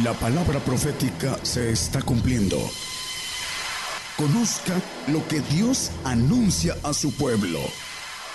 La 0.00 0.14
palabra 0.14 0.58
profética 0.58 1.36
se 1.44 1.70
está 1.70 2.00
cumpliendo. 2.00 2.56
Conozca 4.16 4.80
lo 5.08 5.28
que 5.28 5.40
Dios 5.40 5.92
anuncia 6.02 6.74
a 6.82 6.94
su 6.94 7.14
pueblo. 7.14 7.58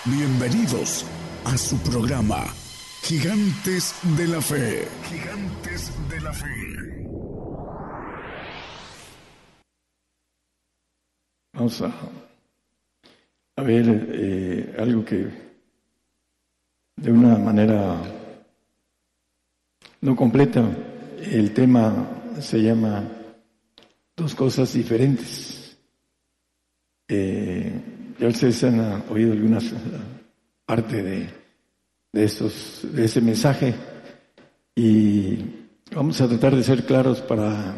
Bienvenidos 0.05 1.03
a 1.45 1.57
su 1.57 1.79
programa, 1.79 2.45
Gigantes 3.01 3.95
de 4.15 4.27
la 4.27 4.39
Fe. 4.39 4.87
Gigantes 5.09 5.91
de 6.07 6.21
la 6.21 6.31
Fe. 6.31 7.07
Vamos 11.53 11.81
a, 11.81 13.63
ver 13.63 14.09
eh, 14.11 14.75
algo 14.77 15.03
que 15.03 15.27
de 16.97 17.11
una 17.11 17.35
manera 17.39 17.99
no 20.01 20.15
completa 20.15 20.86
el 21.19 21.53
tema 21.53 22.07
se 22.39 22.61
llama 22.61 23.03
Dos 24.15 24.33
cosas 24.33 24.73
diferentes. 24.73 25.77
Eh, 27.07 27.71
ya 28.19 28.27
ustedes 28.27 28.63
han 28.63 29.03
oído 29.09 29.33
algunas 29.33 29.71
parte 30.65 31.03
de, 31.03 31.29
de, 32.11 32.23
estos, 32.23 32.81
de 32.91 33.05
ese 33.05 33.21
mensaje 33.21 33.75
y 34.75 35.37
vamos 35.93 36.19
a 36.19 36.27
tratar 36.27 36.55
de 36.55 36.63
ser 36.63 36.83
claros 36.83 37.21
para 37.21 37.75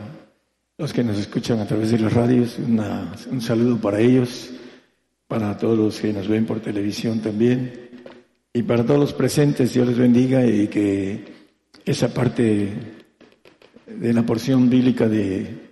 los 0.78 0.94
que 0.94 1.04
nos 1.04 1.18
escuchan 1.18 1.60
a 1.60 1.68
través 1.68 1.92
de 1.92 2.00
las 2.00 2.14
radios. 2.14 2.58
un 2.58 3.42
saludo 3.42 3.78
para 3.78 4.00
ellos, 4.00 4.50
para 5.28 5.58
todos 5.58 5.78
los 5.78 6.00
que 6.00 6.14
nos 6.14 6.28
ven 6.28 6.46
por 6.46 6.62
televisión 6.62 7.20
también 7.20 7.90
y 8.54 8.64
para 8.64 8.86
todos 8.86 9.00
los 9.00 9.14
presentes. 9.14 9.74
Dios 9.74 9.88
les 9.90 9.98
bendiga 9.98 10.46
y 10.46 10.68
que 10.70 11.26
esa 11.86 12.14
parte 12.14 12.99
de 13.98 14.14
la 14.14 14.24
porción 14.24 14.70
bíblica 14.70 15.08
de 15.08 15.70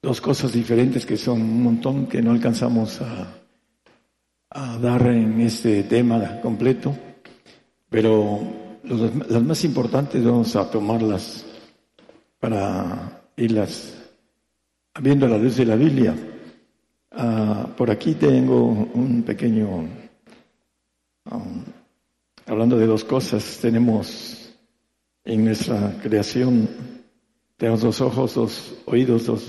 dos 0.00 0.20
cosas 0.20 0.52
diferentes 0.52 1.04
que 1.04 1.16
son 1.16 1.42
un 1.42 1.62
montón 1.62 2.06
que 2.06 2.22
no 2.22 2.30
alcanzamos 2.30 3.00
a, 3.00 3.34
dar 4.80 5.06
en 5.08 5.40
este 5.42 5.82
tema 5.84 6.40
completo, 6.40 6.96
pero 7.90 8.40
las 8.82 9.42
más 9.42 9.62
importantes 9.64 10.24
vamos 10.24 10.56
a 10.56 10.70
tomarlas 10.70 11.44
para 12.40 13.22
irlas 13.36 13.94
viendo 15.00 15.26
a 15.26 15.28
la 15.28 15.38
luz 15.38 15.56
de 15.56 15.66
la 15.66 15.76
Biblia. 15.76 16.14
Ah, 17.12 17.68
por 17.76 17.90
aquí 17.90 18.14
tengo 18.14 18.68
un 18.94 19.22
pequeño, 19.22 19.68
um, 21.30 21.64
hablando 22.46 22.78
de 22.78 22.86
dos 22.86 23.04
cosas, 23.04 23.58
tenemos 23.60 24.54
en 25.24 25.44
nuestra 25.44 25.94
creación 26.02 26.97
tenemos 27.58 27.82
dos 27.82 28.00
ojos, 28.00 28.34
dos 28.34 28.74
oídos, 28.86 29.26
dos 29.26 29.44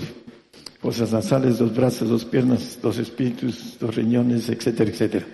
fosas 0.80 1.12
nasales, 1.12 1.58
dos 1.58 1.74
brazos, 1.74 2.08
dos 2.08 2.24
piernas, 2.24 2.78
dos 2.82 2.98
espíritus, 2.98 3.78
dos 3.78 3.94
riñones, 3.94 4.48
etcétera, 4.48 4.90
etcétera. 4.90 5.26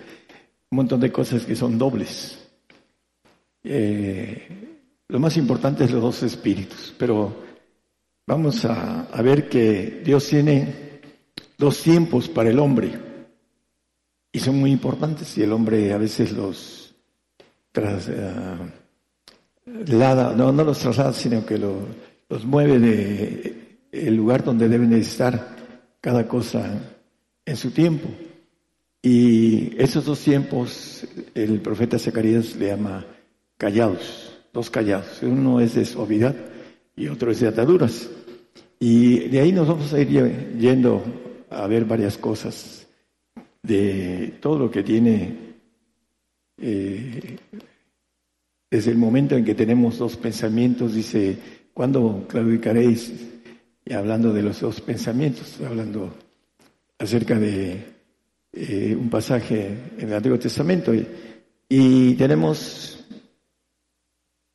Un 0.69 0.75
montón 0.75 0.99
de 0.99 1.11
cosas 1.11 1.43
que 1.43 1.55
son 1.55 1.77
dobles. 1.77 2.37
Eh, 3.63 4.47
lo 5.07 5.19
más 5.19 5.35
importante 5.37 5.85
es 5.85 5.91
los 5.91 6.03
dos 6.03 6.21
espíritus, 6.21 6.93
pero 6.97 7.35
vamos 8.27 8.63
a, 8.65 9.07
ver 9.23 9.49
que 9.49 10.01
Dios 10.05 10.27
tiene 10.27 11.01
dos 11.57 11.81
tiempos 11.81 12.29
para 12.29 12.51
el 12.51 12.59
hombre 12.59 12.91
y 14.31 14.39
son 14.39 14.59
muy 14.59 14.71
importantes 14.71 15.35
y 15.37 15.41
el 15.41 15.51
hombre 15.51 15.91
a 15.93 15.97
veces 15.97 16.31
los 16.31 16.93
traslada, 17.71 18.69
no, 20.35 20.51
no 20.51 20.63
los 20.63 20.77
traslada, 20.77 21.13
sino 21.13 21.43
que 21.45 21.57
lo, 21.57 22.06
los 22.29 22.45
mueve 22.45 22.79
de 22.79 23.67
el 23.91 24.15
lugar 24.15 24.43
donde 24.43 24.67
deben 24.67 24.93
estar 24.93 25.55
cada 26.01 26.27
cosa 26.27 26.97
en 27.45 27.57
su 27.57 27.71
tiempo. 27.71 28.09
Y 29.01 29.81
esos 29.81 30.05
dos 30.05 30.19
tiempos 30.19 31.07
el 31.33 31.61
profeta 31.61 31.97
Zacarías 31.97 32.55
le 32.55 32.67
llama 32.67 33.05
callados, 33.57 34.37
dos 34.53 34.69
callados. 34.69 35.21
Uno 35.23 35.61
es 35.61 35.75
de 35.75 35.85
suavidad 35.85 36.35
y 36.95 37.07
otro 37.07 37.31
es 37.31 37.39
de 37.39 37.47
ataduras. 37.47 38.09
Y 38.79 39.29
de 39.29 39.39
ahí 39.39 39.51
nos 39.51 39.67
vamos 39.67 39.93
a 39.93 39.99
ir 39.99 40.55
yendo 40.59 41.03
a 41.49 41.65
ver 41.67 41.85
varias 41.85 42.17
cosas 42.17 42.87
de 43.63 44.37
todo 44.41 44.59
lo 44.59 44.71
que 44.71 44.83
tiene 44.83 45.47
eh, 46.59 47.37
desde 48.69 48.91
el 48.91 48.97
momento 48.97 49.35
en 49.35 49.45
que 49.45 49.55
tenemos 49.55 49.97
dos 49.97 50.17
pensamientos, 50.17 50.93
dice 50.93 51.37
¿Cuándo 51.77 52.25
claudicaréis? 52.27 53.13
Y 53.85 53.93
hablando 53.93 54.33
de 54.33 54.41
los 54.41 54.61
dos 54.61 54.81
pensamientos, 54.81 55.61
hablando 55.63 56.11
acerca 56.97 57.37
de 57.37 57.85
eh, 58.51 58.97
un 58.99 59.11
pasaje 59.11 59.77
en 59.95 60.07
el 60.07 60.15
Antiguo 60.15 60.39
Testamento. 60.39 60.91
Y, 61.69 62.15
tenemos 62.15 63.05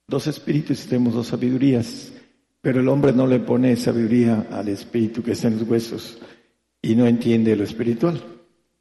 dos 0.08 0.26
espíritus 0.26 0.84
y 0.84 0.88
tenemos 0.88 1.14
dos 1.14 1.28
sabidurías, 1.28 2.12
pero 2.60 2.80
el 2.80 2.88
hombre 2.88 3.12
no 3.12 3.28
le 3.28 3.38
pone 3.38 3.76
sabiduría 3.76 4.48
al 4.50 4.66
espíritu 4.70 5.22
que 5.22 5.30
está 5.30 5.46
en 5.46 5.60
los 5.60 5.68
huesos 5.68 6.18
y 6.82 6.96
no 6.96 7.06
entiende 7.06 7.54
lo 7.54 7.62
espiritual. 7.62 8.20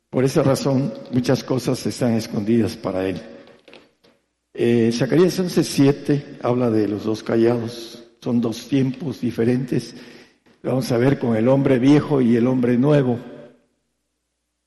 Por 0.09 0.23
esa 0.23 0.41
razón, 0.41 0.91
muchas 1.12 1.44
cosas 1.44 1.85
están 1.85 2.13
escondidas 2.13 2.75
para 2.75 3.08
él. 3.08 3.22
Eh, 4.52 4.90
Zacarías 4.91 5.40
11.7 5.40 6.40
habla 6.41 6.72
de 6.72 6.88
los 6.88 7.03
dos 7.03 7.22
callados. 7.22 8.01
Son 8.22 8.40
dos 8.40 8.68
tiempos 8.68 9.20
diferentes. 9.20 9.96
vamos 10.62 10.92
a 10.92 10.98
ver 10.98 11.18
con 11.18 11.36
el 11.36 11.48
hombre 11.48 11.80
viejo 11.80 12.22
y 12.22 12.36
el 12.36 12.46
hombre 12.46 12.78
nuevo, 12.78 13.18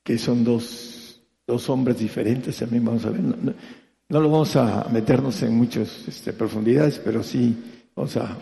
que 0.03 0.17
son 0.17 0.43
dos, 0.43 1.21
dos 1.47 1.69
hombres 1.69 1.97
diferentes. 1.97 2.57
También 2.57 2.83
vamos 2.83 3.05
a 3.05 3.11
ver. 3.11 3.21
No, 3.21 4.19
lo 4.19 4.29
vamos 4.29 4.55
a 4.57 4.89
meternos 4.91 5.41
en 5.41 5.55
muchas 5.55 6.05
este, 6.07 6.33
profundidades, 6.33 6.99
pero 6.99 7.23
sí 7.23 7.55
vamos 7.95 8.17
a, 8.17 8.37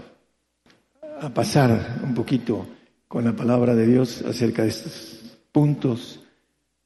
a 1.22 1.34
pasar 1.34 2.02
un 2.04 2.16
poquito 2.16 2.66
con 3.08 3.24
la 3.24 3.34
palabra 3.34 3.76
de 3.76 3.86
Dios 3.86 4.24
acerca 4.24 4.64
de 4.64 4.70
estos 4.70 5.38
puntos, 5.52 6.22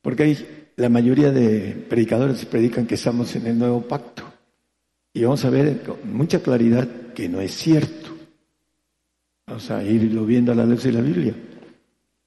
porque 0.01 0.73
la 0.75 0.89
mayoría 0.89 1.31
de 1.31 1.85
predicadores 1.89 2.45
predican 2.45 2.85
que 2.85 2.95
estamos 2.95 3.33
en 3.38 3.47
el 3.47 3.57
nuevo 3.57 3.81
pacto. 3.81 4.23
Y 5.13 5.23
vamos 5.23 5.45
a 5.45 5.49
ver 5.49 5.81
con 5.81 6.13
mucha 6.13 6.39
claridad 6.39 6.88
que 7.15 7.29
no 7.29 7.39
es 7.39 7.53
cierto. 7.53 8.06
Vamos 9.47 9.71
a 9.71 9.81
irlo 9.81 10.25
viendo 10.25 10.51
a 10.51 10.55
la 10.55 10.65
luz 10.65 10.83
de 10.83 10.91
la 10.91 10.99
Biblia. 10.99 11.33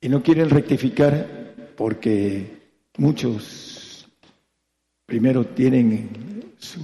Y 0.01 0.09
no 0.09 0.23
quieren 0.23 0.49
rectificar 0.49 1.55
porque 1.77 2.47
muchos 2.97 4.09
primero 5.05 5.45
tienen 5.45 6.55
su 6.57 6.81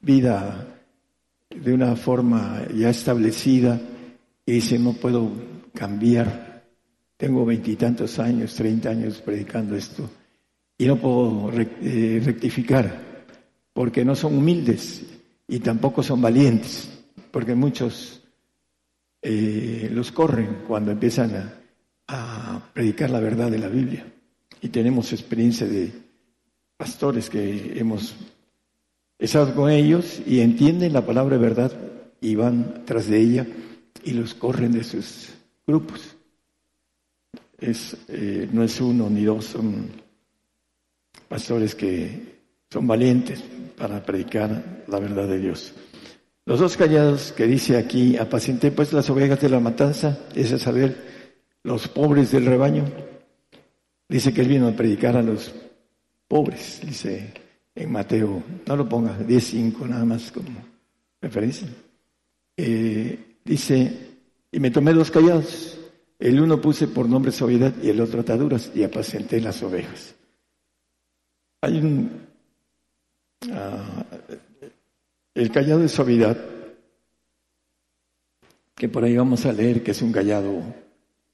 vida 0.00 0.66
de 1.54 1.74
una 1.74 1.94
forma 1.96 2.62
ya 2.74 2.88
establecida 2.88 3.78
y 4.46 4.52
dicen 4.52 4.84
no 4.84 4.94
puedo 4.94 5.30
cambiar. 5.74 6.64
Tengo 7.18 7.44
veintitantos 7.44 8.18
años, 8.18 8.54
treinta 8.54 8.88
años 8.88 9.20
predicando 9.20 9.76
esto 9.76 10.08
y 10.78 10.86
no 10.86 10.96
puedo 10.96 11.52
eh, 11.52 12.22
rectificar 12.24 13.26
porque 13.74 14.02
no 14.02 14.14
son 14.14 14.38
humildes 14.38 15.04
y 15.46 15.58
tampoco 15.58 16.02
son 16.02 16.22
valientes, 16.22 16.88
porque 17.30 17.54
muchos 17.54 18.17
eh, 19.20 19.88
los 19.92 20.12
corren 20.12 20.62
cuando 20.66 20.92
empiezan 20.92 21.34
a, 21.34 21.54
predicar 22.72 23.10
la 23.10 23.20
verdad 23.20 23.50
de 23.50 23.58
la 23.58 23.68
Biblia. 23.68 24.06
Y 24.62 24.68
tenemos 24.68 25.12
experiencia 25.12 25.66
de 25.66 25.92
pastores 26.76 27.28
que 27.28 27.78
hemos 27.78 28.16
estado 29.18 29.54
con 29.54 29.70
ellos 29.70 30.22
y 30.26 30.40
entienden 30.40 30.92
la 30.92 31.04
palabra 31.04 31.36
verdad 31.36 31.72
y 32.20 32.34
van 32.34 32.84
tras 32.86 33.08
de 33.08 33.20
ella 33.20 33.46
y 34.04 34.12
los 34.12 34.34
corren 34.34 34.72
de 34.72 34.84
sus 34.84 35.34
grupos. 35.66 36.16
Es, 37.58 37.96
eh, 38.08 38.48
no 38.52 38.62
es 38.62 38.80
uno 38.80 39.10
ni 39.10 39.24
dos, 39.24 39.44
son 39.44 39.90
pastores 41.28 41.74
que 41.74 42.38
son 42.70 42.86
valientes 42.86 43.42
para 43.76 44.04
predicar 44.04 44.84
la 44.86 44.98
verdad 44.98 45.28
de 45.28 45.38
Dios. 45.38 45.74
Los 46.48 46.60
dos 46.60 46.78
callados 46.78 47.32
que 47.32 47.46
dice 47.46 47.76
aquí, 47.76 48.16
apacienté 48.16 48.72
pues 48.72 48.94
las 48.94 49.10
ovejas 49.10 49.38
de 49.38 49.50
la 49.50 49.60
matanza, 49.60 50.18
es 50.34 50.50
a 50.50 50.58
saber, 50.58 50.96
los 51.62 51.88
pobres 51.88 52.32
del 52.32 52.46
rebaño. 52.46 52.86
Dice 54.08 54.32
que 54.32 54.40
él 54.40 54.48
vino 54.48 54.66
a 54.66 54.72
predicar 54.72 55.14
a 55.18 55.22
los 55.22 55.54
pobres, 56.26 56.80
dice 56.82 57.34
en 57.74 57.92
Mateo, 57.92 58.42
no 58.66 58.76
lo 58.76 58.88
ponga, 58.88 59.18
10.5 59.18 59.88
nada 59.90 60.06
más 60.06 60.32
como 60.32 60.48
referencia. 61.20 61.68
Eh, 62.56 63.40
dice, 63.44 63.92
y 64.50 64.58
me 64.58 64.70
tomé 64.70 64.94
dos 64.94 65.10
callados, 65.10 65.78
el 66.18 66.40
uno 66.40 66.58
puse 66.62 66.88
por 66.88 67.10
nombre 67.10 67.30
suavidad 67.30 67.74
y 67.82 67.90
el 67.90 68.00
otro 68.00 68.22
ataduras 68.22 68.72
y 68.74 68.84
apacenté 68.84 69.38
las 69.42 69.62
ovejas. 69.62 70.14
Hay 71.60 71.76
un, 71.76 72.10
ah, 73.52 74.06
el 75.38 75.52
callado 75.52 75.80
de 75.80 75.88
suavidad 75.88 76.36
que 78.74 78.88
por 78.88 79.04
ahí 79.04 79.16
vamos 79.16 79.46
a 79.46 79.52
leer 79.52 79.84
que 79.84 79.92
es 79.92 80.02
un 80.02 80.10
callado 80.10 80.62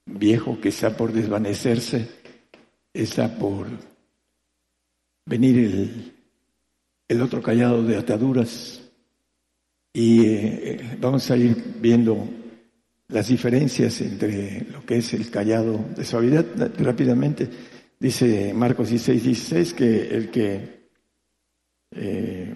viejo 0.04 0.60
que 0.60 0.68
está 0.68 0.94
por 0.94 1.12
desvanecerse, 1.12 2.08
está 2.92 3.34
por 3.38 3.66
venir 5.24 6.12
el, 7.08 7.22
otro 7.22 7.42
callado 7.42 7.82
de 7.82 7.96
ataduras 7.96 8.82
y 9.94 10.26
eh, 10.26 10.98
vamos 11.00 11.30
a 11.30 11.36
ir 11.38 11.56
viendo 11.80 12.28
las 13.08 13.28
diferencias 13.28 14.02
entre 14.02 14.66
lo 14.70 14.84
que 14.84 14.98
es 14.98 15.14
el 15.14 15.30
callado 15.30 15.82
de 15.96 16.04
suavidad 16.04 16.44
rápidamente. 16.78 17.48
Dice 17.98 18.52
Marcos 18.52 18.90
16, 18.90 19.24
16 19.24 19.74
que 19.74 20.08
el 20.08 20.30
que 20.30 20.88
eh, 21.92 22.54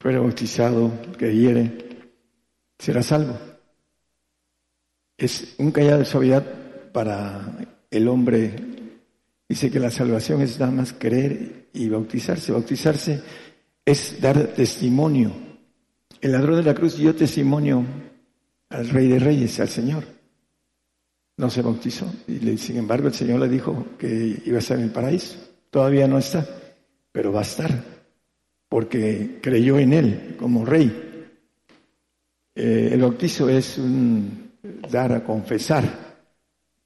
fuera 0.00 0.18
bautizado, 0.18 0.90
que 1.18 1.32
hiere, 1.34 1.70
será 2.78 3.02
salvo. 3.02 3.38
Es 5.16 5.54
un 5.58 5.70
callado 5.70 5.98
de 5.98 6.04
suavidad 6.06 6.44
para 6.92 7.58
el 7.90 8.08
hombre. 8.08 8.56
Dice 9.46 9.70
que 9.70 9.78
la 9.78 9.90
salvación 9.90 10.40
es 10.40 10.58
nada 10.58 10.72
más 10.72 10.94
creer 10.94 11.68
y 11.74 11.88
bautizarse. 11.90 12.50
Bautizarse 12.50 13.22
es 13.84 14.18
dar 14.20 14.54
testimonio. 14.54 15.32
El 16.22 16.32
ladrón 16.32 16.56
de 16.56 16.62
la 16.62 16.74
cruz 16.74 16.96
dio 16.96 17.14
testimonio 17.14 17.84
al 18.70 18.88
Rey 18.88 19.08
de 19.08 19.18
Reyes, 19.18 19.60
al 19.60 19.68
Señor. 19.68 20.04
No 21.36 21.50
se 21.50 21.60
bautizó. 21.60 22.10
Y 22.26 22.56
sin 22.56 22.78
embargo 22.78 23.08
el 23.08 23.14
Señor 23.14 23.40
le 23.40 23.48
dijo 23.48 23.86
que 23.98 24.40
iba 24.46 24.56
a 24.56 24.60
estar 24.60 24.78
en 24.78 24.84
el 24.84 24.92
paraíso. 24.92 25.36
Todavía 25.68 26.08
no 26.08 26.16
está, 26.16 26.46
pero 27.12 27.32
va 27.32 27.40
a 27.40 27.42
estar, 27.42 27.99
porque 28.70 29.40
creyó 29.42 29.80
en 29.80 29.92
Él 29.92 30.36
como 30.38 30.64
Rey. 30.64 31.26
Eh, 32.54 32.90
el 32.92 33.00
bautizo 33.00 33.48
es 33.48 33.76
un 33.78 34.52
dar 34.88 35.12
a 35.12 35.24
confesar. 35.24 35.84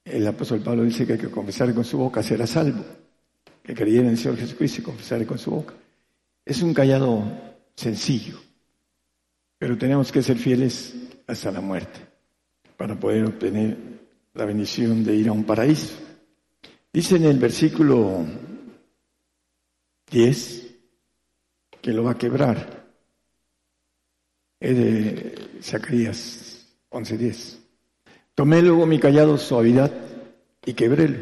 El 0.03 0.27
apóstol 0.27 0.61
Pablo 0.61 0.83
dice 0.83 1.07
que 1.07 1.13
hay 1.13 1.19
que 1.19 1.31
confesar 1.31 1.75
con 1.75 1.85
su 1.85 1.99
boca 1.99 2.23
será 2.23 2.47
salvo. 2.47 2.83
Que 3.63 3.75
creyera 3.75 4.05
en 4.05 4.13
el 4.13 4.19
Señor 4.19 4.39
Jesucristo 4.39 4.81
y 4.81 4.85
confesar 4.85 5.27
con 5.27 5.39
su 5.39 5.51
boca. 5.51 5.75
Es 6.43 6.63
un 6.63 6.73
callado 6.73 7.23
sencillo, 7.75 8.41
pero 9.59 9.77
tenemos 9.77 10.11
que 10.11 10.23
ser 10.23 10.39
fieles 10.39 10.95
hasta 11.27 11.51
la 11.51 11.61
muerte 11.61 12.01
para 12.79 12.99
poder 12.99 13.27
obtener 13.27 13.77
la 14.33 14.47
bendición 14.47 15.05
de 15.05 15.17
ir 15.17 15.29
a 15.29 15.33
un 15.33 15.45
paraíso. 15.45 15.97
Dice 16.91 17.17
en 17.17 17.25
el 17.25 17.39
versículo 17.39 18.25
10 20.11 20.64
que 21.85 21.93
lo 21.93 22.03
va 22.03 22.13
a 22.13 22.19
quebrar. 22.19 22.87
Es 24.59 24.75
de 24.75 25.35
Zacarías 25.61 26.67
11:10. 26.89 27.59
Tomé 28.35 28.63
luego 28.63 28.87
mi 28.87 28.99
callado 28.99 29.37
suavidad 29.37 29.93
y 30.65 30.73
quebrélo 30.73 31.19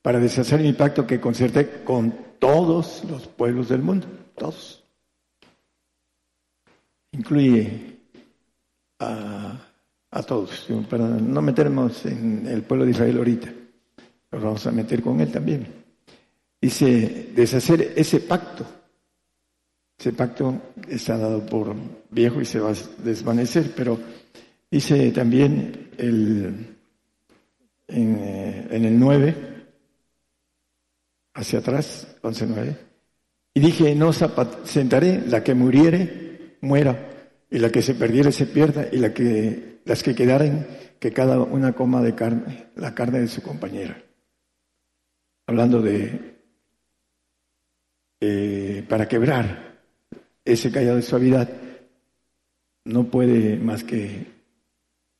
para 0.00 0.20
deshacer 0.20 0.60
mi 0.60 0.74
pacto 0.74 1.08
que 1.08 1.20
concerté 1.20 1.82
con 1.82 2.14
todos 2.38 3.02
los 3.10 3.26
pueblos 3.26 3.68
del 3.68 3.82
mundo, 3.82 4.06
todos. 4.36 4.84
Incluye 7.10 7.98
a, 9.00 9.58
a 10.12 10.22
todos, 10.22 10.68
para 10.88 11.08
no 11.08 11.42
meternos 11.42 12.06
en 12.06 12.46
el 12.46 12.62
pueblo 12.62 12.84
de 12.84 12.92
Israel 12.92 13.18
ahorita, 13.18 13.52
nos 14.30 14.40
vamos 14.42 14.64
a 14.68 14.70
meter 14.70 15.02
con 15.02 15.20
él 15.20 15.32
también. 15.32 15.66
Dice, 16.60 17.32
deshacer 17.34 17.92
ese 17.96 18.20
pacto. 18.20 18.64
Ese 19.98 20.12
pacto 20.12 20.60
está 20.88 21.16
dado 21.16 21.44
por 21.46 21.74
viejo 22.10 22.40
y 22.40 22.44
se 22.44 22.60
va 22.60 22.70
a 22.70 23.02
desvanecer, 23.02 23.72
pero 23.76 23.98
dice 24.70 25.10
también 25.12 25.90
el, 25.96 26.76
en, 27.88 28.16
eh, 28.20 28.68
el 28.70 28.98
9, 28.98 29.34
hacia 31.34 31.60
atrás, 31.60 32.16
11.9, 32.22 32.76
y 33.54 33.60
dije, 33.60 33.94
no 33.94 34.12
sentaré, 34.12 35.22
la 35.26 35.44
que 35.44 35.54
muriere, 35.54 36.58
muera, 36.60 37.10
y 37.50 37.58
la 37.58 37.70
que 37.70 37.82
se 37.82 37.94
perdiere 37.94 38.32
se 38.32 38.46
pierda, 38.46 38.88
y 38.90 38.96
la 38.98 39.14
que, 39.14 39.80
las 39.84 40.02
que 40.02 40.14
quedaren, 40.14 40.66
que 40.98 41.12
cada 41.12 41.38
una 41.40 41.72
coma 41.72 42.02
de 42.02 42.14
carne, 42.14 42.70
la 42.74 42.94
carne 42.94 43.20
de 43.20 43.28
su 43.28 43.42
compañera. 43.42 44.02
Hablando 45.46 45.80
de, 45.82 46.36
eh, 48.20 48.84
para 48.88 49.06
quebrar 49.06 49.73
ese 50.44 50.70
callado 50.70 50.96
de 50.96 51.02
suavidad, 51.02 51.48
no 52.84 53.04
puede 53.04 53.56
más 53.56 53.82
que 53.82 54.26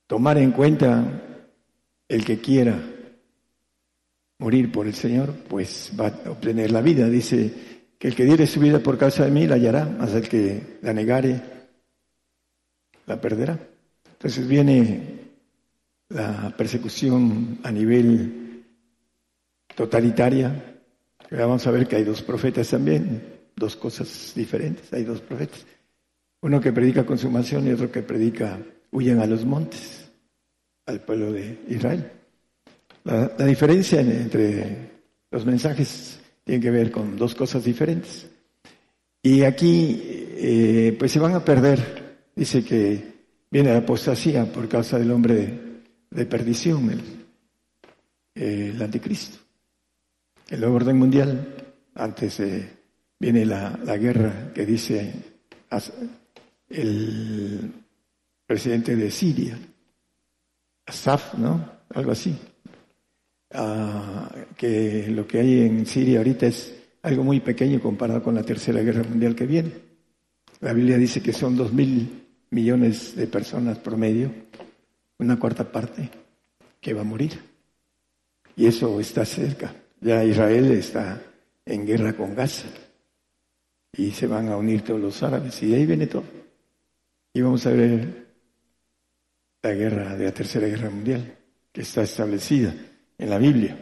tomar 0.07 0.39
en 0.39 0.53
cuenta 0.53 1.23
el 2.09 2.25
que 2.25 2.39
quiera 2.39 2.79
morir 4.39 4.71
por 4.71 4.87
el 4.87 4.95
Señor, 4.95 5.33
pues 5.49 5.93
va 5.99 6.09
a 6.09 6.31
obtener 6.31 6.71
la 6.71 6.83
vida. 6.83 7.09
Dice 7.09 7.53
que 7.99 8.09
el 8.09 8.15
que 8.15 8.25
diere 8.25 8.47
su 8.47 8.61
vida 8.61 8.81
por 8.81 8.99
causa 8.99 9.25
de 9.25 9.31
mí 9.31 9.47
la 9.47 9.55
hallará, 9.55 9.87
más 9.87 10.13
el 10.13 10.29
que 10.29 10.79
la 10.83 10.93
negare 10.93 11.41
la 13.07 13.21
perderá. 13.21 13.59
Entonces 14.13 14.47
viene 14.47 15.21
la 16.11 16.55
persecución 16.57 17.61
a 17.63 17.71
nivel 17.71 18.65
totalitaria. 19.75 20.81
Vamos 21.31 21.67
a 21.67 21.71
ver 21.71 21.87
que 21.87 21.97
hay 21.97 22.05
dos 22.05 22.23
profetas 22.23 22.69
también, 22.69 23.34
dos 23.57 23.77
cosas 23.77 24.33
diferentes, 24.35 24.93
hay 24.93 25.05
dos 25.05 25.21
profetas. 25.21 25.65
Uno 26.43 26.61
que 26.61 26.73
predica 26.73 27.07
consumación 27.07 27.67
y 27.67 27.73
otro 27.73 27.91
que 27.91 28.03
predica 28.03 28.59
huyen 28.91 29.21
a 29.21 29.27
los 29.27 29.45
montes, 29.45 30.11
al 30.87 31.01
pueblo 31.01 31.33
de 31.33 31.59
Israel. 31.69 32.11
La, 33.05 33.29
diferencia 33.47 34.01
entre 34.01 34.91
los 35.31 35.45
mensajes 35.45 36.21
tiene 36.45 36.61
que 36.61 36.71
ver 36.71 36.91
con 36.91 37.17
dos 37.17 37.35
cosas 37.35 37.65
diferentes. 37.65 38.27
Y 39.23 39.43
aquí, 39.43 40.01
eh, 40.03 40.97
pues 40.99 41.13
se 41.13 41.19
van 41.19 41.35
a 41.35 41.45
perder 41.45 42.05
Dice 42.37 42.65
que 42.65 43.15
viene 43.51 43.71
la 43.71 43.79
apostasía 43.79 44.45
por 44.53 44.69
causa 44.69 44.99
del 44.99 45.13
hombre 45.13 45.83
de, 46.11 46.27
perdición, 46.27 47.01
el, 48.35 48.83
anticristo. 48.83 49.39
El 50.49 50.61
nuevo 50.61 50.77
orden 50.77 50.99
mundial, 50.99 51.55
antes 51.95 52.41
viene 53.19 53.45
la, 53.45 53.97
guerra 53.97 54.53
que 54.55 54.67
dice 54.67 55.13
el 56.69 57.73
presidente 58.47 58.97
de 58.97 59.11
Siria, 59.11 59.59
Asaf, 60.87 61.35
¿no? 61.35 61.73
Algo 61.95 62.13
así. 62.13 62.37
Ah, 63.53 64.31
que 64.57 65.07
lo 65.09 65.27
que 65.27 65.39
hay 65.39 65.61
en 65.61 65.87
Siria 65.87 66.19
ahorita 66.19 66.47
es 66.47 66.75
algo 67.03 67.23
muy 67.23 67.41
pequeño 67.41 67.81
comparado 67.81 68.23
con 68.23 68.35
la 68.35 68.43
tercera 68.43 68.81
guerra 68.81 69.05
mundial 69.05 69.35
que 69.35 69.47
viene. 69.47 69.73
La 70.61 70.73
Biblia 70.73 70.99
dice 70.99 71.23
que 71.23 71.33
son 71.33 71.57
dos 71.57 71.73
mil 71.73 72.25
millones 72.51 73.17
de 73.17 73.27
personas 73.27 73.79
promedio, 73.79 74.33
una 75.19 75.39
cuarta 75.39 75.71
parte 75.71 76.11
que 76.81 76.95
va 76.95 77.03
a 77.03 77.05
morir. 77.05 77.39
Y 78.57 78.67
eso 78.67 79.01
está 79.01 79.25
cerca. 79.25 79.75
Ya 80.01 80.25
Israel 80.25 80.71
está 80.73 81.21
en 81.67 81.87
guerra 81.87 82.15
con 82.15 82.35
Gaza. 82.35 82.69
Y 83.97 84.11
se 84.11 84.27
van 84.27 84.49
a 84.49 84.57
unir 84.57 84.83
todos 84.83 85.01
los 85.01 85.23
árabes. 85.23 85.63
Y 85.63 85.69
de 85.69 85.77
ahí 85.77 85.87
viene 85.87 86.07
todo. 86.07 86.25
Y 87.33 87.41
vamos 87.41 87.67
a 87.67 87.71
ver 87.71 88.25
la 89.63 89.73
guerra 89.73 90.15
de 90.17 90.25
la 90.27 90.33
Tercera 90.33 90.67
Guerra 90.67 90.91
Mundial, 90.91 91.37
que 91.73 91.81
está 91.81 92.03
establecida 92.03 92.75
en 93.19 93.31
la 93.31 93.39
Biblia. 93.39 93.77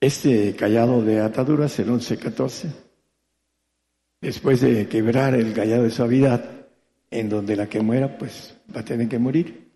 Este 0.00 0.54
callado 0.54 1.02
de 1.02 1.20
ataduras, 1.20 1.78
el 1.78 1.88
11-14, 1.88 2.70
después 4.20 4.60
de 4.60 4.88
quebrar 4.88 5.34
el 5.34 5.52
callado 5.52 5.82
de 5.82 5.90
suavidad, 5.90 6.44
en 7.10 7.28
donde 7.28 7.56
la 7.56 7.68
que 7.68 7.80
muera, 7.80 8.16
pues 8.16 8.56
va 8.74 8.80
a 8.80 8.84
tener 8.84 9.08
que 9.08 9.18
morir, 9.18 9.70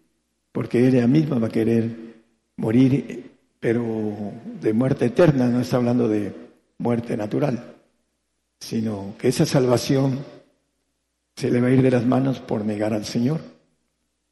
porque 0.52 0.86
ella 0.86 1.06
misma 1.06 1.38
va 1.38 1.48
a 1.48 1.52
querer 1.52 1.90
morir, 2.56 3.30
pero 3.60 3.84
de 4.60 4.72
muerte 4.72 5.06
eterna, 5.06 5.48
no 5.48 5.60
está 5.60 5.76
hablando 5.76 6.08
de 6.08 6.45
muerte 6.78 7.16
natural, 7.16 7.76
sino 8.60 9.14
que 9.18 9.28
esa 9.28 9.46
salvación 9.46 10.24
se 11.34 11.50
le 11.50 11.60
va 11.60 11.68
a 11.68 11.70
ir 11.70 11.82
de 11.82 11.90
las 11.90 12.06
manos 12.06 12.40
por 12.40 12.64
negar 12.64 12.94
al 12.94 13.04
Señor. 13.04 13.40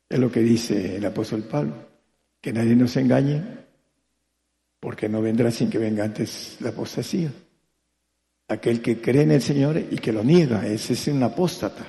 Es 0.09 0.19
lo 0.19 0.31
que 0.31 0.41
dice 0.41 0.97
el 0.97 1.05
apóstol 1.05 1.43
Pablo, 1.43 1.75
que 2.41 2.53
nadie 2.53 2.77
nos 2.77 2.97
engañe, 2.97 3.43
porque 4.81 5.09
no 5.09 5.23
vendrá 5.23 5.51
sin 5.51 5.71
que 5.71 5.79
venga 5.79 6.05
antes 6.05 6.59
la 6.61 6.71
apostasía 6.71 7.31
aquel 8.49 8.83
que 8.83 9.01
cree 9.01 9.23
en 9.23 9.33
el 9.33 9.43
Señor 9.43 9.79
y 9.79 9.99
que 9.99 10.13
lo 10.13 10.23
niega, 10.23 10.67
ese 10.67 10.95
es 10.95 11.07
un 11.09 11.23
apóstata. 11.23 11.85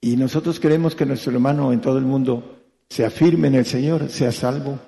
Y 0.00 0.16
nosotros 0.16 0.60
queremos 0.60 0.94
que 0.94 1.06
nuestro 1.06 1.32
hermano 1.32 1.72
en 1.72 1.80
todo 1.80 1.98
el 1.98 2.04
mundo 2.04 2.62
se 2.88 3.04
afirme 3.04 3.48
en 3.48 3.56
el 3.56 3.66
Señor, 3.66 4.08
sea 4.10 4.32
salvo, 4.32 4.78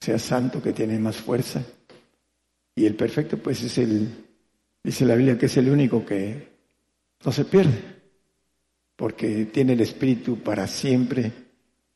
sea 0.00 0.18
santo, 0.18 0.62
que 0.62 0.72
tiene 0.72 0.98
más 0.98 1.16
fuerza. 1.16 1.62
Y 2.74 2.86
el 2.86 2.94
perfecto, 2.94 3.36
pues 3.36 3.62
es 3.62 3.78
el, 3.78 4.08
dice 4.82 5.04
la 5.04 5.14
Biblia, 5.14 5.38
que 5.38 5.46
es 5.46 5.56
el 5.56 5.68
único 5.68 6.04
que 6.04 6.48
no 7.24 7.32
se 7.32 7.44
pierde, 7.44 7.78
porque 8.96 9.46
tiene 9.46 9.74
el 9.74 9.80
espíritu 9.80 10.38
para 10.38 10.66
siempre 10.66 11.32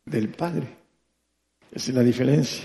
del 0.04 0.28
Padre. 0.28 0.68
Esa 1.72 1.90
es 1.90 1.96
la 1.96 2.02
diferencia. 2.02 2.64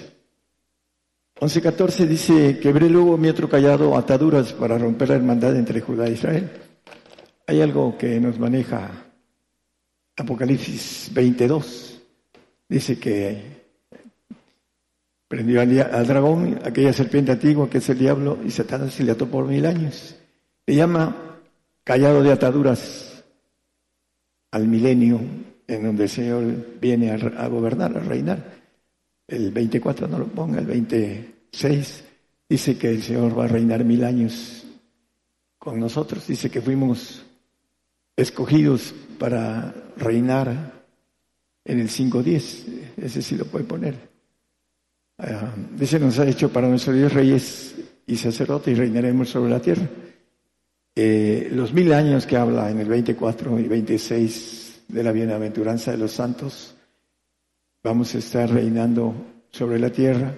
11.14 1.40 2.06
dice, 2.06 2.60
quebré 2.60 2.88
luego 2.88 3.18
mi 3.18 3.28
otro 3.30 3.50
callado 3.50 3.98
ataduras 3.98 4.54
para 4.54 4.78
romper 4.78 5.10
la 5.10 5.16
hermandad 5.16 5.56
entre 5.56 5.82
Judá 5.82 6.08
e 6.08 6.12
Israel. 6.12 6.52
Hay 7.48 7.62
algo 7.62 7.98
que 7.98 8.20
nos 8.20 8.38
maneja 8.38 9.12
Apocalipsis 10.16 11.10
22. 11.12 12.02
Dice 12.70 13.00
que 13.00 13.61
prendió 15.32 15.62
al, 15.62 16.08
dragón, 16.08 16.60
aquella 16.66 16.92
serpiente 16.92 17.32
antigua 17.32 17.70
que 17.70 17.78
es 17.78 17.88
el 17.88 18.00
diablo, 18.00 18.38
y 18.46 18.52
Satanás 18.52 18.94
se 18.94 19.06
le 19.06 19.14
ató 19.14 19.28
por 19.28 19.48
mil 19.48 19.66
años. 19.66 20.18
Se 20.66 20.76
llama 20.76 21.40
callado 21.86 22.22
de 22.22 22.34
ataduras 22.34 23.24
al 24.52 24.68
milenio 24.68 25.22
en 25.68 25.84
donde 25.84 26.04
el 26.04 26.10
Señor 26.10 26.44
viene 26.82 27.12
a, 27.12 27.48
gobernar, 27.48 27.96
a 27.96 28.02
reinar. 28.02 28.62
El 29.26 29.52
24 29.52 30.10
no 30.10 30.20
lo 30.20 30.26
ponga, 30.26 30.60
el 30.60 30.66
26 30.66 32.04
dice 32.50 32.78
que 32.78 32.90
el 32.90 33.02
Señor 33.02 33.40
va 33.40 33.46
a 33.46 33.48
reinar 33.48 33.86
mil 33.86 34.04
años 34.04 34.66
con 35.58 35.80
nosotros. 35.80 36.28
Dice 36.28 36.50
que 36.50 36.60
fuimos 36.60 37.24
escogidos 38.18 38.94
para 39.18 39.74
reinar 39.96 40.84
en 41.64 41.80
el 41.80 41.88
5.10. 41.88 42.98
Ese 42.98 43.22
sí 43.22 43.38
lo 43.38 43.46
puede 43.46 43.64
poner. 43.64 44.11
Ah, 45.24 45.54
dice, 45.78 46.00
nos 46.00 46.18
ha 46.18 46.28
hecho 46.28 46.52
para 46.52 46.68
nuestros 46.68 46.96
Dios 46.96 47.14
reyes 47.14 47.76
y 48.08 48.18
sacerdotes 48.18 48.74
y 48.74 48.80
reinaremos 48.80 49.30
sobre 49.30 49.52
la 49.52 49.62
tierra. 49.62 49.88
Eh, 50.96 51.50
los 51.52 51.74
mil 51.74 51.94
años 51.94 52.26
que 52.26 52.38
habla 52.38 52.72
en 52.72 52.80
el 52.80 52.88
24 52.88 53.60
y 53.60 53.68
26 53.68 54.86
de 54.88 55.04
la 55.04 55.12
bienaventuranza 55.12 55.92
de 55.92 55.98
los 55.98 56.12
santos, 56.12 56.76
vamos 57.84 58.16
a 58.16 58.18
estar 58.18 58.50
reinando 58.50 59.14
sobre 59.52 59.78
la 59.78 59.92
tierra 59.92 60.34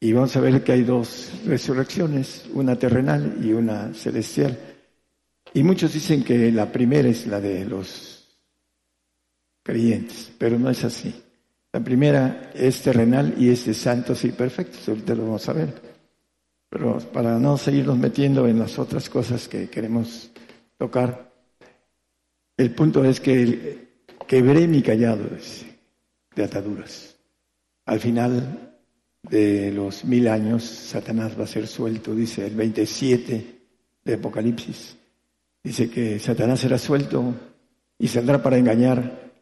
y 0.00 0.12
vamos 0.12 0.34
a 0.36 0.40
ver 0.40 0.64
que 0.64 0.72
hay 0.72 0.82
dos 0.82 1.30
resurrecciones, 1.46 2.46
una 2.54 2.76
terrenal 2.76 3.38
y 3.40 3.52
una 3.52 3.94
celestial. 3.94 4.58
Y 5.54 5.62
muchos 5.62 5.92
dicen 5.92 6.24
que 6.24 6.50
la 6.50 6.72
primera 6.72 7.08
es 7.08 7.28
la 7.28 7.40
de 7.40 7.64
los 7.64 8.26
creyentes, 9.62 10.32
pero 10.36 10.58
no 10.58 10.68
es 10.68 10.82
así. 10.82 11.14
La 11.72 11.80
primera 11.80 12.50
es 12.54 12.80
terrenal 12.82 13.34
y 13.38 13.50
es 13.50 13.66
de 13.66 13.74
santos 13.74 14.24
y 14.24 14.32
perfectos, 14.32 14.88
ahorita 14.88 15.14
lo 15.14 15.24
vamos 15.24 15.48
a 15.48 15.52
ver. 15.52 15.74
Pero 16.70 16.98
para 16.98 17.38
no 17.38 17.56
seguirnos 17.58 17.98
metiendo 17.98 18.46
en 18.46 18.58
las 18.58 18.78
otras 18.78 19.08
cosas 19.10 19.48
que 19.48 19.68
queremos 19.68 20.30
tocar, 20.76 21.32
el 22.56 22.74
punto 22.74 23.04
es 23.04 23.20
que 23.20 23.88
quebré 24.26 24.66
mi 24.66 24.82
callado 24.82 25.28
de 26.34 26.44
ataduras. 26.44 27.16
Al 27.86 28.00
final 28.00 28.76
de 29.22 29.72
los 29.72 30.04
mil 30.04 30.28
años, 30.28 30.64
Satanás 30.64 31.38
va 31.38 31.44
a 31.44 31.46
ser 31.46 31.66
suelto, 31.66 32.14
dice 32.14 32.46
el 32.46 32.54
27 32.54 33.60
de 34.04 34.14
Apocalipsis. 34.14 34.96
Dice 35.62 35.90
que 35.90 36.18
Satanás 36.18 36.60
será 36.60 36.78
suelto 36.78 37.34
y 37.98 38.08
saldrá 38.08 38.42
para 38.42 38.58
engañar 38.58 39.32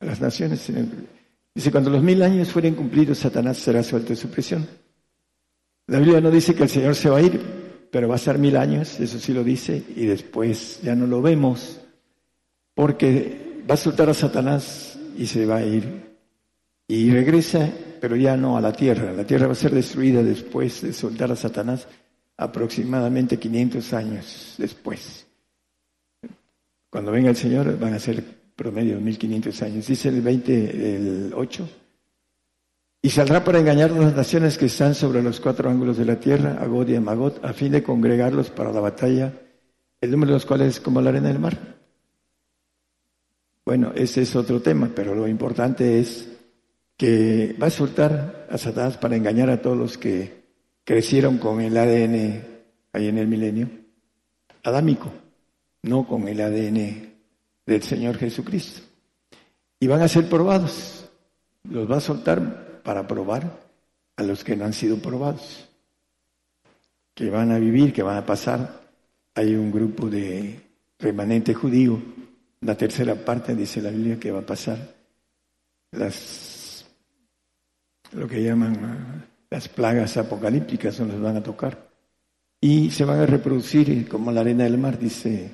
a 0.00 0.04
las 0.04 0.20
naciones. 0.20 0.70
Dice, 1.56 1.70
cuando 1.70 1.88
los 1.88 2.02
mil 2.02 2.22
años 2.22 2.50
fueren 2.50 2.74
cumplidos, 2.74 3.16
Satanás 3.16 3.56
será 3.56 3.82
suelto 3.82 4.10
de 4.10 4.16
su 4.16 4.28
prisión. 4.28 4.68
La 5.86 5.98
Biblia 5.98 6.20
no 6.20 6.30
dice 6.30 6.54
que 6.54 6.64
el 6.64 6.68
Señor 6.68 6.94
se 6.94 7.08
va 7.08 7.16
a 7.16 7.22
ir, 7.22 7.40
pero 7.90 8.08
va 8.08 8.16
a 8.16 8.18
ser 8.18 8.36
mil 8.36 8.58
años, 8.58 9.00
eso 9.00 9.18
sí 9.18 9.32
lo 9.32 9.42
dice, 9.42 9.82
y 9.96 10.04
después 10.04 10.80
ya 10.82 10.94
no 10.94 11.06
lo 11.06 11.22
vemos, 11.22 11.80
porque 12.74 13.62
va 13.68 13.72
a 13.72 13.78
soltar 13.78 14.10
a 14.10 14.12
Satanás 14.12 14.98
y 15.16 15.26
se 15.26 15.46
va 15.46 15.56
a 15.56 15.64
ir. 15.64 16.18
Y 16.88 17.10
regresa, 17.10 17.72
pero 18.02 18.16
ya 18.16 18.36
no 18.36 18.58
a 18.58 18.60
la 18.60 18.74
tierra. 18.74 19.14
La 19.14 19.24
tierra 19.24 19.46
va 19.46 19.54
a 19.54 19.56
ser 19.56 19.72
destruida 19.72 20.22
después 20.22 20.82
de 20.82 20.92
soltar 20.92 21.32
a 21.32 21.36
Satanás, 21.36 21.88
aproximadamente 22.36 23.38
500 23.38 23.92
años 23.94 24.54
después. 24.58 25.26
Cuando 26.90 27.12
venga 27.12 27.30
el 27.30 27.36
Señor 27.36 27.78
van 27.78 27.94
a 27.94 27.98
ser 27.98 28.35
promedio 28.56 28.98
1500 28.98 29.62
años. 29.62 29.86
Dice 29.86 30.08
el 30.08 30.22
20, 30.22 30.96
el 30.96 31.32
8. 31.34 31.68
Y 33.02 33.10
saldrá 33.10 33.44
para 33.44 33.60
engañar 33.60 33.92
a 33.92 33.98
las 33.98 34.16
naciones 34.16 34.58
que 34.58 34.66
están 34.66 34.94
sobre 34.94 35.22
los 35.22 35.38
cuatro 35.38 35.70
ángulos 35.70 35.98
de 35.98 36.06
la 36.06 36.18
tierra, 36.18 36.58
a 36.60 36.66
God 36.66 36.88
y 36.88 36.96
a 36.96 37.48
a 37.48 37.52
fin 37.52 37.70
de 37.70 37.82
congregarlos 37.82 38.50
para 38.50 38.72
la 38.72 38.80
batalla, 38.80 39.32
el 40.00 40.10
número 40.10 40.32
de 40.32 40.36
los 40.38 40.46
cuales 40.46 40.68
es 40.68 40.80
como 40.80 41.00
la 41.00 41.10
arena 41.10 41.28
del 41.28 41.38
mar. 41.38 41.76
Bueno, 43.64 43.92
ese 43.94 44.22
es 44.22 44.34
otro 44.34 44.60
tema, 44.60 44.90
pero 44.94 45.14
lo 45.14 45.28
importante 45.28 46.00
es 46.00 46.28
que 46.96 47.54
va 47.60 47.66
a 47.66 47.70
soltar 47.70 48.48
a 48.50 48.58
Satanás 48.58 48.96
para 48.96 49.16
engañar 49.16 49.50
a 49.50 49.60
todos 49.60 49.76
los 49.76 49.98
que 49.98 50.44
crecieron 50.82 51.38
con 51.38 51.60
el 51.60 51.76
ADN 51.76 52.42
ahí 52.92 53.08
en 53.08 53.18
el 53.18 53.28
milenio, 53.28 53.68
adámico, 54.62 55.12
no 55.82 56.06
con 56.06 56.26
el 56.26 56.40
ADN 56.40 57.15
del 57.66 57.82
Señor 57.82 58.16
Jesucristo. 58.16 58.80
Y 59.80 59.86
van 59.86 60.00
a 60.00 60.08
ser 60.08 60.28
probados. 60.28 61.10
Los 61.64 61.90
va 61.90 61.96
a 61.96 62.00
soltar 62.00 62.80
para 62.82 63.06
probar 63.06 63.66
a 64.16 64.22
los 64.22 64.44
que 64.44 64.56
no 64.56 64.64
han 64.64 64.72
sido 64.72 64.98
probados, 64.98 65.68
que 67.14 67.28
van 67.28 67.50
a 67.52 67.58
vivir, 67.58 67.92
que 67.92 68.02
van 68.02 68.16
a 68.16 68.24
pasar. 68.24 68.80
Hay 69.34 69.54
un 69.54 69.70
grupo 69.70 70.08
de 70.08 70.60
remanente 70.98 71.52
judío, 71.52 72.00
la 72.60 72.76
tercera 72.76 73.14
parte 73.14 73.54
dice 73.54 73.82
la 73.82 73.90
Biblia 73.90 74.18
que 74.18 74.30
va 74.30 74.40
a 74.40 74.46
pasar 74.46 74.78
las 75.92 76.86
lo 78.12 78.26
que 78.26 78.42
llaman 78.42 78.76
ah, 78.84 79.24
las 79.50 79.68
plagas 79.68 80.16
apocalípticas, 80.16 80.98
no 81.00 81.06
los 81.06 81.20
van 81.20 81.36
a 81.36 81.42
tocar. 81.42 81.90
Y 82.60 82.90
se 82.90 83.04
van 83.04 83.20
a 83.20 83.26
reproducir 83.26 84.08
como 84.08 84.32
la 84.32 84.40
arena 84.40 84.64
del 84.64 84.78
mar, 84.78 84.98
dice 84.98 85.50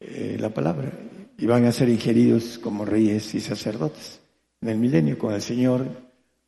eh, 0.00 0.36
la 0.40 0.50
palabra, 0.50 0.90
y 1.38 1.46
van 1.46 1.66
a 1.66 1.72
ser 1.72 1.88
ingeridos 1.88 2.58
como 2.58 2.84
reyes 2.84 3.34
y 3.34 3.40
sacerdotes 3.40 4.20
en 4.60 4.68
el 4.68 4.78
milenio 4.78 5.18
con 5.18 5.32
el 5.32 5.42
Señor 5.42 5.86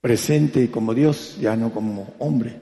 presente 0.01 0.71
como 0.71 0.95
Dios, 0.95 1.39
ya 1.41 1.57
no 1.57 1.73
como 1.73 2.15
hombre. 2.19 2.61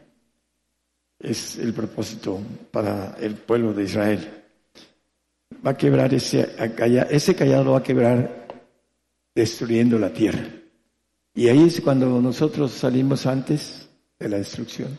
Es 1.18 1.58
el 1.58 1.74
propósito 1.74 2.40
para 2.70 3.16
el 3.20 3.34
pueblo 3.34 3.72
de 3.72 3.84
Israel. 3.84 4.44
Va 5.66 5.72
a 5.72 5.76
quebrar 5.76 6.14
ese, 6.14 6.48
ese 7.10 7.34
callado 7.34 7.72
va 7.72 7.78
a 7.78 7.82
quebrar 7.82 8.46
destruyendo 9.34 9.98
la 9.98 10.12
tierra. 10.12 10.46
Y 11.34 11.48
ahí 11.48 11.64
es 11.64 11.80
cuando 11.80 12.20
nosotros 12.20 12.72
salimos 12.72 13.26
antes 13.26 13.88
de 14.18 14.28
la 14.28 14.38
destrucción, 14.38 14.98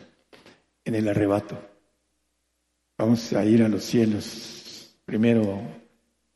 en 0.83 0.95
el 0.95 1.07
arrebato. 1.07 1.57
Vamos 2.97 3.31
a 3.33 3.45
ir 3.45 3.63
a 3.63 3.69
los 3.69 3.83
cielos. 3.83 4.95
Primero 5.05 5.80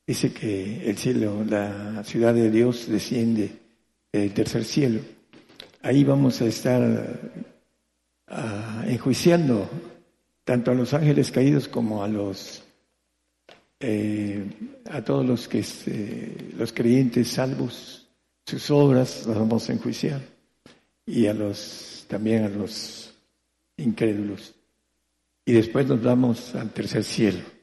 dice 0.05 0.31
que 0.31 0.88
el 0.89 0.97
cielo, 0.97 1.43
la 1.43 2.03
ciudad 2.03 2.33
de 2.33 2.51
Dios 2.51 2.88
desciende 2.88 3.51
del 4.12 4.33
tercer 4.33 4.63
cielo. 4.63 5.01
Ahí 5.81 6.03
vamos 6.03 6.41
a 6.41 6.45
estar 6.45 7.41
uh, 8.29 8.89
enjuiciando 8.89 9.69
tanto 10.43 10.71
a 10.71 10.75
los 10.75 10.93
ángeles 10.93 11.31
caídos 11.31 11.67
como 11.67 12.03
a 12.03 12.07
los 12.07 12.63
eh, 13.79 14.45
a 14.89 15.03
todos 15.03 15.25
los 15.25 15.47
que 15.47 15.63
eh, 15.88 16.53
los 16.57 16.71
creyentes 16.71 17.27
salvos. 17.29 18.07
Sus 18.45 18.69
obras 18.69 19.25
las 19.25 19.38
vamos 19.38 19.67
a 19.69 19.74
enjuiciar 19.74 20.21
y 21.05 21.25
a 21.25 21.33
los 21.33 22.05
también 22.07 22.43
a 22.43 22.50
los 22.50 23.13
incrédulos. 23.77 24.53
Y 25.45 25.53
después 25.53 25.88
nos 25.88 26.01
vamos 26.01 26.53
al 26.55 26.71
tercer 26.71 27.03
cielo 27.03 27.54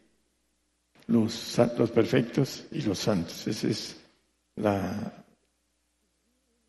los, 1.12 1.90
perfectos 1.94 2.64
y 2.72 2.82
los 2.82 2.98
santos 2.98 3.46
esa 3.46 3.68
es 3.68 3.96
la 4.56 5.22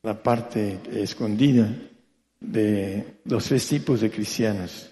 la 0.03 0.21
parte 0.21 0.81
escondida 0.91 1.73
de 2.39 3.19
los 3.25 3.45
tres 3.45 3.67
tipos 3.67 4.01
de 4.01 4.11
cristianos. 4.11 4.89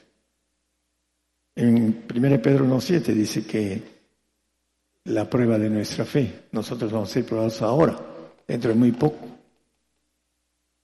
En 1.53 2.05
1 2.13 2.41
Pedro 2.41 2.65
1.7 2.65 3.13
dice 3.13 3.45
que 3.45 3.81
la 5.03 5.29
prueba 5.29 5.57
de 5.59 5.69
nuestra 5.69 6.05
fe, 6.05 6.45
nosotros 6.53 6.91
vamos 6.91 7.09
a 7.09 7.13
ser 7.13 7.25
probados 7.25 7.61
ahora, 7.61 7.99
dentro 8.47 8.69
de 8.69 8.75
muy 8.75 8.93
poco, 8.93 9.27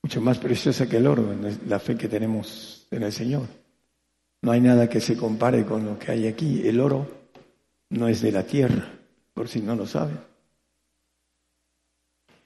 mucho 0.03 0.19
más 0.19 0.37
preciosa 0.37 0.89
que 0.89 0.97
el 0.97 1.07
oro, 1.07 1.33
la 1.65 1.79
fe 1.79 1.95
que 1.95 2.09
tenemos 2.09 2.85
en 2.91 3.03
el 3.03 3.13
Señor. 3.13 3.47
No 4.41 4.51
hay 4.51 4.59
nada 4.59 4.89
que 4.89 4.99
se 4.99 5.15
compare 5.15 5.65
con 5.65 5.85
lo 5.85 5.97
que 5.97 6.11
hay 6.11 6.27
aquí. 6.27 6.67
El 6.67 6.81
oro 6.81 7.07
no 7.89 8.07
es 8.07 8.21
de 8.21 8.31
la 8.31 8.43
tierra, 8.43 8.91
por 9.33 9.47
si 9.47 9.61
no 9.61 9.75
lo 9.75 9.85
saben. 9.85 10.19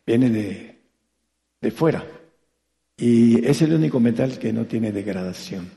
Viene 0.06 0.30
de 0.30 0.72
de 1.62 1.72
fuera. 1.72 2.06
Y 2.98 3.46
es 3.46 3.62
el 3.62 3.74
único 3.74 4.00
metal 4.00 4.38
que 4.38 4.52
no 4.52 4.66
tiene 4.66 4.92
degradación 4.92 5.70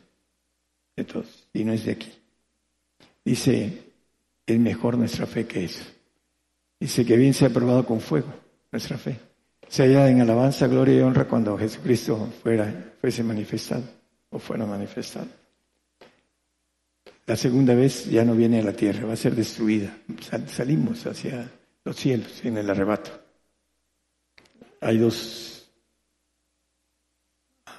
de 0.97 1.05
todos, 1.05 1.49
y 1.53 1.65
no 1.65 1.73
es 1.73 1.85
de 1.85 1.93
aquí. 1.93 2.13
Dice, 3.25 3.93
es 4.47 4.59
mejor 4.59 4.99
nuestra 4.99 5.27
fe 5.27 5.47
que 5.47 5.65
eso. 5.65 5.85
Dice 6.79 7.05
que 7.05 7.17
bien 7.17 7.33
se 7.33 7.47
ha 7.47 7.51
probado 7.51 7.87
con 7.87 8.01
fuego 8.01 8.33
nuestra 8.71 8.99
fe. 8.99 9.19
Se 9.69 9.85
halla 9.85 10.09
en 10.09 10.21
alabanza, 10.21 10.67
gloria 10.67 10.99
y 10.99 11.01
honra 11.01 11.27
cuando 11.27 11.57
Jesucristo 11.57 12.31
fuera, 12.43 12.95
fuese 13.01 13.23
manifestado 13.23 13.85
o 14.31 14.39
fuera 14.39 14.67
manifestado. 14.67 15.27
La 17.27 17.37
segunda 17.37 17.75
vez 17.75 18.11
ya 18.11 18.25
no 18.25 18.35
viene 18.35 18.61
a 18.61 18.65
la 18.65 18.75
tierra, 18.75 19.07
va 19.07 19.15
a 19.15 19.17
ser 19.17 19.35
destruida. 19.35 19.97
salimos 20.47 21.07
hacia 21.07 21.51
los 21.85 21.97
cielos 21.97 22.45
en 22.45 22.59
el 22.59 22.69
arrebato. 22.69 23.11
Hay 24.81 24.99
dos 24.99 25.71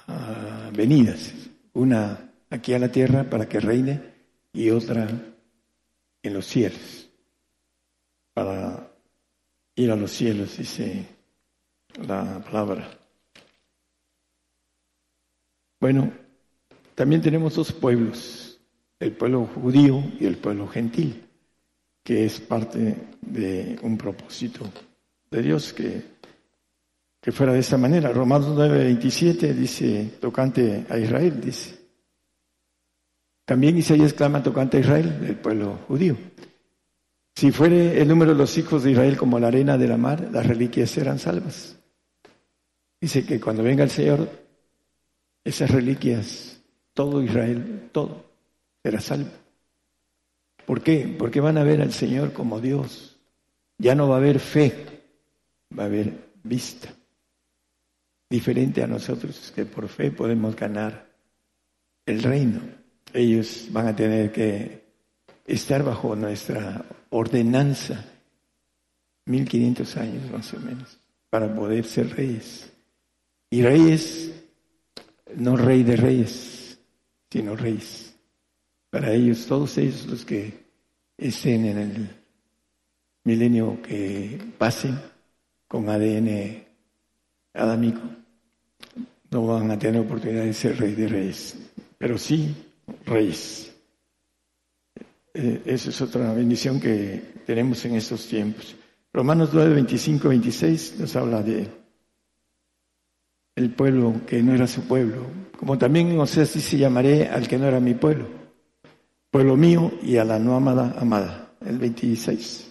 ah, 0.08 0.70
venidas, 0.74 1.32
una 1.74 2.32
aquí 2.50 2.74
a 2.74 2.78
la 2.78 2.90
tierra 2.90 3.24
para 3.24 3.48
que 3.48 3.60
reine 3.60 4.00
y 4.52 4.70
otra 4.70 5.08
en 6.22 6.34
los 6.34 6.46
cielos, 6.46 7.08
para 8.34 8.90
ir 9.76 9.90
a 9.90 9.96
los 9.96 10.10
cielos, 10.10 10.56
dice 10.56 11.06
la 12.06 12.42
palabra. 12.44 12.98
Bueno, 15.78 16.12
también 16.94 17.20
tenemos 17.20 17.54
dos 17.54 17.72
pueblos, 17.72 18.45
el 18.98 19.12
pueblo 19.12 19.46
judío 19.46 20.02
y 20.18 20.26
el 20.26 20.36
pueblo 20.36 20.66
gentil, 20.68 21.26
que 22.02 22.24
es 22.24 22.40
parte 22.40 22.96
de 23.20 23.78
un 23.82 23.98
propósito 23.98 24.70
de 25.30 25.42
Dios 25.42 25.72
que, 25.72 26.02
que 27.20 27.32
fuera 27.32 27.52
de 27.52 27.60
esta 27.60 27.76
manera. 27.76 28.12
Romanos 28.12 28.56
9:27 28.56 29.52
dice, 29.52 30.12
tocante 30.20 30.86
a 30.88 30.98
Israel, 30.98 31.40
dice. 31.40 31.76
También 33.44 33.78
Isaías 33.78 34.12
clama 34.12 34.42
tocante 34.42 34.78
a 34.78 34.80
Israel, 34.80 35.20
el 35.26 35.36
pueblo 35.36 35.78
judío. 35.86 36.16
Si 37.34 37.52
fuere 37.52 38.00
el 38.00 38.08
número 38.08 38.32
de 38.32 38.38
los 38.38 38.56
hijos 38.56 38.82
de 38.82 38.92
Israel 38.92 39.16
como 39.16 39.38
la 39.38 39.48
arena 39.48 39.76
de 39.76 39.86
la 39.86 39.96
mar, 39.96 40.30
las 40.32 40.46
reliquias 40.46 40.90
serán 40.90 41.18
salvas. 41.18 41.78
Dice 43.00 43.24
que 43.26 43.38
cuando 43.38 43.62
venga 43.62 43.84
el 43.84 43.90
Señor, 43.90 44.28
esas 45.44 45.70
reliquias, 45.70 46.60
todo 46.94 47.22
Israel, 47.22 47.90
todo, 47.92 48.25
será 48.86 49.00
salvo. 49.00 49.32
¿Por 50.64 50.80
qué? 50.80 51.12
Porque 51.18 51.40
van 51.40 51.58
a 51.58 51.64
ver 51.64 51.82
al 51.82 51.92
Señor 51.92 52.32
como 52.32 52.60
Dios. 52.60 53.18
Ya 53.78 53.96
no 53.96 54.08
va 54.08 54.14
a 54.14 54.18
haber 54.18 54.38
fe, 54.38 55.02
va 55.76 55.82
a 55.82 55.86
haber 55.86 56.30
vista. 56.44 56.94
Diferente 58.30 58.84
a 58.84 58.86
nosotros 58.86 59.52
que 59.52 59.64
por 59.64 59.88
fe 59.88 60.12
podemos 60.12 60.54
ganar 60.54 61.04
el 62.06 62.22
reino. 62.22 62.60
Ellos 63.12 63.66
van 63.70 63.88
a 63.88 63.96
tener 63.96 64.30
que 64.30 64.84
estar 65.44 65.82
bajo 65.82 66.14
nuestra 66.14 66.84
ordenanza, 67.10 68.04
1500 69.24 69.96
años 69.96 70.30
más 70.30 70.54
o 70.54 70.60
menos, 70.60 70.96
para 71.28 71.52
poder 71.52 71.86
ser 71.86 72.14
reyes. 72.14 72.72
Y 73.50 73.62
reyes, 73.62 74.30
no 75.34 75.56
rey 75.56 75.82
de 75.82 75.96
reyes, 75.96 76.78
sino 77.28 77.56
reyes. 77.56 78.15
Para 78.96 79.12
ellos, 79.12 79.44
todos 79.44 79.76
ellos 79.76 80.06
los 80.06 80.24
que 80.24 80.54
estén 81.18 81.66
en 81.66 81.76
el 81.76 82.08
milenio 83.24 83.78
que 83.82 84.40
pasen 84.56 84.98
con 85.68 85.86
ADN 85.90 86.64
adámico, 87.52 88.00
no 89.30 89.46
van 89.48 89.70
a 89.70 89.78
tener 89.78 90.00
oportunidad 90.00 90.44
de 90.44 90.54
ser 90.54 90.78
rey 90.78 90.94
de 90.94 91.08
reyes, 91.08 91.58
pero 91.98 92.16
sí 92.16 92.56
reyes. 93.04 93.70
Eh, 95.34 95.60
esa 95.66 95.90
es 95.90 96.00
otra 96.00 96.32
bendición 96.32 96.80
que 96.80 97.42
tenemos 97.44 97.84
en 97.84 97.96
estos 97.96 98.26
tiempos. 98.26 98.76
Romanos 99.12 99.50
9, 99.52 99.74
25, 99.74 100.26
26 100.26 101.00
nos 101.00 101.14
habla 101.16 101.42
de 101.42 101.68
el 103.56 103.74
pueblo 103.74 104.22
que 104.26 104.42
no 104.42 104.54
era 104.54 104.66
su 104.66 104.84
pueblo, 104.88 105.26
como 105.58 105.76
también 105.76 106.08
en 106.08 106.18
Oseas 106.18 106.48
se 106.48 106.78
llamaré 106.78 107.28
al 107.28 107.46
que 107.46 107.58
no 107.58 107.66
era 107.66 107.78
mi 107.78 107.92
pueblo, 107.92 108.45
pueblo 109.36 109.54
mío 109.58 109.92
y 110.02 110.16
a 110.16 110.24
la 110.24 110.38
no 110.38 110.56
amada 110.56 110.94
amada, 110.98 111.52
el 111.60 111.78
26. 111.78 112.70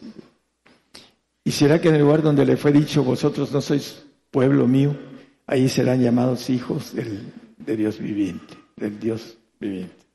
Y 1.44 1.52
será 1.52 1.80
que 1.80 1.90
en 1.90 1.94
el 1.94 2.02
lugar 2.02 2.24
donde 2.24 2.44
le 2.44 2.58
fue 2.58 2.72
dicho, 2.72 3.04
vosotros 3.04 3.52
no 3.52 3.62
sois 3.62 4.04
pueblo 4.32 4.68
mío, 4.68 4.98
ahí 5.46 5.70
serán 5.70 6.02
llamados 6.02 6.50
hijos 6.50 6.96
del, 6.96 7.32
de 7.58 7.78
Dios 7.78 8.00
viviente, 8.00 8.56
del 8.78 9.00
Dios 9.00 9.38
viviente. 9.60 10.08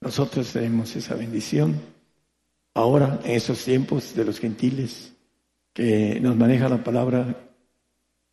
Nosotros 0.00 0.50
tenemos 0.50 0.96
esa 0.96 1.14
bendición 1.16 1.78
ahora 2.72 3.20
en 3.22 3.32
esos 3.32 3.62
tiempos 3.62 4.14
de 4.14 4.24
los 4.24 4.40
gentiles 4.40 5.12
que 5.74 6.18
nos 6.18 6.34
maneja 6.34 6.70
la 6.70 6.82
palabra 6.82 7.50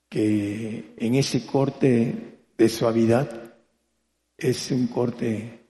que 0.08 0.94
en 0.96 1.16
ese 1.16 1.46
corte 1.46 2.40
de 2.58 2.70
suavidad 2.70 3.58
es 4.38 4.72
un 4.72 4.88
corte 4.88 5.65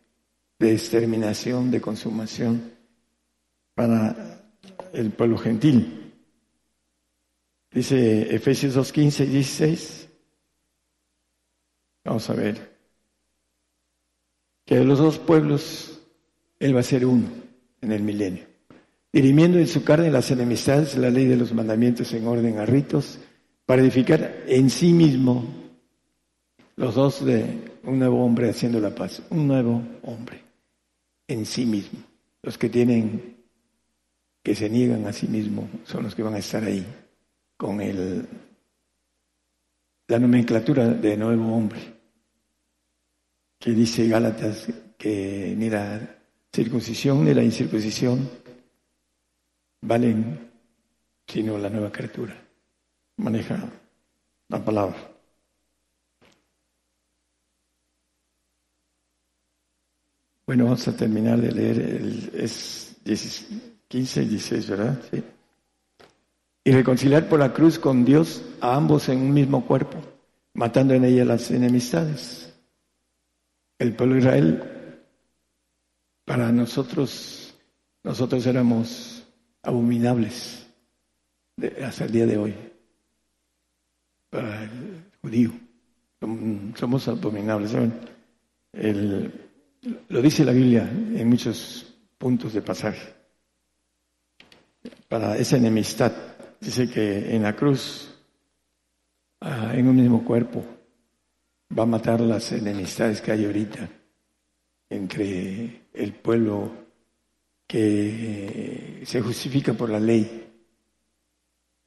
de 0.59 0.73
exterminación, 0.73 1.71
de 1.71 1.81
consumación 1.81 2.71
para 3.73 4.41
el 4.93 5.11
pueblo 5.11 5.37
gentil. 5.37 6.13
Dice 7.71 8.33
Efesios 8.33 8.73
2, 8.73 8.91
15 8.91 9.23
y 9.25 9.27
16. 9.27 10.09
Vamos 12.05 12.29
a 12.29 12.33
ver. 12.33 12.75
Que 14.65 14.77
de 14.77 14.85
los 14.85 14.99
dos 14.99 15.19
pueblos 15.19 16.01
Él 16.59 16.75
va 16.75 16.79
a 16.79 16.83
ser 16.83 17.05
uno 17.05 17.27
en 17.81 17.91
el 17.91 18.01
milenio. 18.01 18.45
Dirimiendo 19.11 19.59
en 19.59 19.67
su 19.67 19.83
carne 19.83 20.09
las 20.09 20.31
enemistades, 20.31 20.97
la 20.97 21.09
ley 21.09 21.25
de 21.25 21.37
los 21.37 21.53
mandamientos 21.53 22.13
en 22.13 22.27
orden 22.27 22.57
a 22.57 22.65
ritos 22.65 23.19
para 23.65 23.81
edificar 23.81 24.43
en 24.47 24.69
sí 24.69 24.93
mismo 24.93 25.45
los 26.75 26.95
dos 26.95 27.25
de 27.25 27.71
un 27.83 27.99
nuevo 27.99 28.23
hombre 28.25 28.49
haciendo 28.49 28.79
la 28.79 28.93
paz, 28.93 29.21
un 29.29 29.47
nuevo 29.47 29.81
hombre 30.03 30.44
en 31.27 31.45
sí 31.45 31.65
mismo. 31.65 31.99
Los 32.41 32.57
que 32.57 32.69
tienen, 32.69 33.43
que 34.43 34.55
se 34.55 34.69
niegan 34.69 35.05
a 35.07 35.13
sí 35.13 35.27
mismo, 35.27 35.69
son 35.83 36.03
los 36.03 36.15
que 36.15 36.23
van 36.23 36.35
a 36.35 36.39
estar 36.39 36.63
ahí 36.63 36.85
con 37.57 37.81
el, 37.81 38.27
la 40.07 40.19
nomenclatura 40.19 40.87
de 40.87 41.17
nuevo 41.17 41.55
hombre, 41.55 41.79
que 43.59 43.71
dice 43.71 44.07
Gálatas 44.07 44.67
que 44.97 45.55
ni 45.57 45.69
la 45.69 46.19
circuncisión 46.53 47.25
ni 47.25 47.33
la 47.33 47.43
incircuncisión 47.43 48.29
valen 49.81 50.51
sino 51.27 51.57
la 51.57 51.69
nueva 51.69 51.91
criatura 51.91 52.45
maneja 53.17 53.57
la 54.49 54.63
palabra. 54.63 55.14
Bueno, 60.45 60.65
vamos 60.65 60.87
a 60.87 60.95
terminar 60.95 61.39
de 61.41 61.51
leer 61.51 61.79
el 61.79 62.31
es 62.35 62.95
15 63.87 64.23
y 64.23 64.25
16, 64.25 64.69
¿verdad? 64.69 65.01
Sí. 65.11 65.23
Y 66.63 66.71
reconciliar 66.71 67.27
por 67.29 67.39
la 67.39 67.53
cruz 67.53 67.79
con 67.79 68.05
Dios 68.05 68.43
a 68.61 68.75
ambos 68.75 69.09
en 69.09 69.19
un 69.19 69.33
mismo 69.33 69.65
cuerpo, 69.65 69.97
matando 70.53 70.93
en 70.93 71.05
ella 71.05 71.25
las 71.25 71.51
enemistades. 71.51 72.53
El 73.77 73.93
pueblo 73.95 74.15
de 74.15 74.21
Israel, 74.21 74.63
para 76.25 76.51
nosotros, 76.51 77.55
nosotros 78.03 78.45
éramos 78.45 79.27
abominables 79.61 80.67
hasta 81.83 82.05
el 82.05 82.11
día 82.11 82.25
de 82.25 82.37
hoy 82.37 82.55
para 84.29 84.63
el 84.63 85.05
judío. 85.21 85.51
Somos 86.75 87.07
abominables. 87.07 87.75
Lo 90.09 90.21
dice 90.21 90.45
la 90.45 90.51
Biblia 90.51 90.89
en 90.89 91.29
muchos 91.29 91.93
puntos 92.17 92.53
de 92.53 92.61
pasaje. 92.61 93.13
Para 95.07 95.37
esa 95.37 95.57
enemistad, 95.57 96.11
dice 96.59 96.89
que 96.89 97.35
en 97.35 97.43
la 97.43 97.55
cruz, 97.55 98.13
ah, 99.41 99.71
en 99.73 99.87
un 99.87 99.95
mismo 99.95 100.23
cuerpo, 100.23 100.65
va 101.77 101.83
a 101.83 101.87
matar 101.87 102.21
las 102.21 102.51
enemistades 102.51 103.21
que 103.21 103.31
hay 103.31 103.45
ahorita 103.45 103.89
entre 104.89 105.81
el 105.93 106.13
pueblo 106.13 106.71
que 107.67 109.01
se 109.05 109.21
justifica 109.21 109.73
por 109.73 109.89
la 109.89 109.99
ley. 109.99 110.47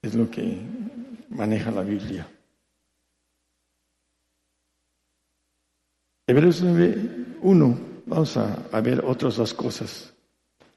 Es 0.02 0.14
lo 0.14 0.30
que 0.30 0.58
maneja 1.30 1.70
la 1.70 1.82
Biblia. 1.82 2.28
Hebreos 6.26 6.62
9.1, 6.62 7.87
vamos 8.08 8.36
a, 8.36 8.80
ver 8.80 9.04
otras 9.04 9.36
dos 9.36 9.54
cosas. 9.54 10.14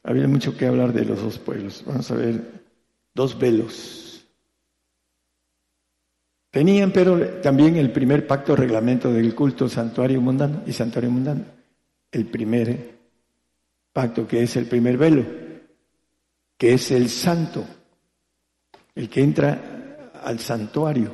Había 0.03 0.27
mucho 0.27 0.55
que 0.55 0.67
hablar 0.67 0.93
de 0.93 1.05
los 1.05 1.21
dos 1.21 1.39
pueblos. 1.39 1.83
Vamos 1.85 2.09
a 2.11 2.15
ver 2.15 2.65
dos 3.13 3.37
velos. 3.37 4.27
Tenían 6.51 6.91
pero 6.91 7.41
también 7.41 7.77
el 7.77 7.91
primer 7.91 8.27
pacto 8.27 8.55
reglamento 8.55 9.11
del 9.13 9.33
culto 9.33 9.69
santuario 9.69 10.19
mundano 10.19 10.63
y 10.65 10.73
santuario 10.73 11.09
mundano. 11.09 11.45
El 12.11 12.25
primer 12.25 12.99
pacto 13.93 14.27
que 14.27 14.43
es 14.43 14.55
el 14.57 14.65
primer 14.65 14.97
velo, 14.97 15.25
que 16.57 16.73
es 16.73 16.91
el 16.91 17.09
santo. 17.09 17.65
el 18.93 19.09
que 19.09 19.23
entra 19.23 20.11
al 20.21 20.39
santuario, 20.39 21.11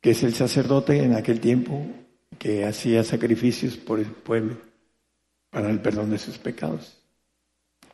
que 0.00 0.10
es 0.12 0.22
el 0.22 0.34
sacerdote 0.34 1.02
en 1.02 1.14
aquel 1.14 1.40
tiempo 1.40 1.84
que 2.38 2.64
hacía 2.64 3.02
sacrificios 3.02 3.76
por 3.76 3.98
el 3.98 4.06
pueblo 4.06 4.69
para 5.50 5.70
el 5.70 5.80
perdón 5.80 6.10
de 6.10 6.18
sus 6.18 6.38
pecados. 6.38 6.96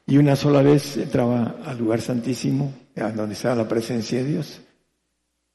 Y 0.07 0.19
una 0.19 0.37
sola 0.37 0.63
vez 0.63 0.97
entraba 0.97 1.57
al 1.65 1.79
lugar 1.79 2.01
santísimo, 2.01 2.73
donde 2.95 3.35
estaba 3.35 3.57
la 3.57 3.69
presencia 3.69 4.23
de 4.23 4.31
Dios, 4.31 4.61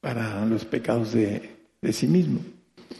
para 0.02 0.46
los 0.46 0.66
pecados 0.66 1.14
de, 1.14 1.58
de 1.82 1.94
sí 1.94 2.08
mismo. 2.08 2.40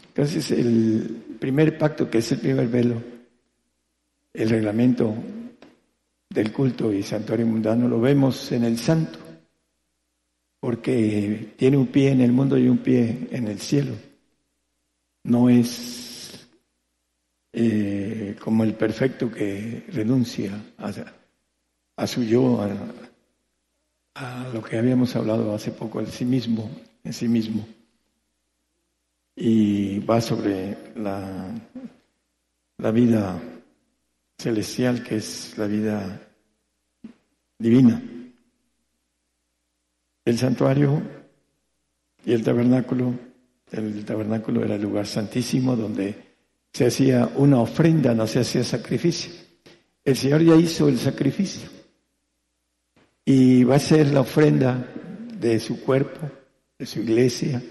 Entonces, 0.08 0.50
el 0.50 1.36
primer 1.38 1.76
pacto, 1.76 2.08
que 2.08 2.18
es 2.18 2.32
el 2.32 2.38
primer 2.38 2.68
velo, 2.68 3.02
el 4.32 4.48
reglamento 4.48 5.14
del 6.30 6.52
culto 6.52 6.92
y 6.92 7.02
santuario 7.02 7.46
mundano, 7.46 7.88
lo 7.88 8.00
vemos 8.00 8.50
en 8.52 8.64
el 8.64 8.78
santo, 8.78 9.18
porque 10.60 11.54
tiene 11.56 11.76
un 11.76 11.88
pie 11.88 12.12
en 12.12 12.22
el 12.22 12.32
mundo 12.32 12.56
y 12.56 12.68
un 12.68 12.78
pie 12.78 13.28
en 13.30 13.48
el 13.48 13.58
cielo. 13.58 13.94
No 15.24 15.50
es 15.50 16.11
eh, 17.52 18.34
como 18.40 18.64
el 18.64 18.74
perfecto 18.74 19.30
que 19.30 19.84
renuncia 19.88 20.52
a, 20.78 22.06
su 22.06 22.24
yo, 22.24 22.62
a, 24.14 24.48
lo 24.52 24.62
que 24.62 24.78
habíamos 24.78 25.14
hablado 25.16 25.54
hace 25.54 25.70
poco, 25.70 26.00
en 26.00 26.06
sí 26.06 26.24
mismo, 26.24 26.70
en 27.04 27.12
sí 27.12 27.28
mismo. 27.28 27.66
Y 29.36 29.98
va 30.00 30.20
sobre 30.20 30.76
la, 30.96 31.50
la 32.78 32.90
vida 32.90 33.40
celestial, 34.38 35.02
que 35.02 35.16
es 35.16 35.56
la 35.58 35.66
vida 35.66 36.20
divina. 37.58 38.02
El 40.24 40.38
santuario 40.38 41.02
y 42.24 42.32
el 42.32 42.42
tabernáculo, 42.42 43.14
el 43.72 44.04
tabernáculo 44.04 44.64
era 44.64 44.76
el 44.76 44.82
lugar 44.82 45.06
santísimo 45.06 45.76
donde 45.76 46.31
se 46.72 46.86
hacía 46.86 47.30
una 47.36 47.60
ofrenda, 47.60 48.14
no 48.14 48.26
se 48.26 48.40
hacía 48.40 48.64
sacrificio. 48.64 49.32
El 50.04 50.16
Señor 50.16 50.42
ya 50.42 50.56
hizo 50.56 50.88
el 50.88 50.98
sacrificio 50.98 51.68
y 53.24 53.64
va 53.64 53.76
a 53.76 53.80
ser 53.80 54.08
la 54.08 54.20
ofrenda 54.20 54.88
de 55.38 55.60
su 55.60 55.80
cuerpo, 55.82 56.30
de 56.78 56.86
su 56.86 57.00
iglesia, 57.00 57.62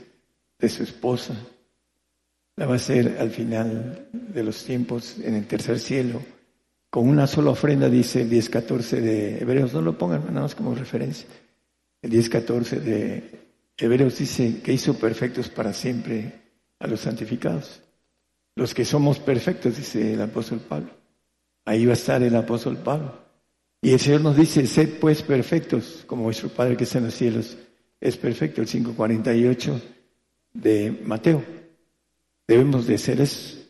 de 0.60 0.70
su 0.70 0.84
esposa. 0.84 1.36
La 2.56 2.68
va 2.68 2.76
a 2.76 2.80
ser 2.80 3.18
al 3.20 3.32
final 3.32 4.08
de 4.12 4.44
los 4.44 4.64
tiempos 4.64 5.18
en 5.20 5.36
el 5.36 5.48
tercer 5.48 5.80
cielo, 5.80 6.22
con 6.90 7.08
una 7.08 7.26
sola 7.26 7.52
ofrenda, 7.52 7.90
dice 7.90 8.22
el 8.22 8.30
10.14 8.30 9.00
de 9.00 9.38
Hebreos. 9.40 9.74
No 9.74 9.82
lo 9.82 9.98
pongan 9.98 10.26
nada 10.28 10.42
más 10.42 10.56
como 10.56 10.76
referencia. 10.76 11.28
El 12.02 12.12
10.14 12.12 12.80
de 12.82 13.40
Hebreos 13.78 14.18
dice 14.20 14.62
que 14.62 14.74
hizo 14.74 14.94
perfectos 14.94 15.50
para 15.50 15.74
siempre 15.74 16.34
a 16.80 16.88
los 16.88 17.00
santificados. 17.00 17.82
Los 18.56 18.74
que 18.74 18.86
somos 18.86 19.20
perfectos, 19.20 19.78
dice 19.78 20.14
el 20.14 20.22
apóstol 20.22 20.60
Pablo. 20.60 20.92
Ahí 21.66 21.86
va 21.86 21.92
a 21.92 21.94
estar 21.94 22.22
el 22.22 22.36
apóstol 22.36 22.78
Pablo. 22.78 23.14
Y 23.82 23.94
el 23.94 24.00
Señor 24.00 24.22
nos 24.22 24.36
dice, 24.36 24.68
sed 24.68 25.00
pues 25.00 25.22
perfectos, 25.24 26.04
como 26.06 26.24
vuestro 26.24 26.50
Padre 26.50 26.78
que 26.78 26.84
está 26.84 27.00
en 27.00 27.06
los 27.06 27.14
cielos 27.16 27.58
es 28.02 28.18
perfecto, 28.18 28.62
el 28.62 28.68
548 28.68 29.82
de 30.54 31.02
Mateo. 31.06 31.44
Debemos 32.48 32.88
de 32.88 32.98
ser 32.98 33.22
es, 33.22 33.70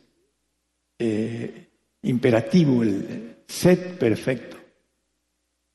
eh, 0.97 1.67
imperativo 2.03 2.81
el 2.81 3.35
sed 3.45 3.97
perfecto, 3.99 4.57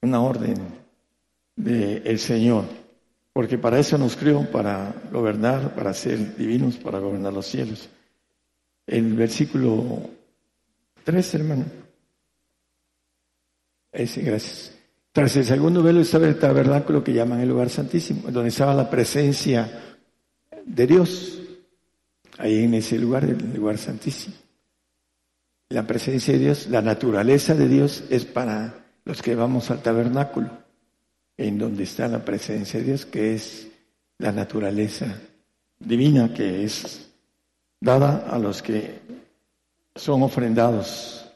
una 0.00 0.22
orden 0.22 0.56
del 1.54 2.18
Señor, 2.18 2.64
porque 3.32 3.58
para 3.58 3.78
eso 3.78 3.98
nos 3.98 4.16
crió, 4.16 4.50
para 4.50 4.94
gobernar, 5.12 5.74
para 5.74 5.92
ser 5.92 6.36
divinos, 6.36 6.76
para 6.76 6.98
gobernar 6.98 7.34
los 7.34 7.46
cielos. 7.46 7.90
El 8.86 9.14
versículo 9.14 10.08
3, 11.04 11.34
hermano. 11.34 11.64
Ese, 13.92 14.22
gracias. 14.22 14.74
Tras 15.12 15.34
el 15.36 15.44
segundo 15.44 15.82
velo 15.82 16.00
estaba 16.00 16.26
el 16.26 16.38
tabernáculo 16.38 17.02
que 17.02 17.12
llaman 17.12 17.40
el 17.40 17.48
lugar 17.48 17.70
santísimo, 17.70 18.30
donde 18.30 18.50
estaba 18.50 18.74
la 18.74 18.90
presencia 18.90 19.96
de 20.64 20.86
Dios. 20.86 21.40
Ahí 22.38 22.64
en 22.64 22.74
ese 22.74 22.98
lugar, 22.98 23.24
el 23.24 23.54
lugar 23.54 23.78
santísimo. 23.78 24.36
La 25.70 25.86
presencia 25.86 26.34
de 26.34 26.40
Dios, 26.40 26.68
la 26.68 26.82
naturaleza 26.82 27.54
de 27.54 27.66
Dios 27.66 28.04
es 28.10 28.24
para 28.26 28.84
los 29.04 29.22
que 29.22 29.34
vamos 29.34 29.70
al 29.70 29.82
tabernáculo, 29.82 30.50
en 31.36 31.58
donde 31.58 31.84
está 31.84 32.08
la 32.08 32.24
presencia 32.24 32.78
de 32.78 32.86
Dios, 32.86 33.06
que 33.06 33.34
es 33.34 33.68
la 34.18 34.32
naturaleza 34.32 35.18
divina 35.78 36.32
que 36.32 36.64
es 36.64 37.10
dada 37.80 38.28
a 38.28 38.38
los 38.38 38.62
que 38.62 39.00
son 39.94 40.22
ofrendados 40.22 41.26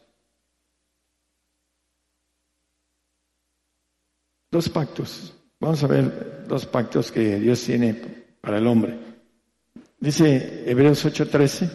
Dos 4.51 4.69
pactos. 4.69 5.33
Vamos 5.61 5.83
a 5.85 5.87
ver 5.87 6.45
dos 6.49 6.67
pactos 6.67 7.13
que 7.13 7.39
Dios 7.39 7.63
tiene 7.63 7.95
para 8.41 8.59
el 8.59 8.67
hombre. 8.67 8.99
Dice 9.99 10.69
Hebreos 10.69 11.05
8:13. 11.05 11.71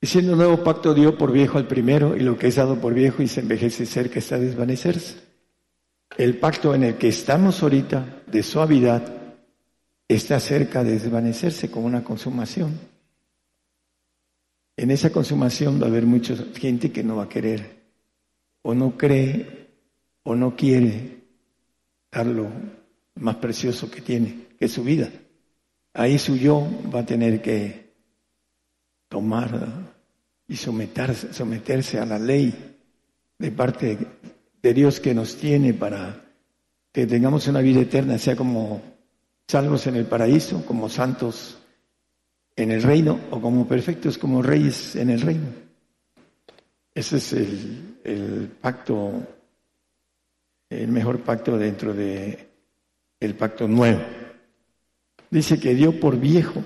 Diciendo 0.00 0.36
nuevo 0.36 0.62
pacto 0.62 0.94
dio 0.94 1.18
por 1.18 1.32
viejo 1.32 1.58
al 1.58 1.66
primero 1.66 2.14
y 2.14 2.20
lo 2.20 2.38
que 2.38 2.48
es 2.48 2.56
dado 2.56 2.78
por 2.78 2.94
viejo 2.94 3.22
y 3.22 3.26
se 3.26 3.40
envejece 3.40 3.86
cerca 3.86 4.18
está 4.20 4.36
a 4.36 4.38
desvanecerse. 4.38 5.16
El 6.16 6.38
pacto 6.38 6.74
en 6.74 6.84
el 6.84 6.96
que 6.96 7.08
estamos 7.08 7.60
ahorita 7.62 8.22
de 8.26 8.42
suavidad 8.42 9.23
está 10.08 10.38
cerca 10.40 10.84
de 10.84 10.92
desvanecerse 10.92 11.70
como 11.70 11.86
una 11.86 12.04
consumación. 12.04 12.78
En 14.76 14.90
esa 14.90 15.10
consumación 15.10 15.80
va 15.80 15.86
a 15.86 15.88
haber 15.88 16.06
mucha 16.06 16.34
gente 16.54 16.90
que 16.90 17.04
no 17.04 17.16
va 17.16 17.24
a 17.24 17.28
querer, 17.28 17.84
o 18.62 18.74
no 18.74 18.96
cree, 18.96 19.68
o 20.24 20.34
no 20.34 20.56
quiere 20.56 21.22
dar 22.10 22.26
lo 22.26 22.48
más 23.16 23.36
precioso 23.36 23.90
que 23.90 24.00
tiene, 24.00 24.48
que 24.58 24.64
es 24.66 24.72
su 24.72 24.82
vida. 24.82 25.10
Ahí 25.92 26.18
su 26.18 26.36
yo 26.36 26.66
va 26.92 27.00
a 27.00 27.06
tener 27.06 27.40
que 27.40 27.92
tomar 29.08 29.94
y 30.48 30.56
someterse, 30.56 31.32
someterse 31.32 31.98
a 31.98 32.06
la 32.06 32.18
ley 32.18 32.76
de 33.38 33.50
parte 33.52 33.98
de 34.60 34.74
Dios 34.74 34.98
que 34.98 35.14
nos 35.14 35.36
tiene 35.36 35.72
para 35.72 36.24
que 36.92 37.06
tengamos 37.06 37.46
una 37.46 37.60
vida 37.60 37.80
eterna, 37.80 38.18
sea 38.18 38.34
como 38.34 38.93
salvos 39.46 39.86
en 39.86 39.96
el 39.96 40.06
paraíso, 40.06 40.64
como 40.66 40.88
santos 40.88 41.58
en 42.56 42.70
el 42.70 42.82
reino 42.82 43.18
o 43.30 43.40
como 43.40 43.66
perfectos 43.66 44.18
como 44.18 44.42
reyes 44.42 44.96
en 44.96 45.10
el 45.10 45.20
reino. 45.20 45.48
Ese 46.94 47.16
es 47.16 47.32
el, 47.32 48.56
pacto, 48.60 49.12
el 50.70 50.88
mejor 50.88 51.20
pacto 51.20 51.58
dentro 51.58 51.92
de 51.92 52.48
pacto 53.38 53.66
nuevo. 53.66 54.00
Dice 55.30 55.58
que 55.58 55.74
dio 55.74 55.98
por 55.98 56.18
viejo. 56.18 56.62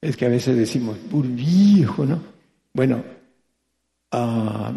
Es 0.00 0.16
que 0.16 0.26
a 0.26 0.28
veces 0.28 0.56
decimos, 0.56 0.98
por 0.98 1.26
viejo, 1.26 2.04
¿no? 2.04 2.20
Bueno, 2.74 3.04
ah, 4.10 4.72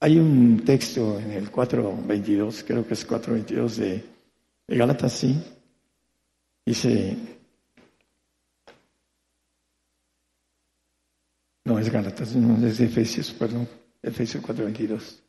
hay 0.00 0.18
un 0.18 0.62
texto 0.64 1.18
en 1.18 1.32
el 1.32 1.50
4.22, 1.50 2.64
creo 2.66 2.86
que 2.86 2.94
es 2.94 3.08
4.22 3.08 3.74
de, 3.76 4.04
de 4.66 4.76
Gálatas, 4.76 5.12
sí, 5.12 5.36
Dice, 6.68 7.16
no 11.64 11.78
es 11.78 11.90
Gálatas, 11.90 12.36
no 12.36 12.66
es 12.66 12.76
de 12.76 12.84
Efesios, 12.84 13.30
perdón, 13.32 13.66
Efesios 14.02 14.44
4:22. 14.44 15.22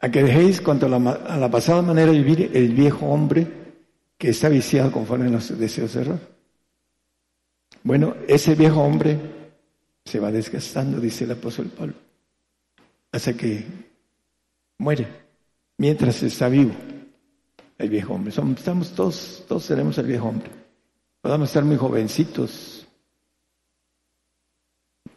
A 0.00 0.10
que 0.10 0.22
dejéis 0.22 0.60
cuanto 0.60 0.84
a 0.84 0.88
la, 0.90 0.96
a 0.96 1.38
la, 1.38 1.50
pasada 1.50 1.80
manera 1.80 2.12
de 2.12 2.18
vivir 2.18 2.50
el 2.52 2.74
viejo 2.74 3.06
hombre 3.06 3.46
que 4.18 4.28
está 4.28 4.50
viciado 4.50 4.92
conforme 4.92 5.28
a 5.28 5.30
los 5.30 5.58
deseos 5.58 5.94
de 5.94 6.02
error. 6.02 6.20
Bueno, 7.82 8.14
ese 8.28 8.54
viejo 8.56 8.82
hombre 8.82 9.39
se 10.10 10.18
va 10.18 10.32
desgastando, 10.32 10.98
dice 10.98 11.22
el 11.22 11.30
apóstol 11.30 11.66
Pablo, 11.66 11.94
hasta 13.12 13.32
que 13.34 13.64
muere, 14.78 15.06
mientras 15.78 16.20
está 16.24 16.48
vivo 16.48 16.74
el 17.78 17.88
viejo 17.88 18.14
hombre. 18.14 18.30
estamos 18.30 18.92
todos, 18.92 19.44
todos 19.46 19.68
tenemos 19.68 19.96
el 19.98 20.06
viejo 20.06 20.26
hombre. 20.28 20.50
Podemos 21.20 21.48
estar 21.48 21.64
muy 21.64 21.76
jovencitos, 21.76 22.86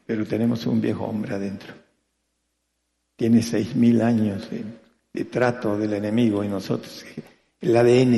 pero 0.06 0.28
tenemos 0.28 0.66
un 0.68 0.80
viejo 0.80 1.06
hombre 1.06 1.34
adentro. 1.34 1.74
Tiene 3.16 3.42
seis 3.42 3.76
mil 3.76 4.00
años 4.00 4.48
de, 5.12 5.26
trato 5.26 5.76
del 5.76 5.94
enemigo 5.94 6.44
y 6.44 6.50
nosotros, 6.50 7.04
el 7.62 7.76
ADN 7.76 8.12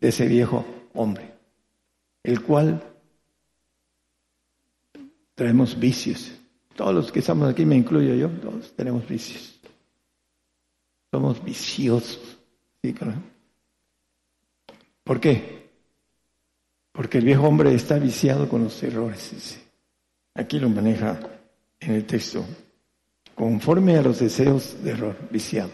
de 0.00 0.08
ese 0.08 0.26
viejo 0.26 0.66
hombre, 0.92 1.32
el 2.22 2.42
cual 2.42 2.93
traemos 5.34 5.78
vicios, 5.78 6.32
Todos 6.76 6.94
los 6.94 7.12
que 7.12 7.20
estamos 7.20 7.48
aquí, 7.48 7.64
me 7.64 7.76
incluyo 7.76 8.14
yo, 8.14 8.28
todos 8.28 8.74
tenemos 8.74 9.06
vicios. 9.08 9.60
Somos 11.12 11.44
viciosos. 11.44 12.38
¿sí? 12.82 12.94
¿Por 15.04 15.20
qué? 15.20 15.70
Porque 16.90 17.18
el 17.18 17.24
viejo 17.24 17.46
hombre 17.46 17.72
está 17.74 17.98
viciado 17.98 18.48
con 18.48 18.64
los 18.64 18.82
errores. 18.82 19.60
Aquí 20.34 20.58
lo 20.58 20.68
maneja 20.68 21.20
en 21.78 21.94
el 21.94 22.06
texto. 22.06 22.44
Conforme 23.34 23.96
a 23.96 24.02
los 24.02 24.18
deseos 24.18 24.82
de 24.82 24.90
error, 24.90 25.16
viciado. 25.30 25.70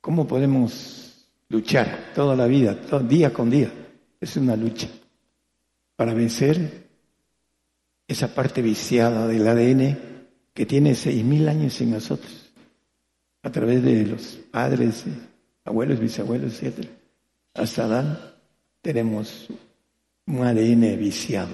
¿Cómo 0.00 0.26
podemos 0.26 1.28
luchar 1.48 2.12
toda 2.14 2.36
la 2.36 2.46
vida, 2.46 2.80
todo, 2.80 3.00
día 3.00 3.32
con 3.32 3.50
día? 3.50 3.72
Es 4.20 4.36
una 4.36 4.56
lucha 4.56 4.88
para 5.96 6.14
vencer 6.14 6.83
esa 8.06 8.34
parte 8.34 8.62
viciada 8.62 9.26
del 9.26 9.46
ADN 9.46 9.98
que 10.52 10.66
tiene 10.66 10.94
seis 10.94 11.24
mil 11.24 11.48
años 11.48 11.80
en 11.80 11.90
nosotros, 11.90 12.52
a 13.42 13.50
través 13.50 13.82
de 13.82 14.06
los 14.06 14.38
padres, 14.50 15.04
abuelos, 15.64 15.98
bisabuelos, 15.98 16.62
etc. 16.62 16.86
Hasta 17.54 17.84
Adán 17.84 18.18
tenemos 18.80 19.48
un 20.26 20.42
ADN 20.44 20.98
viciado. 20.98 21.52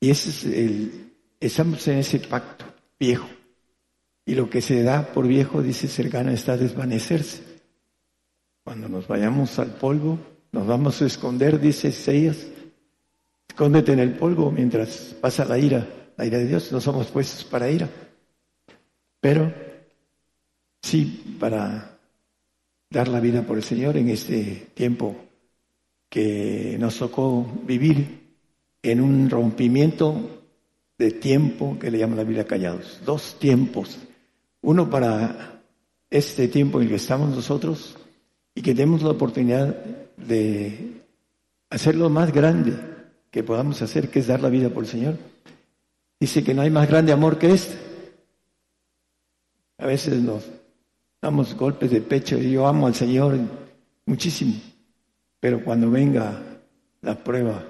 Y 0.00 0.10
ese 0.10 0.30
es 0.30 0.44
el, 0.44 1.12
estamos 1.40 1.86
en 1.88 1.98
ese 1.98 2.20
pacto 2.20 2.64
viejo. 2.98 3.28
Y 4.24 4.34
lo 4.34 4.50
que 4.50 4.60
se 4.60 4.82
da 4.82 5.12
por 5.12 5.26
viejo, 5.26 5.62
dice 5.62 5.88
cercano, 5.88 6.30
está 6.30 6.52
a 6.52 6.56
desvanecerse. 6.58 7.42
Cuando 8.62 8.88
nos 8.88 9.08
vayamos 9.08 9.58
al 9.58 9.74
polvo, 9.74 10.18
nos 10.52 10.66
vamos 10.66 11.00
a 11.00 11.06
esconder, 11.06 11.58
dice 11.58 11.88
Isaías, 11.88 12.46
escóndete 13.58 13.92
en 13.92 13.98
el 13.98 14.12
polvo 14.12 14.52
mientras 14.52 15.16
pasa 15.20 15.44
la 15.44 15.58
ira, 15.58 15.84
la 16.16 16.24
ira 16.24 16.38
de 16.38 16.46
Dios, 16.46 16.70
no 16.70 16.80
somos 16.80 17.08
puestos 17.08 17.42
para 17.42 17.68
ira. 17.68 17.88
Pero 19.20 19.52
sí 20.80 21.36
para 21.40 21.98
dar 22.88 23.08
la 23.08 23.18
vida 23.18 23.42
por 23.42 23.56
el 23.56 23.64
Señor 23.64 23.96
en 23.96 24.10
este 24.10 24.68
tiempo 24.74 25.16
que 26.08 26.76
nos 26.78 26.98
tocó 26.98 27.44
vivir 27.64 28.28
en 28.80 29.00
un 29.00 29.28
rompimiento 29.28 30.44
de 30.96 31.10
tiempo 31.10 31.76
que 31.80 31.90
le 31.90 31.98
llama 31.98 32.14
la 32.14 32.22
Biblia 32.22 32.46
callados. 32.46 33.00
Dos 33.04 33.40
tiempos. 33.40 33.98
Uno 34.60 34.88
para 34.88 35.64
este 36.08 36.46
tiempo 36.46 36.78
en 36.78 36.84
el 36.84 36.90
que 36.90 36.94
estamos 36.94 37.34
nosotros 37.34 37.96
y 38.54 38.62
que 38.62 38.72
tenemos 38.72 39.02
la 39.02 39.10
oportunidad 39.10 39.74
de 40.16 41.02
hacerlo 41.70 42.08
más 42.08 42.32
grande 42.32 42.97
que 43.30 43.42
podamos 43.42 43.82
hacer, 43.82 44.10
que 44.10 44.20
es 44.20 44.26
dar 44.26 44.40
la 44.40 44.48
vida 44.48 44.70
por 44.70 44.84
el 44.84 44.90
Señor. 44.90 45.16
Dice 46.20 46.42
que 46.42 46.54
no 46.54 46.62
hay 46.62 46.70
más 46.70 46.88
grande 46.88 47.12
amor 47.12 47.38
que 47.38 47.52
este. 47.52 47.76
A 49.78 49.86
veces 49.86 50.20
nos 50.20 50.44
damos 51.20 51.54
golpes 51.54 51.90
de 51.90 52.00
pecho 52.00 52.38
y 52.38 52.52
yo 52.52 52.66
amo 52.66 52.86
al 52.86 52.94
Señor 52.94 53.38
muchísimo, 54.06 54.54
pero 55.38 55.62
cuando 55.62 55.90
venga 55.90 56.42
la 57.02 57.22
prueba 57.22 57.64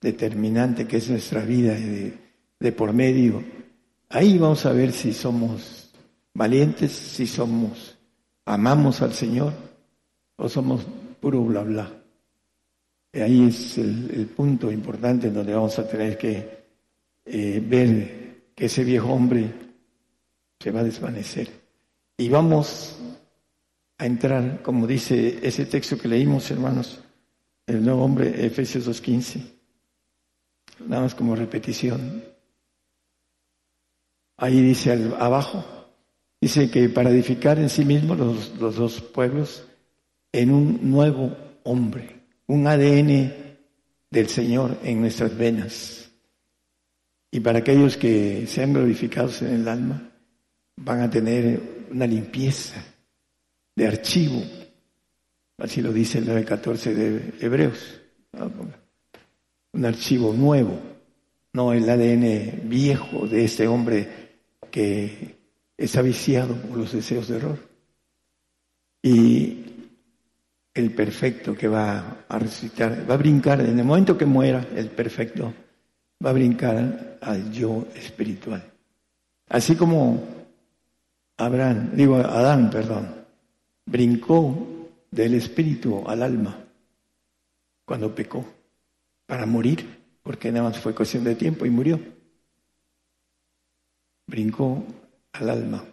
determinante 0.00 0.86
que 0.86 0.98
es 0.98 1.10
nuestra 1.10 1.40
vida 1.40 1.74
de, 1.74 2.14
de 2.60 2.72
por 2.72 2.92
medio, 2.92 3.42
ahí 4.08 4.38
vamos 4.38 4.66
a 4.66 4.72
ver 4.72 4.92
si 4.92 5.12
somos 5.12 5.90
valientes, 6.34 6.92
si 6.92 7.26
somos, 7.26 7.96
amamos 8.44 9.02
al 9.02 9.12
Señor 9.14 9.52
o 10.36 10.48
somos 10.48 10.86
puro 11.20 11.42
bla 11.42 11.62
bla. 11.62 11.95
Ahí 13.22 13.48
es 13.48 13.78
el, 13.78 14.30
punto 14.36 14.70
importante 14.70 15.30
donde 15.30 15.54
vamos 15.54 15.78
a 15.78 15.88
tener 15.88 16.18
que 16.18 16.64
eh, 17.24 17.62
ver 17.66 18.50
que 18.54 18.66
ese 18.66 18.84
viejo 18.84 19.12
hombre 19.12 19.52
se 20.60 20.70
va 20.70 20.80
a 20.80 20.84
desvanecer. 20.84 21.48
Y 22.18 22.28
vamos 22.28 22.98
a 23.98 24.06
entrar, 24.06 24.62
como 24.62 24.86
dice 24.86 25.38
ese 25.42 25.66
texto 25.66 25.96
que 25.98 26.08
leímos, 26.08 26.50
hermanos, 26.50 27.00
el 27.66 27.84
nuevo 27.84 28.04
hombre, 28.04 28.44
Efesios 28.44 28.86
2.15, 28.86 29.40
nada 30.86 31.02
más 31.02 31.14
como 31.14 31.34
repetición. 31.34 32.22
Ahí 34.36 34.60
dice 34.60 34.92
abajo, 35.18 35.64
dice 36.40 36.70
que 36.70 36.88
para 36.90 37.10
edificar 37.10 37.58
en 37.58 37.70
sí 37.70 37.84
mismo 37.84 38.14
los 38.14 38.58
dos 38.58 39.00
pueblos 39.00 39.66
en 40.32 40.50
un 40.50 40.90
nuevo 40.90 41.34
hombre, 41.64 42.15
un 42.48 42.66
ADN 42.66 43.32
del 44.10 44.28
Señor 44.28 44.78
en 44.82 45.00
nuestras 45.00 45.36
venas. 45.36 46.10
Y 47.30 47.40
para 47.40 47.58
aquellos 47.58 47.96
que 47.96 48.46
sean 48.46 48.72
glorificados 48.72 49.42
en 49.42 49.54
el 49.54 49.68
alma, 49.68 50.10
van 50.76 51.00
a 51.00 51.10
tener 51.10 51.86
una 51.90 52.06
limpieza 52.06 52.82
de 53.74 53.86
archivo, 53.86 54.42
así 55.58 55.82
lo 55.82 55.92
dice 55.92 56.18
el 56.18 56.26
9.14 56.26 56.94
de 56.94 57.34
Hebreos, 57.40 58.00
un 59.72 59.84
archivo 59.84 60.32
nuevo, 60.32 60.78
no 61.52 61.72
el 61.72 61.88
ADN 61.88 62.68
viejo 62.68 63.26
de 63.26 63.44
este 63.44 63.66
hombre 63.66 64.08
que 64.70 65.36
está 65.76 66.02
viciado 66.02 66.54
por 66.54 66.78
los 66.78 66.92
deseos 66.92 67.28
de 67.28 67.36
error. 67.36 67.58
Y 69.02 69.64
el 70.76 70.92
perfecto 70.92 71.54
que 71.54 71.68
va 71.68 72.24
a 72.28 72.38
resucitar, 72.38 73.08
va 73.08 73.14
a 73.14 73.18
brincar, 73.18 73.60
en 73.60 73.78
el 73.78 73.84
momento 73.84 74.16
que 74.16 74.26
muera 74.26 74.66
el 74.74 74.90
perfecto, 74.90 75.52
va 76.24 76.30
a 76.30 76.34
brincar 76.34 77.18
al 77.20 77.50
yo 77.50 77.86
espiritual. 77.94 78.62
Así 79.48 79.74
como 79.74 80.22
Abraham, 81.36 81.90
digo 81.94 82.16
Adán, 82.16 82.70
perdón, 82.70 83.14
brincó 83.86 84.88
del 85.10 85.34
espíritu 85.34 86.04
al 86.06 86.22
alma 86.22 86.58
cuando 87.84 88.14
pecó 88.14 88.44
para 89.26 89.46
morir, 89.46 89.86
porque 90.22 90.52
nada 90.52 90.68
más 90.68 90.78
fue 90.78 90.94
cuestión 90.94 91.24
de 91.24 91.34
tiempo 91.34 91.66
y 91.66 91.70
murió 91.70 92.00
brincó 94.26 94.84
al 95.32 95.50
alma. 95.50 95.84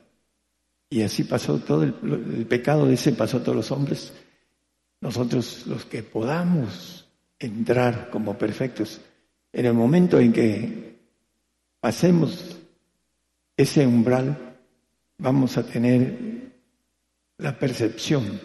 Y 0.89 1.02
así 1.02 1.24
pasó 1.24 1.60
todo 1.60 1.84
el, 1.84 2.46
pecado 2.48 2.86
de 2.86 2.96
ese, 2.96 3.13
pasó 3.13 3.38
a 3.38 3.43
todos 3.43 3.56
los 3.56 3.72
hombres. 3.72 4.13
Nosotros 5.03 5.67
los 5.67 5.83
que 5.83 6.01
podamos 6.01 7.05
entrar 7.37 8.09
como 8.09 8.37
perfectos, 8.37 9.01
en 9.51 9.65
el 9.65 9.73
momento 9.73 10.17
en 10.17 10.31
que 10.31 10.95
pasemos 11.81 12.57
ese 13.57 13.85
umbral, 13.85 14.55
vamos 15.17 15.57
a 15.57 15.65
tener 15.65 16.53
la 17.37 17.59
percepción 17.59 18.39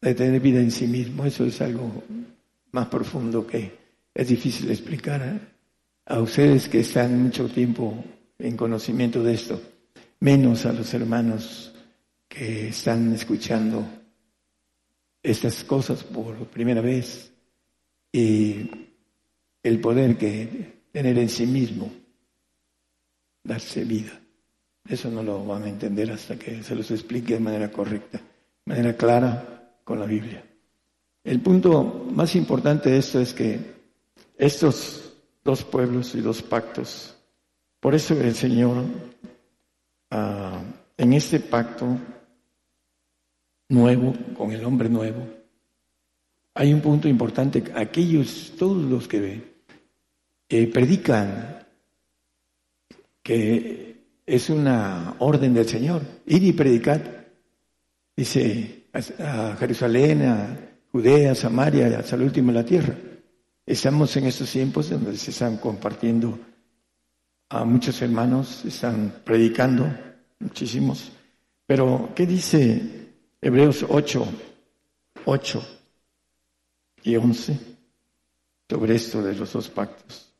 de 0.00 0.14
tener 0.16 0.40
vida 0.40 0.58
en 0.58 0.72
sí 0.72 0.88
mismo. 0.88 1.24
Eso 1.24 1.44
es 1.44 1.60
algo 1.60 2.02
más 2.72 2.88
profundo 2.88 3.46
que 3.46 3.70
es 4.12 4.26
difícil 4.26 4.68
explicar 4.68 5.38
a 6.06 6.20
ustedes 6.20 6.68
que 6.68 6.80
están 6.80 7.22
mucho 7.22 7.48
tiempo 7.48 8.04
en 8.36 8.56
conocimiento 8.56 9.22
de 9.22 9.34
esto, 9.34 9.62
menos 10.18 10.66
a 10.66 10.72
los 10.72 10.92
hermanos 10.92 11.72
que 12.28 12.70
están 12.70 13.12
escuchando 13.12 13.95
estas 15.30 15.64
cosas 15.64 16.04
por 16.04 16.34
primera 16.48 16.80
vez 16.80 17.32
y 18.12 18.70
el 19.62 19.80
poder 19.80 20.16
que 20.16 20.86
tener 20.92 21.18
en 21.18 21.28
sí 21.28 21.46
mismo, 21.46 21.90
darse 23.42 23.84
vida. 23.84 24.18
Eso 24.88 25.10
no 25.10 25.22
lo 25.22 25.44
van 25.44 25.64
a 25.64 25.68
entender 25.68 26.10
hasta 26.10 26.38
que 26.38 26.62
se 26.62 26.74
los 26.74 26.90
explique 26.90 27.34
de 27.34 27.40
manera 27.40 27.70
correcta, 27.70 28.18
de 28.18 28.74
manera 28.74 28.96
clara 28.96 29.78
con 29.84 29.98
la 29.98 30.06
Biblia. 30.06 30.44
El 31.24 31.40
punto 31.40 32.06
más 32.12 32.36
importante 32.36 32.90
de 32.90 32.98
esto 32.98 33.20
es 33.20 33.34
que 33.34 33.58
estos 34.38 35.12
dos 35.42 35.64
pueblos 35.64 36.14
y 36.14 36.20
dos 36.20 36.42
pactos 36.42 37.16
por 37.86 37.94
eso 37.94 38.14
el 38.14 38.34
Señor, 38.34 38.84
ah, 40.10 40.60
en 40.96 41.12
este 41.12 41.38
pacto 41.38 41.96
nuevo, 43.68 44.14
con 44.36 44.52
el 44.52 44.64
hombre 44.64 44.88
nuevo, 44.88 45.26
hay 46.54 46.72
un 46.72 46.80
punto 46.80 47.08
importante. 47.08 47.62
Aquellos, 47.74 48.54
todos 48.58 48.82
los 48.82 49.06
que 49.06 49.42
eh, 50.48 50.66
predican 50.68 51.66
que 53.22 54.04
es 54.24 54.50
una 54.50 55.16
orden 55.18 55.52
del 55.52 55.68
Señor, 55.68 56.02
ir 56.26 56.42
y 56.44 56.52
predicar, 56.52 57.26
dice 58.16 58.86
a 59.18 59.56
Jerusalén, 59.58 60.22
a 60.22 60.56
Judea, 60.92 61.34
Samaria, 61.34 61.98
hasta 61.98 62.16
el 62.16 62.22
último 62.22 62.52
de 62.52 62.58
la 62.58 62.64
tierra. 62.64 62.94
Estamos 63.66 64.16
en 64.16 64.26
estos 64.26 64.50
tiempos 64.50 64.88
donde 64.88 65.16
se 65.16 65.32
están 65.32 65.58
compartiendo 65.58 66.38
a 67.48 67.64
muchos 67.64 68.00
hermanos, 68.00 68.64
están 68.64 69.12
predicando, 69.24 69.92
muchísimos. 70.38 71.12
Pero, 71.66 72.10
¿qué 72.14 72.26
dice 72.26 73.05
Hebreos 73.40 73.84
8, 73.88 74.26
8 75.24 75.62
y 77.02 77.16
11, 77.16 77.60
sobre 78.68 78.94
esto 78.94 79.22
de 79.22 79.34
los 79.34 79.52
dos 79.52 79.68
pactos. 79.68 80.32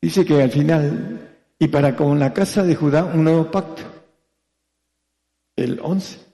Dice 0.00 0.24
que 0.24 0.40
al 0.40 0.50
final, 0.50 1.38
y 1.58 1.68
para 1.68 1.96
con 1.96 2.18
la 2.18 2.32
casa 2.32 2.62
de 2.62 2.76
Judá, 2.76 3.04
un 3.04 3.24
nuevo 3.24 3.50
pacto, 3.50 3.82
el 5.56 5.80
11. 5.82 6.24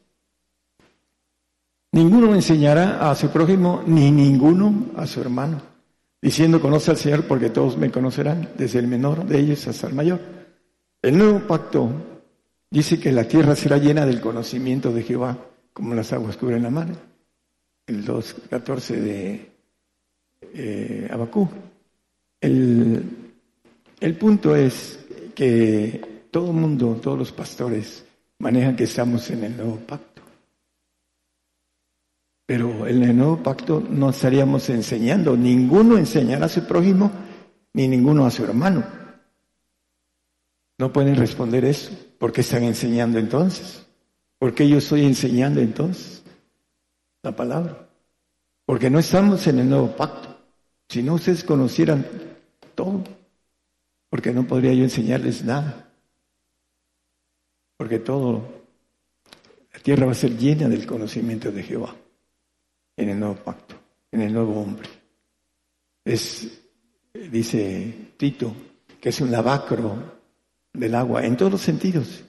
Ninguno 1.93 2.35
enseñará 2.35 3.11
a 3.11 3.15
su 3.15 3.31
prójimo, 3.31 3.83
ni 3.87 4.11
ninguno 4.11 4.91
a 4.97 5.07
su 5.07 5.21
hermano 5.21 5.74
diciendo, 6.25 6.59
conoce 6.59 6.91
al 6.91 6.97
Señor 6.97 7.25
porque 7.27 7.51
todos 7.51 7.77
me 7.77 7.91
conocerán, 7.91 8.49
desde 8.57 8.79
el 8.79 8.89
menor 8.89 9.27
de 9.27 9.39
ellos 9.41 9.69
hasta 9.69 9.89
el 9.89 9.95
mayor. 9.95 10.21
El 11.03 11.19
nuevo 11.19 11.41
pacto 11.41 11.91
dice 12.71 12.99
que 12.99 13.13
la 13.13 13.29
tierra 13.29 13.55
será 13.55 13.77
llena 13.77 14.07
del 14.07 14.23
conocimiento 14.23 14.91
de 14.91 15.03
Jehová, 15.03 15.37
como 15.75 15.95
las 15.95 16.15
aguas 16.15 16.39
cubren 16.39 16.63
la 16.63 16.71
mar. 16.71 16.89
El 17.87 18.07
2.14 18.07 18.95
de 19.01 19.53
eh, 20.55 21.09
Abacú. 21.13 21.47
El, 22.41 23.05
el 24.01 24.17
punto 24.17 24.57
es 24.57 25.01
que 25.35 26.23
todo 26.31 26.53
el 26.53 26.57
mundo, 26.57 26.99
todos 27.03 27.19
los 27.19 27.33
pastores, 27.33 28.03
manejan 28.39 28.77
que 28.77 28.85
estamos 28.85 29.29
en 29.29 29.45
el 29.45 29.59
nuevo 29.59 29.77
pacto. 29.77 30.14
Pero 32.47 32.87
en 32.87 33.03
el 33.03 33.17
nuevo 33.17 33.43
pacto 33.43 33.83
no 33.89 34.11
estaríamos 34.11 34.69
enseñando, 34.69 35.37
ninguno 35.37 35.97
enseñará 35.97 36.47
a 36.47 36.51
su 36.51 36.67
prójimo, 36.67 37.11
ni 37.73 37.89
ninguno 37.89 38.27
a 38.27 38.31
su 38.31 38.45
hermano. 38.45 38.85
No 40.77 40.93
pueden 40.93 41.17
responder 41.17 41.65
eso. 41.65 41.93
¿Por 42.19 42.33
qué 42.33 42.43
están 42.43 42.65
enseñando 42.65 43.19
entonces? 43.19 43.87
¿Por 44.39 44.55
qué 44.55 44.69
yo 44.69 44.79
estoy 44.79 45.05
enseñando 45.05 45.61
entonces 45.61 46.23
la 47.23 47.35
palabra? 47.35 47.89
Porque 48.67 48.91
no 48.91 48.99
estamos 48.99 49.47
en 49.47 49.61
el 49.61 49.69
nuevo 49.69 49.97
pacto. 49.97 50.37
Si 50.89 51.03
no 51.03 51.15
ustedes 51.15 51.45
conocieran 51.45 52.07
todo, 52.75 53.03
porque 54.11 54.33
no 54.33 54.47
podría 54.47 54.75
yo 54.75 54.85
enseñarles 54.85 55.45
nada. 55.45 55.89
Porque 57.79 57.99
todo, 57.99 58.65
la 59.73 59.81
tierra 59.81 60.07
va 60.07 60.13
a 60.13 60.17
ser 60.17 60.37
llena 60.37 60.69
del 60.69 60.87
conocimiento 60.87 61.51
de 61.51 61.63
Jehová 61.63 61.95
en 62.97 63.09
el 63.09 63.19
nuevo 63.19 63.37
pacto, 63.37 63.75
en 64.11 64.23
el 64.23 64.33
nuevo 64.33 64.61
hombre. 64.61 64.89
Es, 66.05 66.61
dice 67.13 68.13
Tito, 68.17 68.55
que 69.01 69.09
es 69.09 69.21
un 69.21 69.31
lavacro 69.31 70.21
del 70.73 70.95
agua 70.95 71.25
en 71.25 71.37
todos 71.37 71.53
los 71.53 71.61
sentidos, 71.61 72.25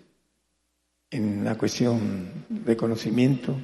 en 1.09 1.43
la 1.43 1.57
cuestión 1.57 2.45
de 2.49 2.75
conocimiento, 2.75 3.55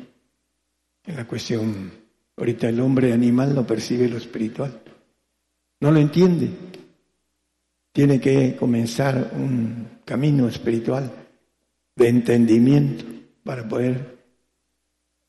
en 1.06 1.16
la 1.16 1.28
cuestión, 1.28 1.92
ahorita 2.38 2.70
el 2.70 2.80
hombre 2.80 3.14
animal 3.14 3.56
no 3.56 3.66
percibe 3.66 4.08
lo 4.08 4.18
espiritual, 4.18 4.82
no 5.80 5.92
lo 5.92 6.00
entiende, 6.00 6.50
tiene 7.92 8.20
que 8.20 8.56
comenzar 8.56 9.32
un 9.36 10.00
camino 10.06 10.48
espiritual 10.48 11.12
de 11.96 12.08
entendimiento 12.08 13.04
para 13.44 13.68
poder 13.68 14.18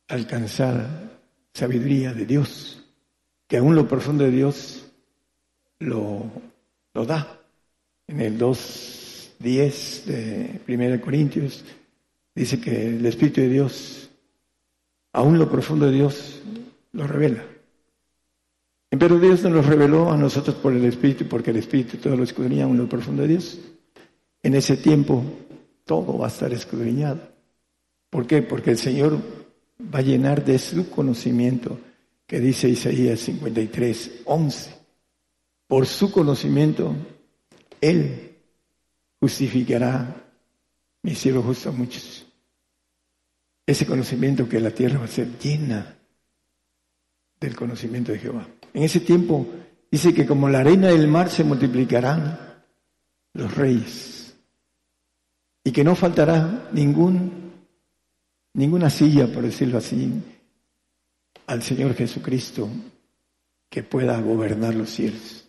alcanzar 0.09 1.02
sabiduría 1.55 2.13
de 2.13 2.27
Dios, 2.27 2.83
que 3.47 3.59
aún 3.59 3.75
lo 3.75 3.87
profundo 3.87 4.25
de 4.25 4.31
Dios 4.31 4.87
lo, 5.79 6.31
da. 6.95 7.41
En 8.07 8.21
el 8.21 8.39
2.10 8.39 10.05
de 10.05 10.61
1 10.67 11.01
Corintios 11.01 11.65
dice 12.35 12.61
que 12.61 12.89
el 12.89 13.07
Espíritu 13.07 13.41
de 13.41 13.49
Dios, 13.49 14.11
aún 15.13 15.39
lo 15.39 15.51
profundo 15.51 15.87
de 15.87 15.93
Dios, 15.93 16.41
lo 16.93 17.07
revela. 17.07 17.45
Pero 18.91 19.19
Dios 19.19 19.43
nos 19.43 19.53
lo 19.53 19.63
reveló 19.63 20.13
a 20.13 20.17
nosotros 20.17 20.57
por 20.57 20.73
el 20.73 20.85
Espíritu, 20.85 21.27
porque 21.27 21.51
el 21.51 21.57
Espíritu 21.57 21.97
todo 21.97 22.17
lo 22.17 22.25
escudriña 22.25 22.65
en 22.65 22.77
lo 22.77 22.89
profundo 22.89 23.23
de 23.23 23.29
Dios. 23.29 23.59
En 24.43 24.55
ese 24.55 24.77
tiempo 24.77 25.25
todo 25.85 26.19
va 26.19 26.27
a 26.27 26.29
estar 26.29 26.53
escudriñado. 26.53 27.21
¿Por 28.11 28.27
qué? 28.27 28.43
Porque 28.43 28.71
el 28.71 28.79
Señor 28.79 29.19
va 29.93 30.01
a 30.01 30.03
llenar 30.03 30.45
de 30.45 30.59
su 30.59 30.91
conocimiento, 30.91 31.79
que 32.27 32.41
dice 32.41 32.69
Isaías 32.69 33.21
53, 33.21 34.23
11. 34.25 34.75
Por 35.67 35.87
su 35.87 36.11
conocimiento, 36.13 36.95
Él 37.81 38.37
justificará 39.21 40.17
mi 41.03 41.15
cielo 41.15 41.43
justo 41.43 41.69
a 41.69 41.73
muchos. 41.73 42.27
Ese 43.67 43.87
conocimiento 43.87 44.49
que 44.49 44.61
la 44.61 44.71
tierra 44.71 44.99
va 44.99 45.05
a 45.05 45.09
ser 45.09 45.39
llena 45.39 45.97
del 47.41 47.57
conocimiento 47.57 48.13
de 48.13 48.19
Jehová. 48.19 48.47
En 48.73 48.83
ese 48.83 49.01
tiempo 49.01 49.47
dice 49.91 50.15
que 50.15 50.27
como 50.27 50.49
la 50.49 50.61
arena 50.61 50.89
del 50.89 51.09
mar 51.09 51.31
se 51.31 51.45
multiplicarán 51.45 52.39
los 53.35 53.55
reyes 53.55 54.37
y 55.65 55.73
que 55.73 55.85
no 55.85 55.95
faltará 55.95 56.69
ningún, 56.73 57.42
ninguna 58.55 58.91
silla, 58.91 59.27
por 59.27 59.43
decirlo 59.43 59.79
así, 59.79 60.13
al 61.47 61.63
Señor 61.63 61.95
Jesucristo 61.95 62.69
que 63.69 63.83
pueda 63.83 64.21
gobernar 64.21 64.75
los 64.75 64.91
cielos. 64.91 65.45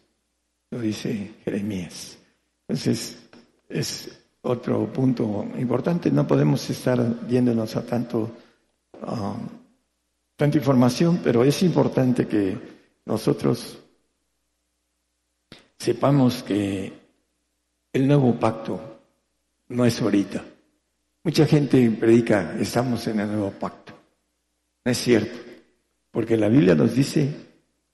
Lo 0.71 0.79
dice 0.79 1.33
Jeremías. 1.43 2.17
Entonces, 2.67 3.17
es 3.69 4.19
otro 4.41 4.91
punto 4.91 5.45
importante. 5.57 6.09
No 6.11 6.25
podemos 6.25 6.69
estar 6.69 7.27
yéndonos 7.27 7.75
a 7.75 7.85
tanto, 7.85 8.31
tanta 10.35 10.57
información, 10.57 11.19
pero 11.23 11.43
es 11.43 11.61
importante 11.63 12.27
que 12.27 12.57
nosotros 13.05 13.79
sepamos 15.77 16.43
que 16.43 16.93
el 17.91 18.07
nuevo 18.07 18.39
pacto 18.39 18.99
no 19.67 19.85
es 19.85 20.01
ahorita. 20.01 20.43
Mucha 21.25 21.45
gente 21.45 21.89
predica, 21.91 22.53
estamos 22.59 23.07
en 23.07 23.21
el 23.21 23.27
nuevo 23.27 23.51
pacto. 23.51 23.93
No 24.83 24.91
es 24.91 24.97
cierto, 24.97 25.39
porque 26.11 26.35
la 26.35 26.49
Biblia 26.49 26.75
nos 26.75 26.93
dice 26.93 27.33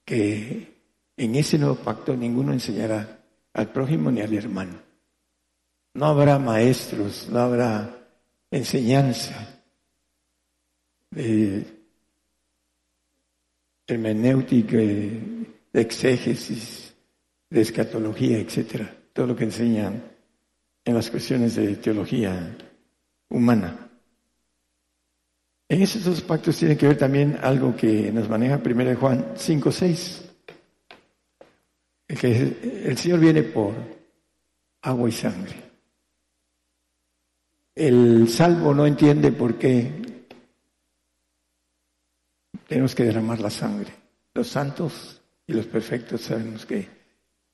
que 0.03 0.79
en 1.15 1.35
ese 1.35 1.59
nuevo 1.59 1.75
pacto 1.75 2.15
ninguno 2.15 2.53
enseñará 2.53 3.19
al 3.53 3.71
prójimo 3.71 4.09
ni 4.09 4.21
al 4.21 4.33
hermano. 4.33 4.81
No 5.93 6.05
habrá 6.05 6.39
maestros, 6.39 7.29
no 7.29 7.39
habrá 7.39 7.95
enseñanza 8.49 9.61
de 11.11 11.67
hermenéutica, 13.85 14.77
de 14.77 15.55
exégesis, 15.73 16.95
de 17.47 17.61
escatología, 17.61 18.39
etcétera, 18.39 18.91
todo 19.13 19.27
lo 19.27 19.35
que 19.35 19.43
enseñan 19.43 20.03
en 20.83 20.95
las 20.95 21.11
cuestiones 21.11 21.55
de 21.55 21.75
teología 21.75 22.57
humana. 23.29 23.89
En 25.67 25.83
esos 25.83 26.03
dos 26.03 26.21
pactos 26.21 26.57
tiene 26.57 26.75
que 26.75 26.87
ver 26.87 26.97
también 26.97 27.37
algo 27.41 27.75
que 27.75 28.11
nos 28.11 28.27
maneja 28.27 28.59
1 28.63 28.95
Juan 28.95 29.33
5, 29.35 29.71
6. 29.71 30.25
Que 32.07 32.83
el 32.85 32.97
Señor 32.97 33.19
viene 33.19 33.43
por 33.43 33.73
agua 34.81 35.09
y 35.09 35.11
sangre. 35.11 35.55
El 37.75 38.27
salvo 38.27 38.73
no 38.73 38.87
entiende 38.87 39.31
por 39.31 39.59
qué 39.59 40.25
tenemos 42.67 42.95
que 42.95 43.03
derramar 43.03 43.39
la 43.39 43.51
sangre. 43.51 43.93
Los 44.33 44.47
santos 44.47 45.21
y 45.45 45.53
los 45.53 45.67
perfectos 45.67 46.21
sabemos 46.21 46.65
que 46.65 46.87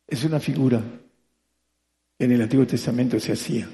es 0.08 0.24
una 0.24 0.40
figura 0.40 0.82
que 2.17 2.26
en 2.26 2.32
el 2.32 2.42
Antiguo 2.42 2.65
Testamento 2.65 3.19
se 3.19 3.34
hacía. 3.34 3.67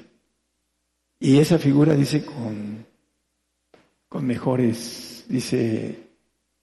Y 1.22 1.38
esa 1.38 1.58
figura 1.58 1.94
dice 1.94 2.24
con, 2.24 2.84
con 4.08 4.26
mejores, 4.26 5.24
dice, 5.28 5.96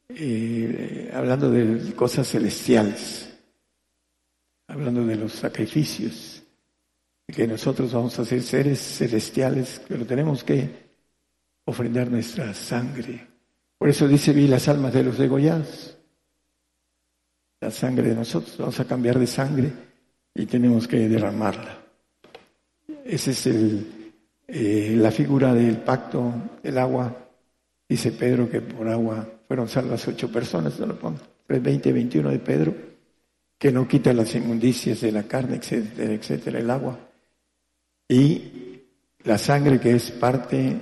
eh, 0.10 1.12
hablando 1.14 1.50
de 1.50 1.94
cosas 1.94 2.28
celestiales, 2.28 3.30
hablando 4.68 5.06
de 5.06 5.16
los 5.16 5.32
sacrificios, 5.34 6.44
que 7.26 7.48
nosotros 7.48 7.94
vamos 7.94 8.20
a 8.20 8.26
ser 8.26 8.42
seres 8.42 8.80
celestiales, 8.80 9.82
pero 9.88 10.06
tenemos 10.06 10.44
que 10.44 10.70
ofrendar 11.66 12.12
nuestra 12.12 12.54
sangre 12.54 13.30
por 13.80 13.88
eso 13.88 14.10
dice, 14.10 14.34
vi 14.34 14.46
las 14.46 14.68
almas 14.68 14.94
de 14.94 15.04
los 15.04 15.18
degollados. 15.18 15.98
La 17.62 17.72
sangre 17.72 18.10
de 18.10 18.16
nosotros, 18.16 18.58
vamos 18.58 18.78
a 18.80 18.86
cambiar 18.86 19.18
de 19.18 19.26
sangre 19.26 19.72
y 20.36 20.46
tenemos 20.46 20.86
que 20.86 21.08
derramarla. 21.08 21.82
Esa 23.06 23.32
es 23.32 23.48
el, 23.48 23.88
eh, 24.52 24.96
la 24.96 25.12
figura 25.12 25.54
del 25.54 25.78
pacto, 25.78 26.34
el 26.64 26.78
agua. 26.78 27.16
Dice 27.88 28.12
Pedro 28.12 28.50
que 28.50 28.62
por 28.62 28.88
agua 28.88 29.28
fueron 29.48 29.68
salvas 29.68 30.08
ocho 30.08 30.32
personas, 30.32 30.80
no 30.80 30.88
lo 30.88 31.00
pongo. 31.00 31.20
20, 31.48 31.92
21 31.92 32.30
de 32.30 32.40
Pedro, 32.40 32.76
que 33.58 33.72
no 33.72 33.88
quita 33.88 34.14
las 34.14 34.34
inmundicias 34.36 35.02
de 35.02 35.12
la 35.12 35.24
carne, 35.24 35.58
etcétera, 35.58 36.14
etcétera, 36.14 36.60
el 36.60 36.70
agua. 36.70 37.00
Y 38.08 38.84
la 39.24 39.38
sangre 39.38 39.80
que 39.80 39.92
es 39.92 40.12
parte 40.12 40.78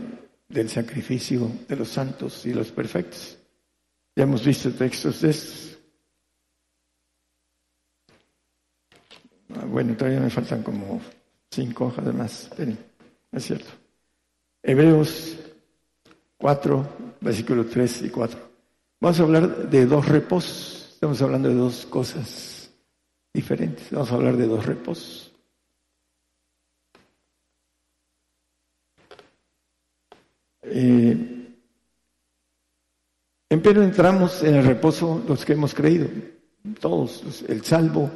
del 0.47 0.69
sacrificio 0.69 1.49
de 1.67 1.75
los 1.75 1.89
santos 1.89 2.45
y 2.45 2.53
los 2.53 2.71
perfectos. 2.71 3.37
Ya 4.15 4.23
hemos 4.23 4.45
visto 4.45 4.71
textos 4.71 5.21
de 5.21 5.29
estos. 5.29 5.77
Ah, 9.55 9.65
bueno, 9.65 9.95
todavía 9.95 10.19
me 10.19 10.29
faltan 10.29 10.63
como 10.63 10.99
cinco 11.49 11.85
hojas 11.85 12.13
más. 12.13 12.49
Es 13.37 13.45
cierto. 13.45 13.69
Hebreos 14.61 15.37
4, 16.37 17.17
versículos 17.21 17.69
3 17.69 18.01
y 18.03 18.09
4. 18.09 18.39
Vamos 18.99 19.19
a 19.19 19.23
hablar 19.23 19.69
de 19.69 19.85
dos 19.85 20.07
reposos. 20.07 20.89
Estamos 20.93 21.21
hablando 21.21 21.49
de 21.49 21.55
dos 21.55 21.85
cosas 21.85 22.71
diferentes. 23.33 23.89
Vamos 23.91 24.11
a 24.11 24.15
hablar 24.15 24.35
de 24.35 24.47
dos 24.47 24.65
reposos. 24.65 25.31
Eh, 30.63 31.37
pero 33.49 33.83
entramos 33.83 34.43
en 34.43 34.55
el 34.55 34.65
reposo 34.65 35.23
los 35.27 35.45
que 35.45 35.53
hemos 35.53 35.73
creído, 35.73 36.07
todos, 36.79 37.43
el 37.47 37.63
salvo, 37.63 38.09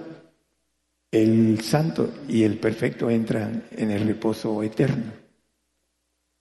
el 1.12 1.60
santo 1.62 2.10
y 2.28 2.44
el 2.44 2.58
perfecto 2.58 3.10
entran 3.10 3.66
en 3.72 3.92
el 3.92 4.08
reposo 4.08 4.64
eterno. 4.64 5.12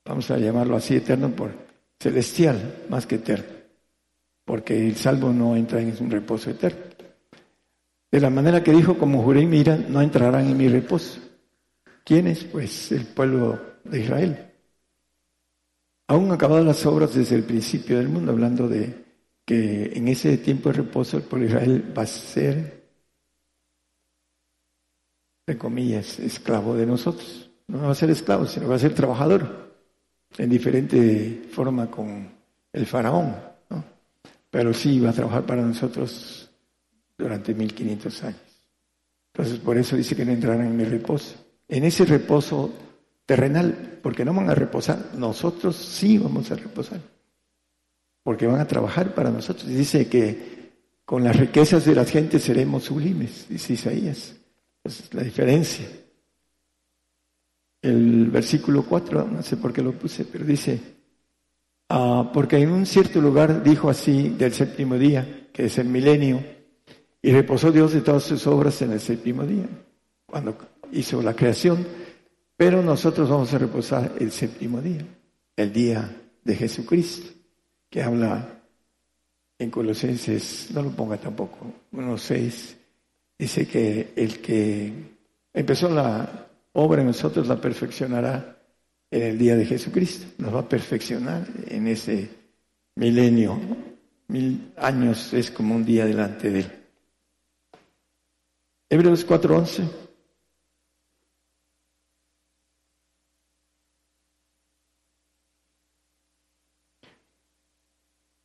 Vamos 0.05 0.31
a 0.31 0.39
llamarlo 0.39 0.77
así 0.77 0.97
eterno 0.97 1.31
por 1.31 1.53
celestial 1.99 2.85
más 2.89 3.07
que 3.07 3.17
eterno, 3.17 3.53
porque 4.45 4.87
el 4.87 4.97
salvo 4.97 5.33
no 5.33 5.57
entra 5.57 5.81
en 5.81 5.95
un 6.01 6.11
reposo 6.11 6.51
eterno. 6.51 6.85
De 8.11 8.21
la 8.21 8.31
manera 8.31 8.63
que 8.63 8.73
dijo, 8.73 8.99
como 8.99 9.23
juré 9.23 9.43
y 9.43 9.47
mira, 9.47 9.77
no 9.77 10.01
entrarán 10.01 10.49
en 10.49 10.57
mi 10.57 10.69
reposo. 10.69 11.21
¿Quiénes? 12.05 12.45
Pues 12.45 12.91
el 12.93 13.07
pueblo 13.07 13.61
de 13.85 14.01
Israel. 14.01 14.47
Aún 16.09 16.33
acabadas 16.33 16.65
las 16.65 16.85
obras 16.87 17.15
desde 17.15 17.37
el 17.37 17.45
principio 17.45 17.99
del 17.99 18.09
mundo, 18.09 18.33
hablando 18.33 18.69
de 18.69 19.05
que 19.45 19.93
en 19.95 20.09
ese 20.09 20.39
tiempo 20.39 20.71
de 20.71 20.79
reposo 20.79 21.19
el 21.19 21.23
pueblo 21.23 21.47
de 21.47 21.53
Israel 21.53 21.95
va 21.97 22.03
a 22.03 22.07
ser, 22.07 22.80
de 25.51 25.59
comillas, 25.59 26.19
esclavo 26.19 26.75
de 26.77 26.87
nosotros. 26.87 27.51
No 27.67 27.83
va 27.83 27.91
a 27.93 27.95
ser 27.95 28.11
esclavo, 28.11 28.47
sino 28.47 28.69
va 28.69 28.77
a 28.77 28.79
ser 28.79 28.95
trabajador, 28.95 29.75
en 30.39 30.49
diferente 30.49 31.49
forma 31.51 31.91
con 31.91 32.31
el 32.73 32.87
faraón. 32.87 33.35
Pero 34.51 34.73
sí 34.75 34.99
va 34.99 35.11
a 35.11 35.13
trabajar 35.13 35.45
para 35.45 35.63
nosotros 35.63 36.51
durante 37.17 37.55
1500 37.55 38.25
años. 38.25 38.41
Entonces, 39.33 39.59
por 39.61 39.79
eso 39.79 39.97
dice 39.97 40.17
que 40.17 40.25
no 40.25 40.33
entrarán 40.33 40.67
en 40.67 40.77
mi 40.77 40.85
reposo. 40.85 41.35
En 41.69 41.85
ese 41.85 42.05
reposo 42.05 42.73
terrenal, 43.27 43.99
porque 44.03 44.25
no 44.25 44.35
van 44.35 44.51
a 44.51 44.55
reposar, 44.55 45.11
nosotros 45.17 45.77
sí 45.77 46.19
vamos 46.19 46.51
a 46.51 46.57
reposar, 46.57 47.01
porque 48.25 48.47
van 48.47 48.61
a 48.61 48.67
trabajar 48.67 49.15
para 49.15 49.31
nosotros. 49.31 49.69
Dice 49.69 50.09
que 50.09 50.73
con 51.05 51.23
las 51.23 51.37
riquezas 51.37 51.85
de 51.85 51.95
las 51.95 52.11
gentes 52.11 52.43
seremos 52.43 52.85
sublimes, 52.85 53.47
dice 53.49 53.75
Isaías. 53.75 54.40
Esa 54.85 55.03
es 55.05 55.15
la 55.15 55.23
diferencia. 55.23 55.87
El 57.83 58.31
versículo 58.31 58.85
4, 58.85 59.27
no 59.27 59.43
sé 59.43 59.57
por 59.57 59.73
qué 59.73 59.83
lo 59.83 59.93
puse, 59.93 60.25
pero 60.25 60.45
dice, 60.45 60.79
ah, 61.89 62.31
porque 62.33 62.59
en 62.59 62.71
un 62.71 62.87
cierto 62.87 63.21
lugar 63.21 63.63
dijo 63.63 63.89
así 63.89 64.31
del 64.31 64.53
séptimo 64.53 64.97
día, 64.97 65.49
que 65.53 65.67
es 65.67 65.79
el 65.79 65.89
milenio, 65.89 66.45
y 67.23 67.33
reposó 67.33 67.73
Dios 67.73 67.93
de 67.93 68.03
todas 68.03 68.25
sus 68.25 68.47
obras 68.47 68.81
en 68.83 68.93
el 68.93 69.01
séptimo 69.01 69.45
día, 69.45 69.67
cuando 70.27 70.57
hizo 70.93 71.23
la 71.23 71.35
creación 71.35 71.87
pero 72.61 72.83
nosotros 72.83 73.31
vamos 73.31 73.55
a 73.55 73.59
reposar 73.59 74.17
el 74.21 74.31
séptimo 74.31 74.83
día, 74.83 75.03
el 75.57 75.73
día 75.73 76.15
de 76.45 76.55
Jesucristo, 76.55 77.33
que 77.89 78.03
habla 78.03 78.61
en 79.59 79.71
Colosenses, 79.71 80.69
no 80.75 80.83
lo 80.83 80.91
ponga 80.91 81.17
tampoco, 81.17 81.73
1.6, 81.91 82.77
dice 83.41 83.67
que 83.67 84.13
el 84.17 84.39
que 84.43 84.93
empezó 85.55 85.89
la 85.89 86.47
obra 86.75 87.01
en 87.01 87.07
nosotros 87.07 87.49
la 87.49 87.59
perfeccionará 87.59 88.59
en 89.11 89.23
el 89.23 89.39
día 89.39 89.57
de 89.57 89.65
Jesucristo, 89.65 90.27
nos 90.37 90.55
va 90.55 90.61
a 90.61 90.69
perfeccionar 90.69 91.47
en 91.67 91.89
ese 91.89 92.29
milenio. 92.97 93.59
Mil 94.29 94.73
años 94.77 95.33
es 95.33 95.51
como 95.51 95.75
un 95.75 95.87
día 95.87 96.05
delante 96.05 96.51
de 96.51 96.61
él. 96.61 96.73
Hebreos 98.91 99.27
4.11. 99.27 99.91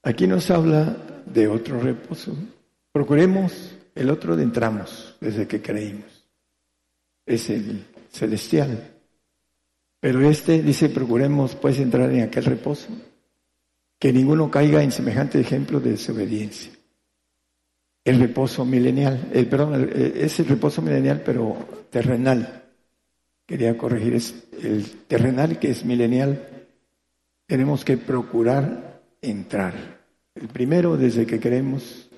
Aquí 0.04 0.26
nos 0.26 0.50
habla 0.50 0.96
de 1.26 1.50
otro 1.50 1.82
reposo. 1.82 2.34
Procuremos 2.94 3.75
el 3.96 4.10
otro 4.10 4.38
entramos 4.38 5.16
desde 5.22 5.48
que 5.48 5.62
creímos. 5.62 6.28
Es 7.26 7.50
el 7.50 7.86
celestial. 8.12 8.92
Pero 10.00 10.22
este 10.30 10.62
dice, 10.62 10.90
procuremos 10.90 11.56
pues 11.56 11.80
entrar 11.80 12.12
en 12.12 12.24
aquel 12.24 12.46
reposo, 12.46 12.90
que 13.98 14.14
ninguno 14.14 14.52
caiga 14.52 14.84
en 14.84 14.92
semejante 14.92 15.40
ejemplo 15.40 15.80
de 15.80 15.92
desobediencia. 15.92 16.72
El 18.04 18.20
reposo 18.20 18.66
milenial, 18.66 19.32
el, 19.34 19.48
perdón, 19.48 19.90
es 19.96 20.40
el 20.40 20.46
reposo 20.46 20.82
milenial, 20.82 21.24
pero 21.26 21.58
terrenal. 21.90 22.66
Quería 23.48 23.76
corregir, 23.78 24.14
es 24.14 24.36
el 24.62 24.86
terrenal 25.08 25.58
que 25.58 25.72
es 25.72 25.84
milenial. 25.86 26.68
Tenemos 27.48 27.84
que 27.84 27.98
procurar 27.98 29.02
entrar. 29.22 29.74
El 30.36 30.50
primero, 30.50 30.98
desde 30.98 31.26
que 31.26 31.40
queremos, 31.40 32.10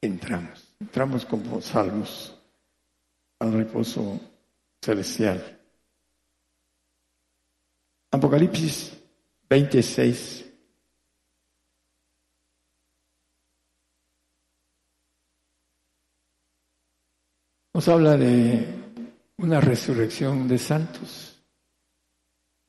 entramos. 0.00 0.61
Entramos 0.82 1.24
como 1.24 1.62
salvos 1.62 2.36
al 3.38 3.52
reposo 3.52 4.18
celestial. 4.80 5.60
Apocalipsis 8.10 8.92
26. 9.48 10.44
Nos 17.74 17.86
habla 17.86 18.16
de 18.16 18.66
una 19.38 19.60
resurrección 19.60 20.48
de 20.48 20.58
santos 20.58 21.40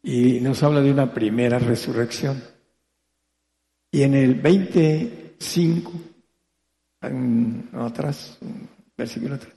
y 0.03 0.39
nos 0.39 0.61
habla 0.61 0.81
de 0.81 0.91
una 0.91 1.11
primera 1.11 1.57
resurrección. 1.57 2.43
Y 3.91 4.03
en 4.03 4.13
el 4.13 4.35
25, 4.35 6.12
atrás, 7.73 8.37
versículo 8.97 9.35
atrás, 9.35 9.53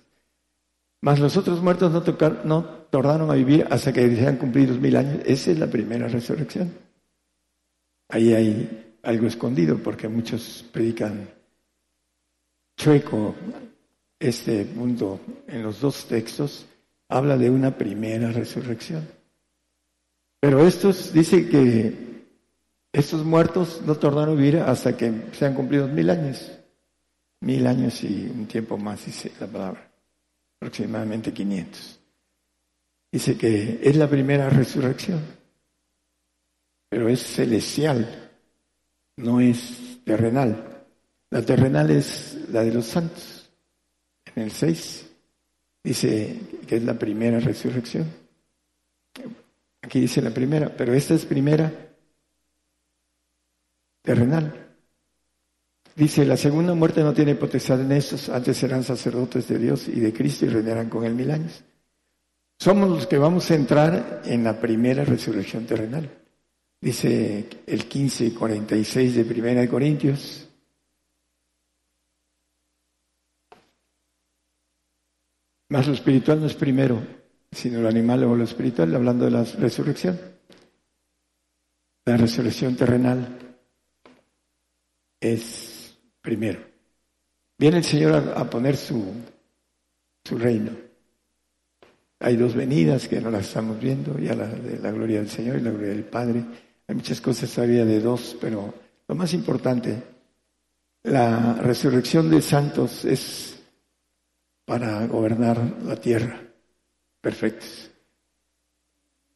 más 1.01 1.21
los 1.21 1.37
otros 1.37 1.63
muertos 1.63 1.93
no, 1.93 2.03
tocar, 2.03 2.45
no 2.45 2.65
tardaron 2.65 3.31
a 3.31 3.35
vivir 3.35 3.67
hasta 3.71 3.93
que 3.93 4.17
sean 4.17 4.37
cumplidos 4.37 4.79
mil 4.81 4.97
años. 4.97 5.21
Esa 5.25 5.53
es 5.53 5.59
la 5.59 5.69
primera 5.69 6.09
resurrección. 6.09 6.73
Ahí 8.09 8.33
hay 8.33 8.97
algo 9.03 9.27
escondido 9.27 9.79
porque 9.79 10.09
muchos 10.09 10.65
predican 10.73 11.29
chueco 12.77 13.35
este 14.19 14.65
punto 14.65 15.21
en 15.47 15.63
los 15.63 15.81
dos 15.81 16.07
textos. 16.07 16.67
Habla 17.09 17.37
de 17.37 17.51
una 17.51 17.77
primera 17.77 18.33
resurrección. 18.33 19.07
Pero 20.41 20.67
estos 20.67 21.13
dice 21.13 21.49
que 21.49 22.27
estos 22.93 23.25
muertos 23.25 23.83
no 23.87 23.95
tornaron 23.95 24.31
a 24.31 24.41
vivir 24.41 24.59
hasta 24.59 24.97
que 24.97 25.29
se 25.33 25.47
han 25.47 25.55
cumplido 25.55 25.87
mil 25.87 26.11
años. 26.11 26.51
Mil 27.41 27.67
años 27.67 28.03
y 28.03 28.27
un 28.27 28.47
tiempo 28.47 28.79
más, 28.79 29.05
dice 29.07 29.33
la 29.41 29.47
palabra. 29.47 29.91
Aproximadamente 30.57 31.33
500. 31.33 32.01
Dice 33.13 33.37
que 33.37 33.81
es 33.83 33.97
la 33.97 34.09
primera 34.09 34.49
resurrección. 34.51 35.21
Pero 36.89 37.09
es 37.09 37.21
celestial, 37.23 38.31
no 39.17 39.41
es 39.41 40.01
terrenal. 40.05 40.85
La 41.31 41.43
terrenal 41.43 41.91
es 41.91 42.39
la 42.51 42.63
de 42.63 42.73
los 42.73 42.87
santos. 42.87 43.51
En 44.35 44.45
el 44.45 44.51
6 44.51 45.07
dice 45.83 46.41
que 46.67 46.77
es 46.77 46.83
la 46.83 46.95
primera 46.95 47.41
resurrección. 47.41 48.07
Aquí 49.83 50.01
dice 50.01 50.21
la 50.21 50.31
primera, 50.31 50.75
pero 50.77 50.95
esta 50.95 51.15
es 51.15 51.25
primera 51.25 51.73
terrenal. 54.03 54.66
Dice, 55.97 56.27
la 56.27 56.37
segunda 56.37 56.75
muerte 56.75 57.03
no 57.03 57.15
tiene 57.15 57.37
potestad 57.37 57.81
en 57.81 57.91
estos, 57.93 58.29
antes 58.29 58.59
serán 58.59 58.85
sacerdotes 58.85 59.49
de 59.49 59.59
Dios 59.59 59.89
y 59.89 59.99
de 59.99 60.13
Cristo 60.13 60.45
y 60.45 60.51
reinarán 60.51 60.91
con 60.91 61.05
él 61.05 61.15
mil 61.15 61.31
años. 61.31 61.65
Somos 62.59 62.91
los 62.91 63.07
que 63.07 63.17
vamos 63.17 63.51
a 63.51 63.55
entrar 63.55 64.21
en 64.27 64.45
la 64.45 64.61
primera 64.61 65.07
resurrección 65.07 65.65
terrenal. 65.65 66.11
Dice 66.83 67.49
el 67.67 67.87
15 67.87 68.27
y 68.27 68.31
46 68.33 69.15
de 69.15 69.25
Primera 69.25 69.63
de 69.63 69.69
Corintios. 69.69 70.47
Más 75.71 75.87
lo 75.87 75.95
espiritual 75.95 76.41
no 76.41 76.47
es 76.47 76.55
primero, 76.55 77.01
sino 77.51 77.81
lo 77.81 77.89
animal 77.89 78.23
o 78.25 78.37
lo 78.37 78.45
espiritual, 78.45 78.95
hablando 78.95 79.25
de 79.25 79.31
la 79.31 79.45
resurrección. 79.45 80.21
La 82.05 82.19
resurrección 82.19 82.77
terrenal 82.77 83.39
es 85.19 85.76
primero. 86.27 86.59
Viene 87.57 87.79
el 87.79 87.85
Señor 87.85 88.35
a, 88.37 88.51
poner 88.51 88.77
su, 88.77 89.01
su 90.25 90.37
reino. 90.37 90.73
Hay 92.19 92.37
dos 92.37 92.53
venidas 92.53 93.07
que 93.07 93.21
no 93.21 93.31
las 93.31 93.47
estamos 93.47 93.79
viendo, 93.79 94.19
ya 94.19 94.35
la 94.35 94.49
de 94.49 94.81
la 94.81 94.91
gloria 94.91 95.19
del 95.19 95.31
Señor 95.31 95.57
y 95.57 95.61
la 95.61 95.71
gloria 95.71 95.91
del 95.91 96.05
Padre. 96.05 96.45
Hay 96.89 96.97
muchas 96.97 97.21
cosas 97.21 97.49
todavía 97.53 97.85
de 97.85 98.01
dos, 98.01 98.37
pero 98.41 98.75
lo 99.07 99.15
más 99.15 99.33
importante, 99.35 100.03
la 101.05 101.55
resurrección 101.55 102.29
de 102.29 102.43
santos 102.43 103.05
es 103.05 103.63
para 104.65 105.07
gobernar 105.07 105.59
la 105.85 105.95
tierra, 105.95 106.41
perfectos. 107.21 107.89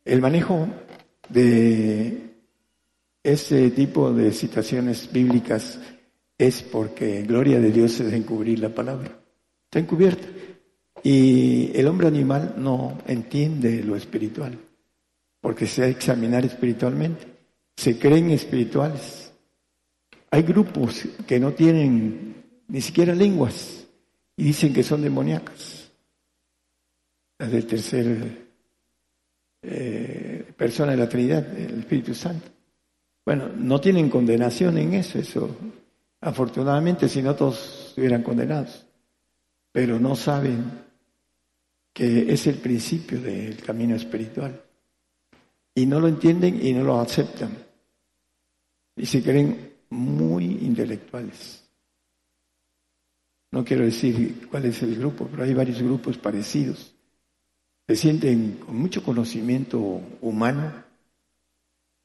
El 0.05 0.20
manejo 0.20 0.66
de 1.28 2.32
ese 3.22 3.70
tipo 3.70 4.12
de 4.12 4.32
situaciones 4.32 5.09
bíblicas 5.12 5.78
es 6.41 6.62
porque 6.62 7.22
gloria 7.22 7.61
de 7.61 7.70
Dios 7.70 8.01
es 8.01 8.14
encubrir 8.14 8.61
la 8.61 8.74
palabra. 8.74 9.14
Está 9.64 9.78
encubierta. 9.78 10.26
Y 11.03 11.70
el 11.74 11.86
hombre 11.86 12.09
animal 12.09 12.55
no 12.57 12.97
entiende 13.07 13.84
lo 13.84 13.95
espiritual, 13.95 14.59
porque 15.43 15.66
se 15.66 15.82
ha 15.82 15.88
examinar 15.88 16.47
espiritualmente. 16.47 17.26
Se 17.76 17.99
creen 17.99 18.30
espirituales. 18.30 19.32
Hay 20.30 20.43
grupos 20.43 21.07
que 21.26 21.38
no 21.38 21.53
tienen 21.53 22.62
ni 22.68 22.80
siquiera 22.80 23.14
lenguas 23.14 23.86
y 24.34 24.45
dicen 24.45 24.72
que 24.72 24.82
son 24.82 25.03
demoníacas. 25.03 25.91
Las 27.38 27.53
del 27.53 27.66
tercer 27.66 28.49
eh, 29.61 30.53
persona 30.57 30.93
de 30.93 30.97
la 30.97 31.09
Trinidad, 31.09 31.55
el 31.59 31.80
Espíritu 31.80 32.14
Santo. 32.14 32.49
Bueno, 33.26 33.51
no 33.55 33.78
tienen 33.78 34.09
condenación 34.09 34.78
en 34.78 34.95
eso, 34.95 35.18
eso 35.18 35.55
afortunadamente 36.21 37.09
si 37.09 37.23
no 37.23 37.35
todos 37.35 37.89
estuvieran 37.89 38.23
condenados, 38.23 38.87
pero 39.73 39.99
no 39.99 40.16
saben 40.16 40.64
que 41.93 42.33
es 42.33 42.47
el 42.47 42.57
principio 42.57 43.21
del 43.21 43.62
camino 43.62 43.95
espiritual. 43.97 44.61
Y 45.75 45.87
no 45.87 46.01
lo 46.01 46.09
entienden 46.09 46.64
y 46.64 46.73
no 46.73 46.85
lo 46.85 47.01
aceptan. 47.01 47.57
Y 48.97 49.07
se 49.07 49.23
creen 49.23 49.75
muy 49.91 50.45
intelectuales. 50.45 51.64
No 53.53 53.64
quiero 53.64 53.85
decir 53.85 54.47
cuál 54.49 54.66
es 54.66 54.83
el 54.83 54.97
grupo, 54.97 55.27
pero 55.29 55.43
hay 55.43 55.55
varios 55.55 55.83
grupos 55.83 56.18
parecidos. 56.18 56.95
Se 57.89 57.97
sienten 57.97 58.59
con 58.64 58.77
mucho 58.77 59.03
conocimiento 59.03 59.81
humano, 60.21 60.73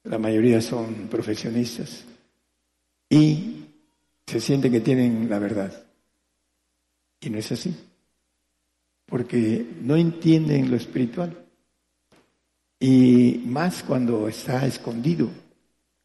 la 0.04 0.18
mayoría 0.18 0.62
son 0.62 1.08
profesionistas, 1.08 2.06
y 3.10 3.65
se 4.26 4.40
sienten 4.40 4.72
que 4.72 4.82
tienen 4.82 5.30
la 5.30 5.40
verdad. 5.40 5.86
Y 7.20 7.30
no 7.30 7.38
es 7.38 7.52
así. 7.52 7.76
Porque 9.06 9.66
no 9.82 9.96
entienden 9.96 10.72
lo 10.72 10.78
espiritual. 10.78 11.46
Y 12.80 13.44
más 13.46 13.84
cuando 13.84 14.28
está 14.28 14.66
escondido, 14.66 15.30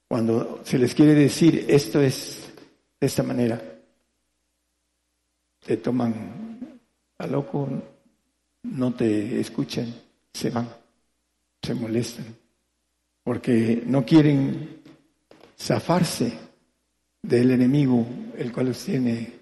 cuando 0.06 0.60
se 0.64 0.78
les 0.78 0.94
quiere 0.94 1.14
decir 1.14 1.66
esto 1.68 2.00
es 2.00 2.52
de 3.00 3.06
esta 3.06 3.22
manera, 3.22 3.60
te 5.64 5.76
toman 5.78 6.80
a 7.18 7.26
loco, 7.26 7.68
no 8.62 8.94
te 8.94 9.40
escuchan, 9.40 9.94
se 10.32 10.50
van, 10.50 10.68
se 11.62 11.74
molestan, 11.74 12.26
porque 13.22 13.82
no 13.86 14.04
quieren 14.04 14.82
zafarse 15.58 16.49
del 17.22 17.50
enemigo, 17.50 18.06
el 18.36 18.52
cual 18.52 18.66
los 18.66 18.84
tiene 18.84 19.32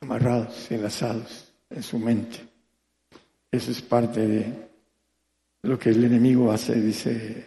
amarrados, 0.00 0.70
enlazados 0.70 1.52
en 1.70 1.82
su 1.82 1.98
mente. 1.98 2.38
Eso 3.50 3.70
es 3.70 3.82
parte 3.82 4.26
de 4.26 4.68
lo 5.62 5.78
que 5.78 5.90
el 5.90 6.04
enemigo 6.04 6.50
hace, 6.52 6.74
dice 6.80 7.46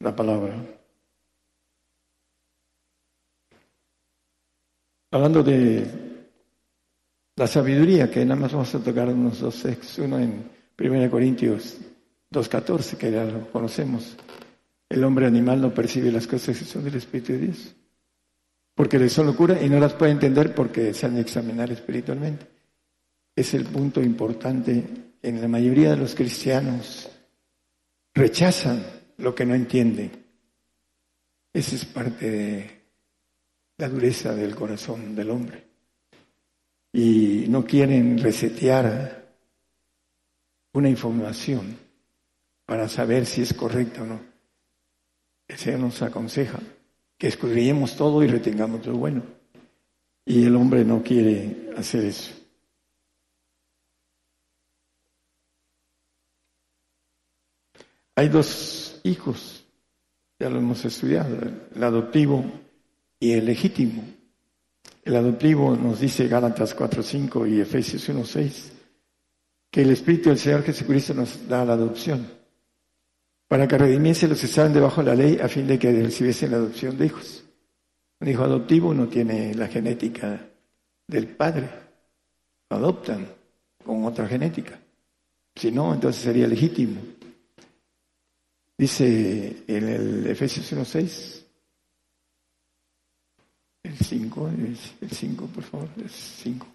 la 0.00 0.14
palabra. 0.14 0.54
Hablando 5.10 5.42
de 5.42 5.86
la 7.36 7.46
sabiduría, 7.46 8.10
que 8.10 8.24
nada 8.24 8.40
más 8.40 8.52
vamos 8.52 8.74
a 8.74 8.82
tocar 8.82 9.08
unos 9.08 9.40
dos 9.40 9.62
textos, 9.62 9.98
uno 9.98 10.18
en 10.18 10.50
1 10.78 11.10
Corintios 11.10 11.78
2.14, 12.30 12.96
que 12.96 13.10
ya 13.10 13.24
lo 13.24 13.50
conocemos. 13.50 14.16
El 14.88 15.02
hombre 15.04 15.26
animal 15.26 15.60
no 15.60 15.72
percibe 15.72 16.12
las 16.12 16.26
cosas 16.26 16.58
que 16.58 16.64
son 16.64 16.84
del 16.84 16.96
Espíritu 16.96 17.32
de 17.32 17.38
Dios, 17.38 17.74
porque 18.76 19.00
le 19.00 19.08
son 19.08 19.26
locura 19.26 19.60
y 19.60 19.68
no 19.68 19.80
las 19.80 19.94
puede 19.94 20.12
entender 20.12 20.54
porque 20.54 20.94
se 20.94 21.06
han 21.06 21.16
de 21.16 21.22
examinar 21.22 21.72
espiritualmente 21.72 22.46
es 23.36 23.52
el 23.52 23.66
punto 23.66 24.02
importante. 24.02 24.82
En 25.22 25.40
la 25.40 25.48
mayoría 25.48 25.90
de 25.90 25.96
los 25.96 26.14
cristianos 26.14 27.10
rechazan 28.14 28.84
lo 29.18 29.34
que 29.34 29.44
no 29.44 29.54
entienden. 29.54 30.24
Esa 31.52 31.74
es 31.74 31.84
parte 31.84 32.30
de 32.30 32.70
la 33.76 33.88
dureza 33.88 34.34
del 34.34 34.54
corazón 34.54 35.14
del 35.14 35.30
hombre. 35.30 35.66
Y 36.92 37.46
no 37.48 37.64
quieren 37.64 38.18
resetear 38.18 39.34
una 40.72 40.88
información 40.88 41.76
para 42.64 42.88
saber 42.88 43.26
si 43.26 43.42
es 43.42 43.52
correcta 43.52 44.02
o 44.02 44.06
no. 44.06 44.20
El 45.48 45.58
Señor 45.58 45.80
nos 45.80 46.00
aconseja 46.02 46.58
que 47.18 47.28
escudriñemos 47.28 47.96
todo 47.96 48.22
y 48.22 48.26
retengamos 48.26 48.86
lo 48.86 48.96
bueno. 48.96 49.22
Y 50.24 50.44
el 50.44 50.56
hombre 50.56 50.84
no 50.84 51.02
quiere 51.02 51.70
hacer 51.76 52.04
eso. 52.04 52.32
Hay 58.16 58.28
dos 58.28 59.00
hijos, 59.04 59.64
ya 60.38 60.48
lo 60.48 60.58
hemos 60.58 60.84
estudiado, 60.84 61.36
el 61.74 61.84
adoptivo 61.84 62.44
y 63.20 63.32
el 63.32 63.44
legítimo. 63.44 64.02
El 65.04 65.16
adoptivo 65.16 65.76
nos 65.76 66.00
dice 66.00 66.26
Gálatas 66.26 66.76
4.5 66.76 67.48
y 67.50 67.60
Efesios 67.60 68.08
1.6 68.08 68.72
que 69.70 69.82
el 69.82 69.90
Espíritu 69.90 70.30
del 70.30 70.38
Señor 70.38 70.62
Jesucristo 70.62 71.12
nos 71.12 71.46
da 71.46 71.64
la 71.64 71.74
adopción 71.74 72.26
para 73.48 73.68
que 73.68 73.78
redimiese 73.78 74.28
los 74.28 74.40
que 74.40 74.46
estaban 74.46 74.72
debajo 74.72 75.02
de 75.02 75.10
la 75.10 75.14
ley 75.14 75.38
a 75.40 75.48
fin 75.48 75.66
de 75.66 75.78
que 75.78 75.92
recibiesen 75.92 76.50
la 76.50 76.56
adopción 76.56 76.98
de 76.98 77.06
hijos. 77.06 77.44
Un 78.20 78.28
hijo 78.28 78.42
adoptivo 78.42 78.94
no 78.94 79.08
tiene 79.08 79.54
la 79.54 79.68
genética 79.68 80.48
del 81.06 81.28
padre, 81.28 81.68
lo 82.70 82.76
adoptan 82.76 83.28
con 83.84 84.04
otra 84.04 84.26
genética. 84.26 84.78
Si 85.54 85.70
no, 85.70 85.94
entonces 85.94 86.22
sería 86.22 86.46
legítimo. 86.46 87.00
Dice 88.76 89.64
en 89.66 89.88
el 89.88 90.26
Efesios 90.26 90.70
1.6, 90.72 91.42
el 93.84 93.96
5, 93.96 94.50
el 95.00 95.10
5, 95.10 95.46
por 95.46 95.62
favor, 95.62 95.88
el 95.96 96.10
5. 96.10 96.66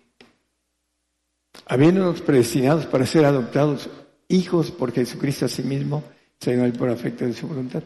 Habiéndonos 1.65 2.21
predestinados 2.21 2.85
para 2.85 3.05
ser 3.05 3.25
adoptados 3.25 3.89
hijos 4.29 4.71
por 4.71 4.91
Jesucristo 4.91 5.45
a 5.45 5.49
sí 5.49 5.61
mismo, 5.63 6.03
el 6.45 6.73
por 6.73 6.89
afecto 6.89 7.25
de 7.25 7.33
su 7.33 7.47
voluntad. 7.47 7.83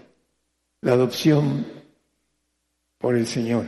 La 0.82 0.94
adopción 0.94 1.66
por 2.98 3.16
el 3.16 3.28
Señor. 3.28 3.66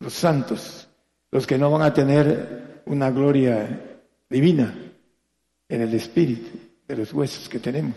Los 0.00 0.14
santos, 0.14 0.88
los 1.30 1.46
que 1.46 1.58
no 1.58 1.70
van 1.70 1.82
a 1.82 1.94
tener 1.94 2.82
una 2.86 3.10
gloria 3.10 4.00
divina 4.28 4.74
en 5.68 5.80
el 5.80 5.94
espíritu 5.94 6.50
de 6.86 6.96
los 6.96 7.12
huesos 7.12 7.48
que 7.48 7.58
tenemos. 7.58 7.96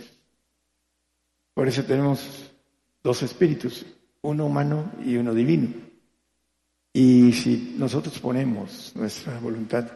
Por 1.54 1.68
eso 1.68 1.84
tenemos 1.84 2.52
dos 3.02 3.24
espíritus, 3.24 3.86
uno 4.22 4.46
humano 4.46 4.92
y 5.04 5.16
uno 5.16 5.34
divino. 5.34 5.70
Y 6.94 7.34
si 7.34 7.76
nosotros 7.78 8.20
ponemos 8.20 8.94
nuestra 8.96 9.40
voluntad 9.40 9.92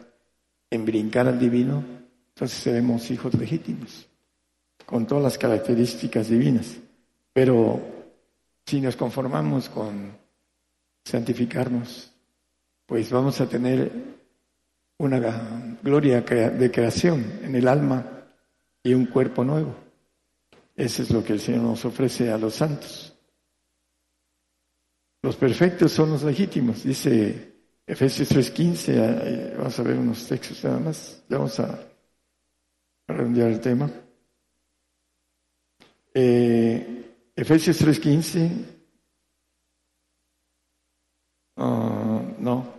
en 0.70 0.84
brincar 0.84 1.28
al 1.28 1.38
divino, 1.38 1.84
entonces 2.28 2.58
seremos 2.58 3.10
hijos 3.10 3.34
legítimos, 3.34 4.06
con 4.86 5.06
todas 5.06 5.22
las 5.22 5.38
características 5.38 6.28
divinas. 6.28 6.76
Pero 7.32 7.80
si 8.66 8.80
nos 8.80 8.96
conformamos 8.96 9.68
con 9.68 10.12
santificarnos, 11.04 12.12
pues 12.86 13.10
vamos 13.10 13.40
a 13.40 13.48
tener 13.48 13.90
una 14.98 15.78
gloria 15.82 16.20
de 16.20 16.70
creación 16.70 17.40
en 17.42 17.54
el 17.54 17.68
alma 17.68 18.04
y 18.82 18.94
un 18.94 19.06
cuerpo 19.06 19.44
nuevo. 19.44 19.74
Eso 20.76 21.02
es 21.02 21.10
lo 21.10 21.22
que 21.22 21.34
el 21.34 21.40
Señor 21.40 21.62
nos 21.62 21.84
ofrece 21.84 22.30
a 22.30 22.38
los 22.38 22.54
santos. 22.54 23.14
Los 25.22 25.36
perfectos 25.36 25.92
son 25.92 26.10
los 26.10 26.22
legítimos, 26.22 26.82
dice 26.82 27.50
Efesios 27.86 28.30
3.15. 28.30 28.84
Eh, 28.88 29.54
vamos 29.58 29.78
a 29.78 29.82
ver 29.82 29.98
unos 29.98 30.26
textos 30.26 30.64
nada 30.64 30.78
más. 30.78 31.22
Ya 31.28 31.36
vamos 31.36 31.60
a 31.60 31.78
redondear 33.06 33.50
el 33.50 33.60
tema. 33.60 33.90
Eh, 36.14 37.32
Efesios 37.36 37.80
3.15. 37.80 38.50
Ah, 41.56 42.22
no, 42.38 42.74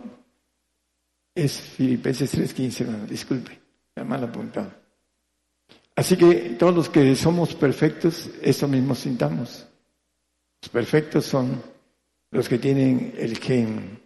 es 1.34 1.60
Filipenses 1.60 2.34
3.15, 2.34 3.06
disculpe, 3.06 3.58
ya 3.96 4.04
mal 4.04 4.24
apuntado. 4.24 4.72
Así 5.94 6.16
que 6.16 6.56
todos 6.58 6.74
los 6.74 6.88
que 6.88 7.14
somos 7.14 7.54
perfectos, 7.54 8.30
eso 8.42 8.66
mismo 8.66 8.94
sintamos. 8.94 9.66
Los 10.62 10.68
perfectos 10.70 11.24
son 11.26 11.62
los 12.30 12.48
que 12.48 12.58
tienen 12.58 13.14
el 13.16 13.38
gen 13.38 14.00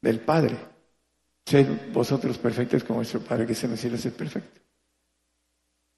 del 0.00 0.20
Padre. 0.20 0.56
Sed 1.46 1.92
vosotros 1.92 2.38
perfectos 2.38 2.84
como 2.84 2.98
vuestro 2.98 3.20
Padre 3.20 3.46
que 3.46 3.54
se 3.54 3.68
nos 3.68 3.80
cielo 3.80 3.96
es 3.96 4.06
perfecto. 4.08 4.63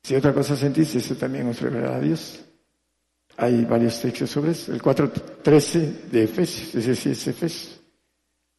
Si 0.07 0.15
otra 0.15 0.33
cosa 0.33 0.55
sentís, 0.55 0.95
eso 0.95 1.17
también 1.17 1.49
os 1.49 1.61
revelará 1.61 1.97
a 1.97 2.01
Dios. 2.01 2.39
Hay 3.39 3.65
varios 3.65 4.01
textos 4.01 4.31
sobre 4.31 4.53
eso. 4.53 4.73
El 4.73 4.81
4.13 4.81 6.03
de 6.13 6.23
Efesios, 6.23 6.77
ese 6.77 6.95
sí 6.95 7.11
es 7.11 7.27
Efesios. 7.27 7.81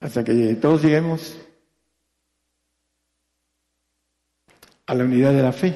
Hasta 0.01 0.25
que 0.25 0.55
todos 0.55 0.83
lleguemos 0.83 1.37
a 4.87 4.93
la 4.93 5.05
unidad 5.05 5.31
de 5.31 5.41
la 5.41 5.53
fe. 5.53 5.73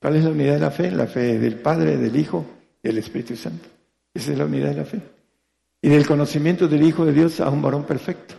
¿Cuál 0.00 0.16
es 0.16 0.24
la 0.24 0.30
unidad 0.30 0.54
de 0.54 0.58
la 0.58 0.72
fe? 0.72 0.90
La 0.90 1.06
fe 1.06 1.38
del 1.38 1.60
Padre, 1.60 1.96
del 1.96 2.16
Hijo 2.16 2.44
y 2.82 2.88
del 2.88 2.98
Espíritu 2.98 3.36
Santo. 3.36 3.68
Esa 4.12 4.32
es 4.32 4.38
la 4.38 4.46
unidad 4.46 4.70
de 4.70 4.74
la 4.74 4.84
fe. 4.84 5.00
Y 5.82 5.88
del 5.88 6.04
conocimiento 6.04 6.66
del 6.66 6.82
Hijo 6.82 7.06
de 7.06 7.12
Dios 7.12 7.38
a 7.38 7.48
un 7.48 7.62
varón 7.62 7.86
perfecto. 7.86 8.34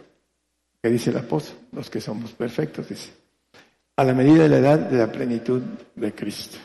Que 0.83 0.89
dice 0.89 1.11
el 1.11 1.17
apóstol, 1.17 1.59
los 1.71 1.89
que 1.89 2.01
somos 2.01 2.33
perfectos, 2.33 2.89
dice. 2.89 3.20
A 4.01 4.03
la 4.03 4.15
medida 4.15 4.41
de 4.41 4.49
la 4.49 4.57
edad 4.57 4.79
de 4.79 4.97
la 4.97 5.11
plenitud 5.11 5.61
de 5.93 6.11
Cristo. 6.15 6.57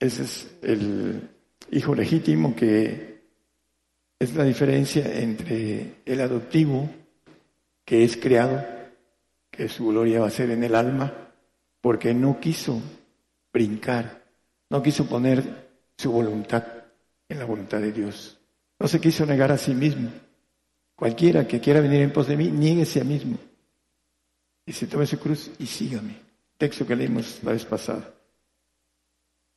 Ese 0.00 0.22
es 0.22 0.56
el 0.62 1.28
hijo 1.70 1.94
legítimo 1.94 2.56
que 2.56 3.24
es 4.18 4.34
la 4.34 4.42
diferencia 4.42 5.04
entre 5.20 5.96
el 6.06 6.18
adoptivo, 6.18 6.88
que 7.84 8.04
es 8.04 8.16
creado, 8.16 8.64
que 9.50 9.68
su 9.68 9.88
gloria 9.88 10.20
va 10.20 10.28
a 10.28 10.30
ser 10.30 10.50
en 10.50 10.64
el 10.64 10.74
alma, 10.74 11.12
porque 11.82 12.14
no 12.14 12.40
quiso 12.40 12.80
brincar, 13.52 14.24
no 14.70 14.82
quiso 14.82 15.06
poner 15.06 15.44
su 15.98 16.10
voluntad 16.10 16.64
en 17.28 17.38
la 17.38 17.44
voluntad 17.44 17.80
de 17.80 17.92
Dios. 17.92 18.40
No 18.78 18.88
se 18.88 18.98
quiso 18.98 19.26
negar 19.26 19.52
a 19.52 19.58
sí 19.58 19.74
mismo. 19.74 20.08
Cualquiera 20.94 21.46
que 21.46 21.60
quiera 21.60 21.82
venir 21.82 22.00
en 22.00 22.14
pos 22.14 22.26
de 22.28 22.38
mí, 22.38 22.50
niéguese 22.50 23.02
a 23.02 23.04
mismo. 23.04 23.36
Y 24.64 24.72
se 24.72 24.86
tome 24.86 25.04
su 25.04 25.18
cruz 25.18 25.50
y 25.58 25.66
sígame. 25.66 26.25
Texto 26.56 26.86
que 26.86 26.96
leímos 26.96 27.42
la 27.42 27.52
vez 27.52 27.64
pasada. 27.64 28.14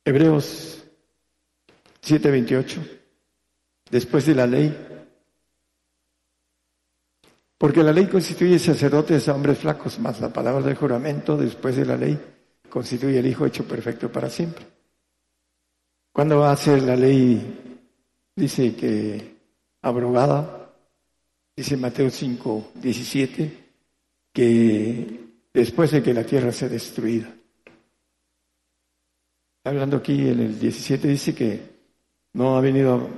Hebreos 0.04 0.84
7:28. 2.02 2.80
Después 3.90 4.26
de 4.26 4.34
la 4.34 4.46
ley. 4.46 4.86
Porque 7.58 7.82
la 7.82 7.92
ley 7.92 8.06
constituye 8.06 8.58
sacerdotes 8.58 9.28
a 9.28 9.34
hombres 9.34 9.58
flacos, 9.58 9.98
más 9.98 10.20
la 10.20 10.32
palabra 10.32 10.62
del 10.62 10.76
juramento 10.76 11.36
después 11.36 11.76
de 11.76 11.84
la 11.84 11.96
ley 11.96 12.18
constituye 12.70 13.18
el 13.18 13.26
Hijo 13.26 13.44
hecho 13.44 13.64
perfecto 13.66 14.10
para 14.10 14.30
siempre. 14.30 14.64
¿Cuándo 16.12 16.38
va 16.38 16.52
a 16.52 16.56
ser 16.56 16.82
la 16.82 16.96
ley? 16.96 17.82
Dice 18.34 18.74
que 18.74 19.36
abrogada, 19.82 20.72
dice 21.54 21.76
Mateo 21.76 22.08
5, 22.08 22.72
17, 22.76 23.72
que 24.32 25.29
después 25.52 25.90
de 25.90 26.02
que 26.02 26.14
la 26.14 26.24
tierra 26.24 26.52
sea 26.52 26.68
destruida. 26.68 27.34
Hablando 29.64 29.98
aquí 29.98 30.28
en 30.28 30.40
el 30.40 30.58
17 30.58 31.08
dice 31.08 31.34
que 31.34 31.60
no 32.32 32.56
ha 32.56 32.60
venido 32.60 33.08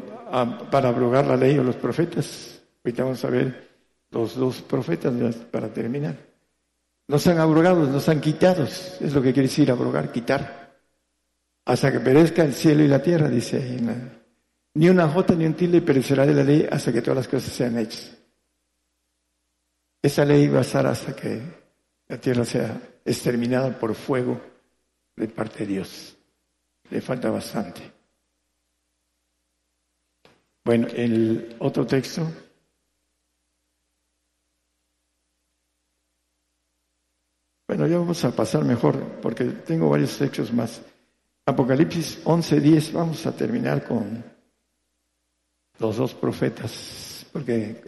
para 0.70 0.88
abrogar 0.88 1.26
la 1.26 1.36
ley 1.36 1.58
o 1.58 1.64
los 1.64 1.76
profetas. 1.76 2.60
Ahorita 2.84 3.04
vamos 3.04 3.24
a 3.24 3.30
ver 3.30 3.70
los 4.10 4.36
dos 4.36 4.62
profetas 4.62 5.12
para 5.50 5.72
terminar. 5.72 6.16
No 7.08 7.18
han 7.24 7.38
abrogados, 7.38 7.88
no 7.88 8.12
han 8.12 8.20
quitados. 8.20 8.96
Es 9.00 9.12
lo 9.12 9.22
que 9.22 9.32
quiere 9.32 9.48
decir 9.48 9.70
abrogar, 9.70 10.10
quitar. 10.10 10.76
Hasta 11.64 11.92
que 11.92 12.00
perezca 12.00 12.42
el 12.42 12.54
cielo 12.54 12.82
y 12.82 12.88
la 12.88 13.02
tierra, 13.02 13.28
dice. 13.28 13.78
Ni 14.74 14.88
una 14.88 15.08
jota 15.08 15.34
ni 15.34 15.44
un 15.44 15.54
tilde 15.54 15.82
perecerá 15.82 16.26
de 16.26 16.34
la 16.34 16.42
ley 16.42 16.66
hasta 16.70 16.92
que 16.92 17.02
todas 17.02 17.18
las 17.18 17.28
cosas 17.28 17.52
sean 17.52 17.78
hechas. 17.78 18.16
Esa 20.00 20.24
ley 20.24 20.48
va 20.48 20.58
a 20.58 20.62
estar 20.62 20.86
hasta 20.86 21.14
que 21.14 21.61
la 22.12 22.20
tierra 22.20 22.44
sea 22.44 22.78
exterminada 23.06 23.70
por 23.78 23.94
fuego 23.94 24.38
de 25.16 25.28
parte 25.28 25.60
de 25.60 25.66
Dios. 25.66 26.14
Le 26.90 27.00
falta 27.00 27.30
bastante. 27.30 27.80
Bueno, 30.62 30.88
el 30.88 31.56
otro 31.58 31.86
texto. 31.86 32.30
Bueno, 37.66 37.86
ya 37.86 37.96
vamos 37.96 38.22
a 38.26 38.36
pasar 38.36 38.62
mejor 38.62 39.02
porque 39.22 39.44
tengo 39.44 39.88
varios 39.88 40.18
textos 40.18 40.52
más. 40.52 40.82
Apocalipsis 41.46 42.22
11:10, 42.26 42.92
vamos 42.92 43.24
a 43.24 43.34
terminar 43.34 43.86
con 43.86 44.22
los 45.78 45.96
dos 45.96 46.12
profetas, 46.12 47.24
porque 47.32 47.82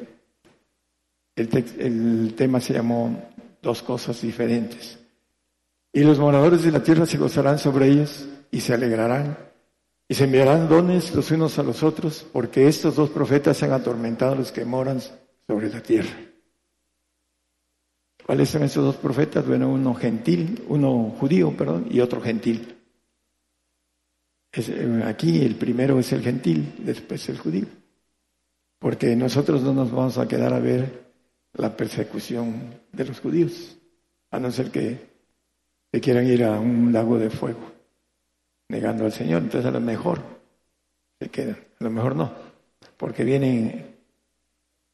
el, 1.36 1.64
el 1.78 2.34
tema 2.34 2.58
se 2.58 2.72
llamó 2.72 3.34
dos 3.64 3.82
cosas 3.82 4.20
diferentes. 4.22 4.98
Y 5.92 6.04
los 6.04 6.18
moradores 6.18 6.62
de 6.62 6.70
la 6.70 6.82
tierra 6.82 7.06
se 7.06 7.18
gozarán 7.18 7.58
sobre 7.58 7.88
ellos 7.88 8.26
y 8.50 8.60
se 8.60 8.74
alegrarán 8.74 9.36
y 10.08 10.14
se 10.14 10.24
enviarán 10.24 10.68
dones 10.68 11.14
los 11.14 11.30
unos 11.30 11.58
a 11.58 11.62
los 11.62 11.82
otros, 11.82 12.26
porque 12.32 12.68
estos 12.68 12.96
dos 12.96 13.10
profetas 13.10 13.62
han 13.62 13.72
atormentado 13.72 14.32
a 14.32 14.36
los 14.36 14.52
que 14.52 14.64
moran 14.64 15.00
sobre 15.46 15.70
la 15.70 15.82
tierra. 15.82 16.14
¿Cuáles 18.24 18.48
son 18.48 18.62
esos 18.62 18.84
dos 18.84 18.96
profetas? 18.96 19.46
Bueno, 19.46 19.68
uno 19.68 19.94
gentil, 19.94 20.64
uno 20.68 21.14
judío, 21.18 21.54
perdón, 21.56 21.88
y 21.90 22.00
otro 22.00 22.20
gentil. 22.20 22.76
Eh, 24.52 25.02
aquí 25.04 25.44
el 25.44 25.56
primero 25.56 25.98
es 25.98 26.12
el 26.12 26.22
gentil, 26.22 26.74
después 26.78 27.28
el 27.28 27.38
judío. 27.38 27.66
Porque 28.78 29.14
nosotros 29.16 29.62
no 29.62 29.72
nos 29.72 29.90
vamos 29.90 30.16
a 30.18 30.28
quedar 30.28 30.52
a 30.54 30.58
ver 30.58 31.03
la 31.54 31.76
persecución 31.76 32.80
de 32.92 33.04
los 33.04 33.20
judíos, 33.20 33.76
a 34.30 34.38
no 34.38 34.50
ser 34.50 34.70
que, 34.70 34.98
que 35.92 36.00
quieran 36.00 36.26
ir 36.26 36.44
a 36.44 36.58
un 36.58 36.92
lago 36.92 37.18
de 37.18 37.30
fuego, 37.30 37.72
negando 38.68 39.04
al 39.04 39.12
Señor. 39.12 39.42
Entonces 39.42 39.68
a 39.68 39.72
lo 39.72 39.80
mejor 39.80 40.20
se 41.20 41.28
quedan, 41.28 41.58
a 41.80 41.84
lo 41.84 41.90
mejor 41.90 42.16
no, 42.16 42.32
porque 42.96 43.24
viene 43.24 43.94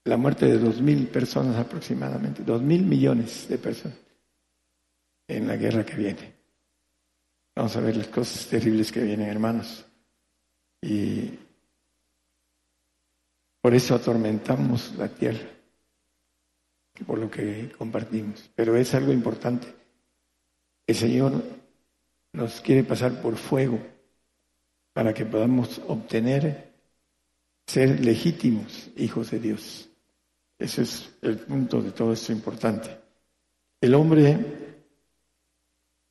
la 0.05 0.17
muerte 0.17 0.47
de 0.47 0.59
dos 0.59 0.81
mil 0.81 1.07
personas 1.09 1.57
aproximadamente, 1.57 2.43
dos 2.43 2.63
mil 2.63 2.85
millones 2.85 3.49
de 3.49 3.59
personas 3.59 3.99
en 5.29 5.47
la 5.47 5.57
guerra 5.57 5.85
que 5.85 5.97
viene. 5.97 6.35
Vamos 7.55 7.77
a 7.77 7.81
ver 7.81 7.97
las 7.97 8.09
cosas 8.09 8.47
terribles 8.47 8.93
que 8.93 9.03
vienen, 9.03 9.29
hermanos. 9.29 9.85
Y 10.83 11.31
por 13.61 13.75
eso 13.75 13.95
atormentamos 13.95 14.95
la 14.97 15.09
tierra 15.09 15.60
por 17.07 17.19
lo 17.19 17.31
que 17.31 17.73
compartimos. 17.77 18.51
Pero 18.55 18.77
es 18.77 18.95
algo 18.95 19.13
importante. 19.13 19.67
El 20.87 20.95
Señor 20.95 21.43
nos 22.33 22.61
quiere 22.61 22.85
pasar 22.85 23.21
por 23.21 23.37
fuego 23.37 23.79
para 24.93 25.15
que 25.15 25.25
podamos 25.25 25.81
obtener 25.87 26.73
ser 27.67 28.05
legítimos 28.05 28.91
hijos 28.97 29.31
de 29.31 29.39
Dios. 29.39 29.89
Ese 30.59 30.83
es 30.83 31.17
el 31.23 31.39
punto 31.39 31.81
de 31.81 31.93
todo 31.93 32.13
esto 32.13 32.33
importante. 32.33 32.91
El 33.81 33.95
hombre 33.95 34.39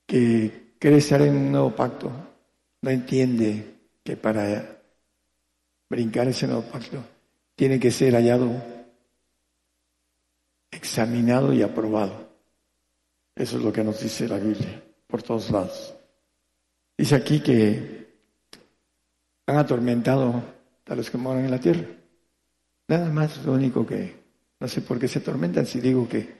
que 0.08 0.74
quiere 0.80 0.98
estar 0.98 1.22
en 1.22 1.36
un 1.36 1.52
nuevo 1.52 1.76
pacto 1.76 2.12
no 2.82 2.90
entiende 2.90 3.76
que 4.04 4.18
para 4.18 4.82
brincar 5.90 6.28
ese 6.28 6.48
nuevo 6.48 6.64
pacto 6.64 7.04
tiene 7.56 7.80
que 7.80 7.92
ser 7.92 8.14
hallado 8.14 8.79
examinado 10.72 11.54
y 11.54 11.62
aprobado. 11.62 12.30
Eso 13.36 13.58
es 13.58 13.64
lo 13.64 13.72
que 13.72 13.84
nos 13.84 14.02
dice 14.02 14.28
la 14.28 14.38
Biblia, 14.38 14.84
por 15.08 15.24
todos 15.24 15.50
lados. 15.50 15.96
Dice 16.98 17.16
aquí 17.16 17.40
que 17.42 18.20
han 19.46 19.58
atormentado 19.58 20.44
a 20.86 20.96
los 20.96 21.10
que 21.10 21.18
moran 21.18 21.46
en 21.46 21.52
la 21.52 21.60
tierra. 21.60 21.88
Nada 22.88 23.10
más 23.10 23.44
lo 23.46 23.54
único 23.54 23.86
que, 23.86 24.16
no 24.60 24.68
sé 24.68 24.82
por 24.82 25.00
qué 25.00 25.08
se 25.08 25.20
atormentan 25.20 25.66
si 25.66 25.80
digo 25.80 26.08
que 26.08 26.38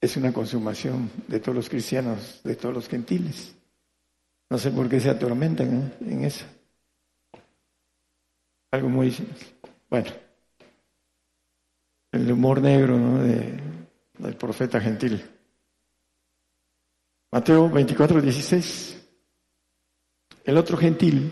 es 0.00 0.16
una 0.16 0.32
consumación 0.32 1.10
de 1.26 1.40
todos 1.40 1.56
los 1.56 1.68
cristianos, 1.68 2.40
de 2.44 2.56
todos 2.56 2.74
los 2.74 2.88
gentiles. 2.88 3.54
No 4.48 4.58
sé 4.58 4.70
por 4.70 4.88
qué 4.88 5.00
se 5.00 5.10
atormentan 5.10 5.92
en 6.00 6.24
eso. 6.24 6.44
Algo 8.70 8.88
muy... 8.88 9.14
Bueno 9.88 10.29
el 12.12 12.30
humor 12.30 12.60
negro 12.60 12.98
del 13.18 14.36
profeta 14.36 14.80
gentil. 14.80 15.22
Mateo 17.32 17.70
24, 17.70 18.20
16. 18.20 19.08
El 20.44 20.56
otro 20.56 20.76
gentil, 20.76 21.30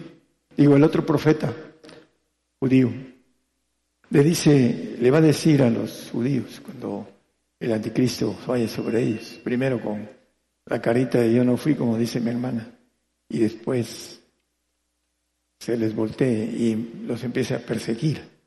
digo, 0.56 0.76
el 0.76 0.84
otro 0.84 1.04
profeta 1.04 1.52
judío, 2.60 2.90
le 4.10 4.22
dice, 4.22 4.96
le 5.00 5.10
va 5.10 5.18
a 5.18 5.22
decir 5.22 5.62
a 5.62 5.70
los 5.70 6.10
judíos 6.12 6.60
cuando 6.64 7.08
el 7.58 7.72
anticristo 7.72 8.36
vaya 8.46 8.68
sobre 8.68 9.02
ellos, 9.02 9.40
primero 9.42 9.80
con 9.80 10.08
la 10.66 10.80
carita 10.80 11.18
de 11.18 11.34
yo 11.34 11.44
no 11.44 11.56
fui, 11.56 11.74
como 11.74 11.98
dice 11.98 12.20
mi 12.20 12.30
hermana, 12.30 12.70
y 13.28 13.38
después 13.40 14.22
se 15.58 15.76
les 15.76 15.94
voltee 15.94 16.44
y 16.44 17.04
los 17.06 17.24
empiece 17.24 17.54
a 17.54 17.58
perseguir. 17.58 18.37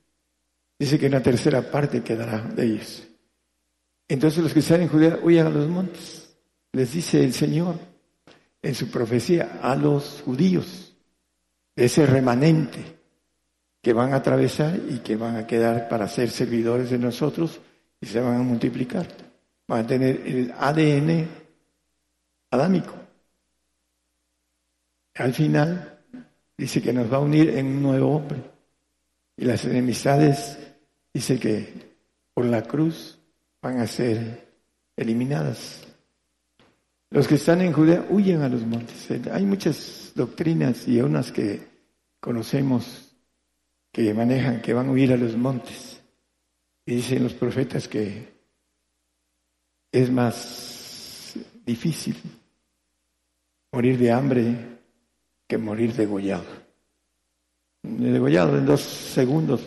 Dice 0.82 0.97
que 0.97 1.05
una 1.05 1.21
tercera 1.21 1.61
parte 1.61 2.01
quedará 2.01 2.41
de 2.41 2.65
ellos. 2.65 3.07
Entonces 4.07 4.41
los 4.41 4.51
que 4.51 4.61
están 4.61 4.82
en 4.82 4.88
Judea 4.88 5.19
huyan 5.21 5.45
a 5.45 5.51
los 5.51 5.69
montes. 5.69 6.36
Les 6.71 6.91
dice 6.91 7.23
el 7.23 7.34
Señor 7.34 7.75
en 8.63 8.73
su 8.73 8.89
profecía 8.89 9.59
a 9.61 9.75
los 9.75 10.23
judíos, 10.25 10.97
ese 11.75 12.07
remanente 12.07 12.97
que 13.79 13.93
van 13.93 14.11
a 14.11 14.15
atravesar 14.15 14.79
y 14.89 14.97
que 15.01 15.15
van 15.15 15.36
a 15.36 15.45
quedar 15.45 15.88
para 15.88 16.07
ser 16.07 16.32
servidores 16.32 16.89
de 16.89 16.97
nosotros 16.97 17.61
y 18.01 18.07
se 18.07 18.19
van 18.19 18.38
a 18.38 18.43
multiplicar. 18.43 19.05
Van 19.67 19.86
a 19.86 19.88
tener 19.88 20.23
el 20.25 20.51
ADN 20.57 21.27
adámico. 22.49 22.95
Al 25.13 25.32
final 25.32 25.99
dice 26.57 26.82
que 26.82 26.91
nos 26.91 27.13
va 27.13 27.17
a 27.17 27.21
unir 27.21 27.51
en 27.51 27.67
un 27.67 27.84
nuevo 27.84 28.15
hombre. 28.15 28.41
Y 29.38 29.45
las 29.45 29.63
enemistades 29.65 30.57
dice 31.14 31.39
que 31.39 31.95
por 32.34 32.45
la 32.45 32.64
cruz 32.64 33.20
van 33.62 33.80
a 33.80 33.88
ser 33.88 34.47
eliminadas. 34.95 35.88
Los 37.09 37.28
que 37.28 37.36
están 37.36 37.62
en 37.62 37.74
Judea 37.74 38.05
huyen 38.09 38.41
a 38.41 38.49
los 38.49 38.66
montes. 38.66 39.09
Hay 39.32 39.45
muchas 39.45 40.14
doctrinas 40.16 40.88
y 40.88 41.01
unas 41.01 41.32
que 41.32 41.62
conocemos 42.20 43.14
que 43.91 44.14
manejan 44.14 44.62
que 44.62 44.74
van 44.74 44.88
a 44.88 44.91
huir 44.91 45.12
a 45.12 45.18
los 45.18 45.36
montes. 45.36 46.01
Y 46.86 46.95
dicen 46.95 47.24
los 47.24 47.34
profetas 47.34 47.88
que 47.88 48.32
es 49.91 50.09
más 50.09 51.36
difícil 51.66 52.16
morir 53.72 53.97
de 53.97 54.12
hambre 54.12 54.55
que 55.47 55.57
morir 55.57 55.93
degollado. 55.93 56.45
Degollado 57.84 58.57
en 58.57 58.66
dos 58.66 58.82
segundos, 58.82 59.62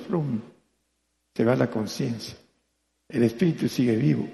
se 1.35 1.45
va 1.45 1.57
la 1.57 1.69
conciencia. 1.69 2.37
El 3.09 3.25
espíritu 3.25 3.69
sigue 3.69 3.97
vivo, 3.97 4.29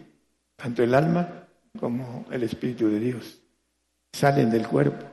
tanto 0.57 0.83
el 0.83 0.95
alma 0.95 1.47
como 1.79 2.27
el 2.31 2.43
espíritu 2.43 2.89
de 2.89 3.01
Dios. 3.01 3.41
Salen 4.13 4.51
del 4.51 4.67
cuerpo. 4.67 5.07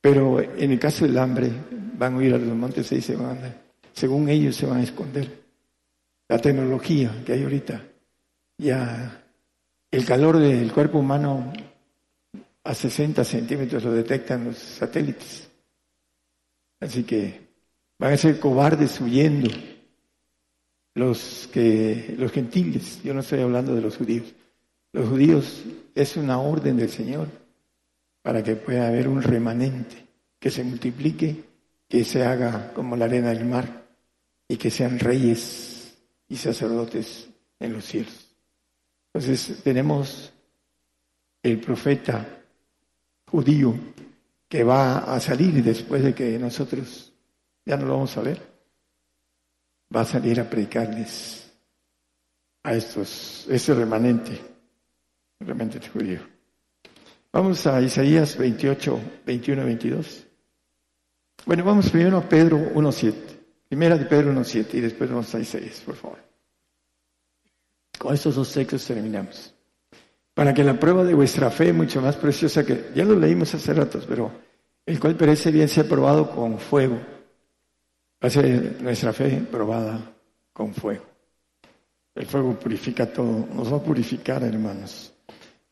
Pero 0.00 0.40
en 0.40 0.72
el 0.72 0.78
caso 0.78 1.06
del 1.06 1.18
hambre, 1.18 1.50
van 1.70 2.18
a 2.18 2.24
ir 2.24 2.34
a 2.34 2.38
los 2.38 2.56
montes 2.56 2.90
y 2.92 3.00
se 3.00 3.16
van, 3.16 3.38
según 3.92 4.28
ellos 4.28 4.56
se 4.56 4.66
van 4.66 4.78
a 4.80 4.82
esconder. 4.82 5.40
La 6.28 6.38
tecnología 6.38 7.22
que 7.24 7.34
hay 7.34 7.42
ahorita, 7.42 7.84
ya 8.56 9.24
el 9.90 10.04
calor 10.04 10.38
del 10.38 10.72
cuerpo 10.72 10.98
humano 10.98 11.52
a 12.64 12.74
60 12.74 13.24
centímetros 13.24 13.84
lo 13.84 13.92
detectan 13.92 14.44
los 14.44 14.56
satélites. 14.56 15.50
Así 16.80 17.04
que 17.04 17.48
van 17.98 18.14
a 18.14 18.16
ser 18.16 18.40
cobardes 18.40 19.00
huyendo 19.00 19.50
los 21.00 21.48
que 21.50 22.14
los 22.18 22.30
gentiles, 22.30 23.02
yo 23.02 23.14
no 23.14 23.20
estoy 23.20 23.40
hablando 23.40 23.74
de 23.74 23.80
los 23.80 23.96
judíos. 23.96 24.34
Los 24.92 25.08
judíos 25.08 25.64
es 25.94 26.16
una 26.18 26.38
orden 26.40 26.76
del 26.76 26.90
Señor 26.90 27.28
para 28.22 28.42
que 28.42 28.54
pueda 28.54 28.86
haber 28.86 29.08
un 29.08 29.22
remanente 29.22 30.06
que 30.38 30.50
se 30.50 30.62
multiplique, 30.62 31.42
que 31.88 32.04
se 32.04 32.24
haga 32.24 32.72
como 32.74 32.96
la 32.96 33.06
arena 33.06 33.30
del 33.30 33.46
mar 33.46 33.86
y 34.46 34.58
que 34.58 34.70
sean 34.70 34.98
reyes 34.98 35.96
y 36.28 36.36
sacerdotes 36.36 37.30
en 37.58 37.72
los 37.72 37.86
cielos. 37.86 38.28
Entonces 39.14 39.62
tenemos 39.64 40.32
el 41.42 41.60
profeta 41.60 42.42
judío 43.26 43.74
que 44.48 44.64
va 44.64 45.14
a 45.14 45.18
salir 45.18 45.64
después 45.64 46.02
de 46.02 46.14
que 46.14 46.38
nosotros 46.38 47.12
ya 47.64 47.78
no 47.78 47.86
lo 47.86 47.94
vamos 47.94 48.16
a 48.18 48.20
ver, 48.20 48.49
va 49.94 50.02
a 50.02 50.04
salir 50.04 50.40
a 50.40 50.48
predicarles 50.48 51.50
a 52.62 52.74
estos, 52.74 53.46
ese 53.48 53.74
remanente, 53.74 54.38
remanente 55.40 55.88
judío. 55.88 56.20
Vamos 57.32 57.66
a 57.66 57.80
Isaías 57.80 58.36
28, 58.36 59.00
21, 59.24 59.64
22. 59.64 60.26
Bueno, 61.46 61.64
vamos 61.64 61.90
primero 61.90 62.18
a 62.18 62.28
Pedro 62.28 62.58
1.7. 62.74 63.14
Primera 63.68 63.96
de 63.96 64.04
Pedro 64.04 64.32
1.7 64.32 64.74
y 64.74 64.80
después 64.80 65.08
vamos 65.08 65.34
a 65.34 65.40
Isaías, 65.40 65.80
por 65.80 65.94
favor. 65.94 66.18
Con 67.98 68.14
estos 68.14 68.34
dos 68.34 68.52
textos 68.52 68.84
terminamos 68.84 69.54
para 70.40 70.54
que 70.54 70.64
la 70.64 70.80
prueba 70.80 71.04
de 71.04 71.12
vuestra 71.12 71.50
fe, 71.50 71.70
mucho 71.70 72.00
más 72.00 72.16
preciosa 72.16 72.64
que, 72.64 72.92
ya 72.94 73.04
lo 73.04 73.14
leímos 73.14 73.54
hace 73.54 73.74
ratos, 73.74 74.06
pero 74.08 74.30
el 74.86 74.98
cual 74.98 75.14
parece 75.14 75.50
bien 75.50 75.68
ser 75.68 75.86
probado 75.86 76.30
con 76.30 76.58
fuego, 76.58 76.98
va 78.22 78.26
a 78.28 78.30
ser 78.30 78.80
nuestra 78.82 79.12
fe 79.12 79.46
probada 79.50 80.12
con 80.52 80.74
fuego. 80.74 81.04
El 82.14 82.26
fuego 82.26 82.58
purifica 82.58 83.06
todo, 83.12 83.46
nos 83.54 83.72
va 83.72 83.78
a 83.78 83.82
purificar, 83.82 84.42
hermanos. 84.42 85.12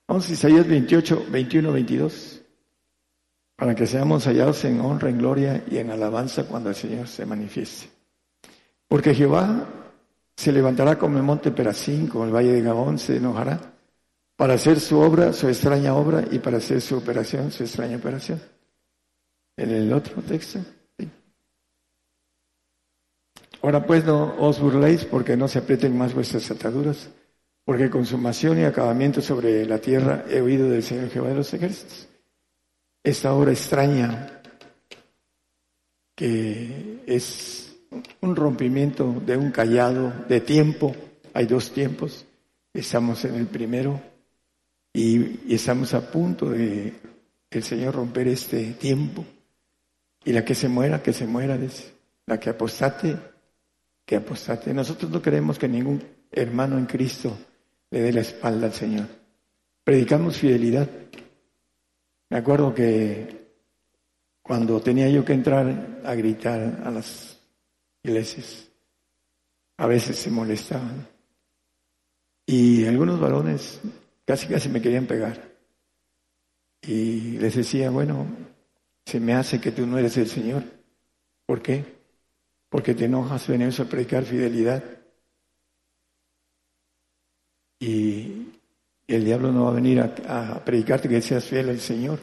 Vamos 0.06 0.28
a 0.30 0.32
Isaías 0.32 0.66
28, 0.66 1.26
21, 1.30 1.72
22, 1.72 2.42
para 3.56 3.74
que 3.74 3.86
seamos 3.86 4.24
hallados 4.26 4.64
en 4.64 4.80
honra, 4.80 5.10
en 5.10 5.18
gloria 5.18 5.64
y 5.70 5.78
en 5.78 5.90
alabanza 5.90 6.44
cuando 6.44 6.70
el 6.70 6.74
Señor 6.74 7.08
se 7.08 7.26
manifieste. 7.26 7.90
Porque 8.86 9.14
Jehová 9.14 9.68
se 10.34 10.52
levantará 10.52 10.98
como 10.98 11.18
el 11.18 11.24
monte 11.24 11.50
Perasín, 11.50 12.06
como 12.06 12.24
el 12.24 12.34
valle 12.34 12.52
de 12.52 12.62
Gabón, 12.62 12.98
se 12.98 13.16
enojará 13.16 13.74
para 14.38 14.54
hacer 14.54 14.78
su 14.78 15.00
obra, 15.00 15.32
su 15.32 15.48
extraña 15.48 15.96
obra, 15.96 16.24
y 16.30 16.38
para 16.38 16.58
hacer 16.58 16.80
su 16.80 16.96
operación, 16.96 17.50
su 17.50 17.64
extraña 17.64 17.96
operación. 17.96 18.40
En 19.56 19.70
el 19.70 19.92
otro 19.92 20.22
texto. 20.22 20.60
Ahora 23.62 23.84
pues 23.84 24.04
no 24.04 24.36
os 24.38 24.60
burléis 24.60 25.04
porque 25.04 25.36
no 25.36 25.48
se 25.48 25.58
aprieten 25.58 25.96
más 25.96 26.14
vuestras 26.14 26.50
ataduras, 26.50 27.10
porque 27.64 27.90
consumación 27.90 28.58
y 28.58 28.64
acabamiento 28.64 29.20
sobre 29.20 29.66
la 29.66 29.78
tierra 29.78 30.24
he 30.30 30.40
oído 30.40 30.68
del 30.68 30.82
Señor 30.82 31.10
Jehová 31.10 31.30
de 31.30 31.34
los 31.34 31.52
ejércitos. 31.52 32.08
Esta 33.02 33.34
obra 33.34 33.52
extraña 33.52 34.42
que 36.14 37.02
es 37.06 37.76
un 38.20 38.34
rompimiento 38.34 39.22
de 39.24 39.36
un 39.36 39.50
callado 39.50 40.12
de 40.28 40.40
tiempo, 40.40 40.94
hay 41.32 41.46
dos 41.46 41.70
tiempos, 41.70 42.26
estamos 42.74 43.24
en 43.24 43.36
el 43.36 43.46
primero, 43.46 44.00
y, 44.92 45.54
estamos 45.54 45.94
a 45.94 46.10
punto 46.10 46.50
de 46.50 46.92
el 47.50 47.62
Señor 47.62 47.94
romper 47.94 48.28
este 48.28 48.72
tiempo. 48.72 49.24
Y 50.24 50.32
la 50.32 50.44
que 50.44 50.54
se 50.54 50.68
muera, 50.68 51.02
que 51.02 51.12
se 51.12 51.26
muera, 51.26 51.58
la 52.26 52.40
que 52.40 52.50
apostate, 52.50 53.16
que 54.08 54.16
apostate. 54.16 54.72
Nosotros 54.72 55.10
no 55.10 55.20
queremos 55.20 55.58
que 55.58 55.68
ningún 55.68 56.02
hermano 56.32 56.78
en 56.78 56.86
Cristo 56.86 57.36
le 57.90 58.00
dé 58.00 58.12
la 58.14 58.22
espalda 58.22 58.68
al 58.68 58.72
Señor. 58.72 59.06
Predicamos 59.84 60.38
fidelidad. 60.38 60.88
Me 62.30 62.38
acuerdo 62.38 62.74
que 62.74 63.52
cuando 64.40 64.80
tenía 64.80 65.10
yo 65.10 65.26
que 65.26 65.34
entrar 65.34 66.00
a 66.02 66.14
gritar 66.14 66.80
a 66.82 66.90
las 66.90 67.38
iglesias, 68.02 68.70
a 69.76 69.86
veces 69.86 70.16
se 70.16 70.30
molestaban. 70.30 71.06
Y 72.46 72.86
algunos 72.86 73.20
varones 73.20 73.82
Casi 74.28 74.46
casi 74.46 74.68
me 74.68 74.82
querían 74.82 75.06
pegar. 75.06 75.40
Y 76.82 77.38
les 77.38 77.56
decía, 77.56 77.88
bueno, 77.88 78.26
se 79.06 79.20
me 79.20 79.32
hace 79.32 79.58
que 79.58 79.72
tú 79.72 79.86
no 79.86 79.96
eres 79.96 80.18
el 80.18 80.28
Señor. 80.28 80.64
¿Por 81.46 81.62
qué? 81.62 81.97
Porque 82.68 82.94
te 82.94 83.06
enojas, 83.06 83.46
venimos 83.48 83.80
a 83.80 83.84
predicar 83.86 84.24
fidelidad. 84.24 84.82
Y 87.80 88.48
el 89.06 89.24
diablo 89.24 89.52
no 89.52 89.64
va 89.64 89.70
a 89.70 89.74
venir 89.74 90.00
a, 90.00 90.62
predicarte 90.64 91.08
que 91.08 91.22
seas 91.22 91.44
fiel 91.44 91.70
al 91.70 91.80
Señor. 91.80 92.18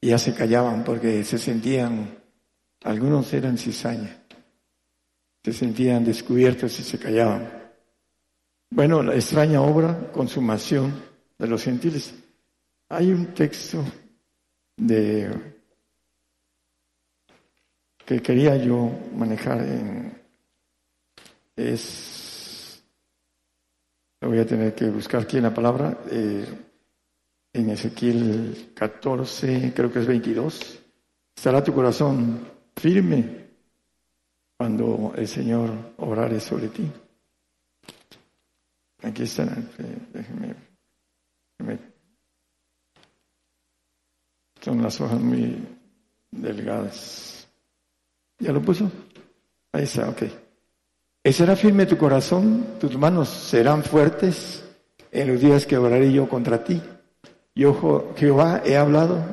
Y 0.00 0.08
ya 0.08 0.18
se 0.18 0.34
callaban 0.34 0.84
porque 0.84 1.24
se 1.24 1.38
sentían, 1.38 2.18
algunos 2.84 3.32
eran 3.32 3.58
cizaña, 3.58 4.22
se 5.42 5.52
sentían 5.52 6.04
descubiertos 6.04 6.78
y 6.78 6.82
se 6.84 6.98
callaban. 6.98 7.50
Bueno, 8.70 9.02
la 9.02 9.14
extraña 9.14 9.62
obra, 9.62 10.12
consumación 10.12 11.02
de 11.38 11.46
los 11.46 11.62
gentiles. 11.64 12.14
Hay 12.88 13.10
un 13.10 13.34
texto 13.34 13.84
de 14.76 15.55
que 18.06 18.22
quería 18.22 18.56
yo 18.56 18.90
manejar 19.14 19.60
en 19.60 20.22
es 21.56 22.82
voy 24.20 24.38
a 24.38 24.46
tener 24.46 24.74
que 24.74 24.90
buscar 24.90 25.22
aquí 25.22 25.36
en 25.36 25.44
la 25.44 25.54
palabra 25.54 25.98
eh, 26.10 26.44
en 27.52 27.70
Ezequiel 27.70 28.72
14 28.74 29.72
creo 29.74 29.92
que 29.92 30.00
es 30.00 30.06
22 30.06 30.82
estará 31.36 31.62
tu 31.62 31.72
corazón 31.72 32.46
firme 32.76 33.46
cuando 34.56 35.12
el 35.14 35.28
Señor 35.28 35.94
obrare 35.98 36.40
sobre 36.40 36.68
ti. 36.68 36.90
Aquí 39.02 39.22
está, 39.22 39.44
déjeme, 40.12 40.54
Son 44.60 44.82
las 44.82 45.00
hojas 45.00 45.20
muy 45.20 45.64
delgadas. 46.32 47.35
¿Ya 48.38 48.52
lo 48.52 48.60
puso? 48.62 48.90
Ahí 49.72 49.84
está, 49.84 50.08
ok. 50.08 50.22
¿Será 51.32 51.56
firme 51.56 51.86
tu 51.86 51.96
corazón? 51.96 52.78
¿Tus 52.78 52.96
manos 52.96 53.28
serán 53.28 53.82
fuertes 53.82 54.64
en 55.10 55.28
los 55.28 55.40
días 55.40 55.66
que 55.66 55.76
oraré 55.76 56.12
yo 56.12 56.28
contra 56.28 56.62
ti? 56.62 56.80
Yo, 57.54 58.14
Jehová, 58.16 58.62
he 58.64 58.76
hablado 58.76 59.24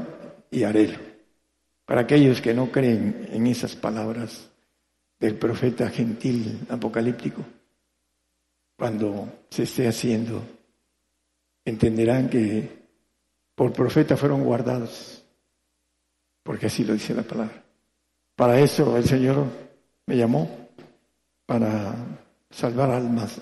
y 0.49 0.63
haré. 0.63 0.97
Para 1.85 2.01
aquellos 2.01 2.41
que 2.41 2.53
no 2.53 2.71
creen 2.71 3.29
en 3.31 3.45
esas 3.47 3.75
palabras 3.75 4.49
del 5.19 5.35
profeta 5.35 5.89
gentil 5.89 6.61
apocalíptico, 6.69 7.43
cuando 8.77 9.45
se 9.49 9.63
esté 9.63 9.87
haciendo, 9.87 10.41
entenderán 11.63 12.29
que 12.29 12.83
por 13.55 13.71
profeta 13.71 14.17
fueron 14.17 14.43
guardados, 14.43 15.23
porque 16.41 16.65
así 16.65 16.83
lo 16.83 16.93
dice 16.93 17.13
la 17.13 17.23
palabra. 17.23 17.62
Para 18.35 18.59
eso 18.59 18.97
el 18.97 19.05
Señor 19.05 19.45
me 20.05 20.17
llamó, 20.17 20.69
para 21.45 21.95
salvar 22.49 22.91
almas, 22.91 23.39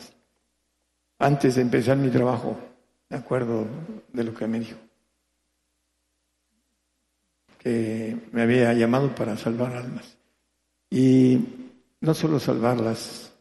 antes 1.19 1.55
de 1.55 1.61
empezar 1.61 1.97
mi 1.97 2.09
trabajo, 2.09 2.57
de 3.09 3.17
acuerdo 3.17 3.67
de 4.11 4.23
lo 4.23 4.33
que 4.33 4.47
me 4.47 4.59
dijo, 4.59 4.77
que 7.57 8.17
me 8.31 8.41
había 8.41 8.73
llamado 8.73 9.13
para 9.13 9.37
salvar 9.37 9.75
almas. 9.75 10.17
Y 10.89 11.39
no 12.01 12.13
solo 12.13 12.39
salvarlas, 12.39 13.31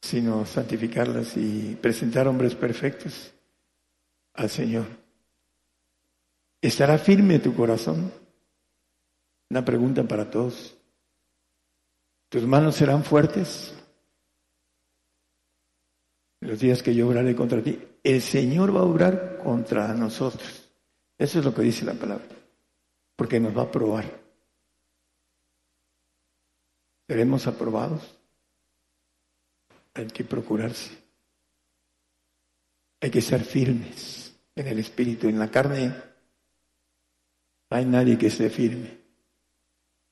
sino 0.00 0.46
santificarlas 0.46 1.36
y 1.36 1.76
presentar 1.80 2.26
hombres 2.26 2.54
perfectos 2.54 3.32
al 4.34 4.48
Señor. 4.48 4.86
¿Estará 6.62 6.96
firme 6.98 7.38
tu 7.38 7.54
corazón? 7.54 8.12
Una 9.50 9.64
pregunta 9.64 10.04
para 10.04 10.30
todos. 10.30 10.76
¿Tus 12.28 12.44
manos 12.44 12.76
serán 12.76 13.02
fuertes? 13.02 13.74
los 16.40 16.58
días 16.58 16.82
que 16.82 16.94
yo 16.94 17.06
obraré 17.06 17.36
contra 17.36 17.62
ti, 17.62 17.78
el 18.02 18.22
Señor 18.22 18.74
va 18.74 18.80
a 18.80 18.84
obrar 18.84 19.38
contra 19.38 19.92
nosotros. 19.94 20.68
Eso 21.18 21.38
es 21.38 21.44
lo 21.44 21.54
que 21.54 21.62
dice 21.62 21.84
la 21.84 21.94
palabra, 21.94 22.24
porque 23.14 23.38
nos 23.38 23.56
va 23.56 23.62
a 23.62 23.70
probar. 23.70 24.20
¿Seremos 27.06 27.46
aprobados? 27.46 28.18
Hay 29.94 30.06
que 30.06 30.24
procurarse. 30.24 30.96
Hay 33.00 33.10
que 33.10 33.20
ser 33.20 33.44
firmes 33.44 34.34
en 34.54 34.66
el 34.66 34.78
espíritu, 34.78 35.28
en 35.28 35.38
la 35.38 35.50
carne. 35.50 35.88
No 35.88 37.76
hay 37.76 37.84
nadie 37.84 38.16
que 38.16 38.28
esté 38.28 38.48
firme. 38.48 38.99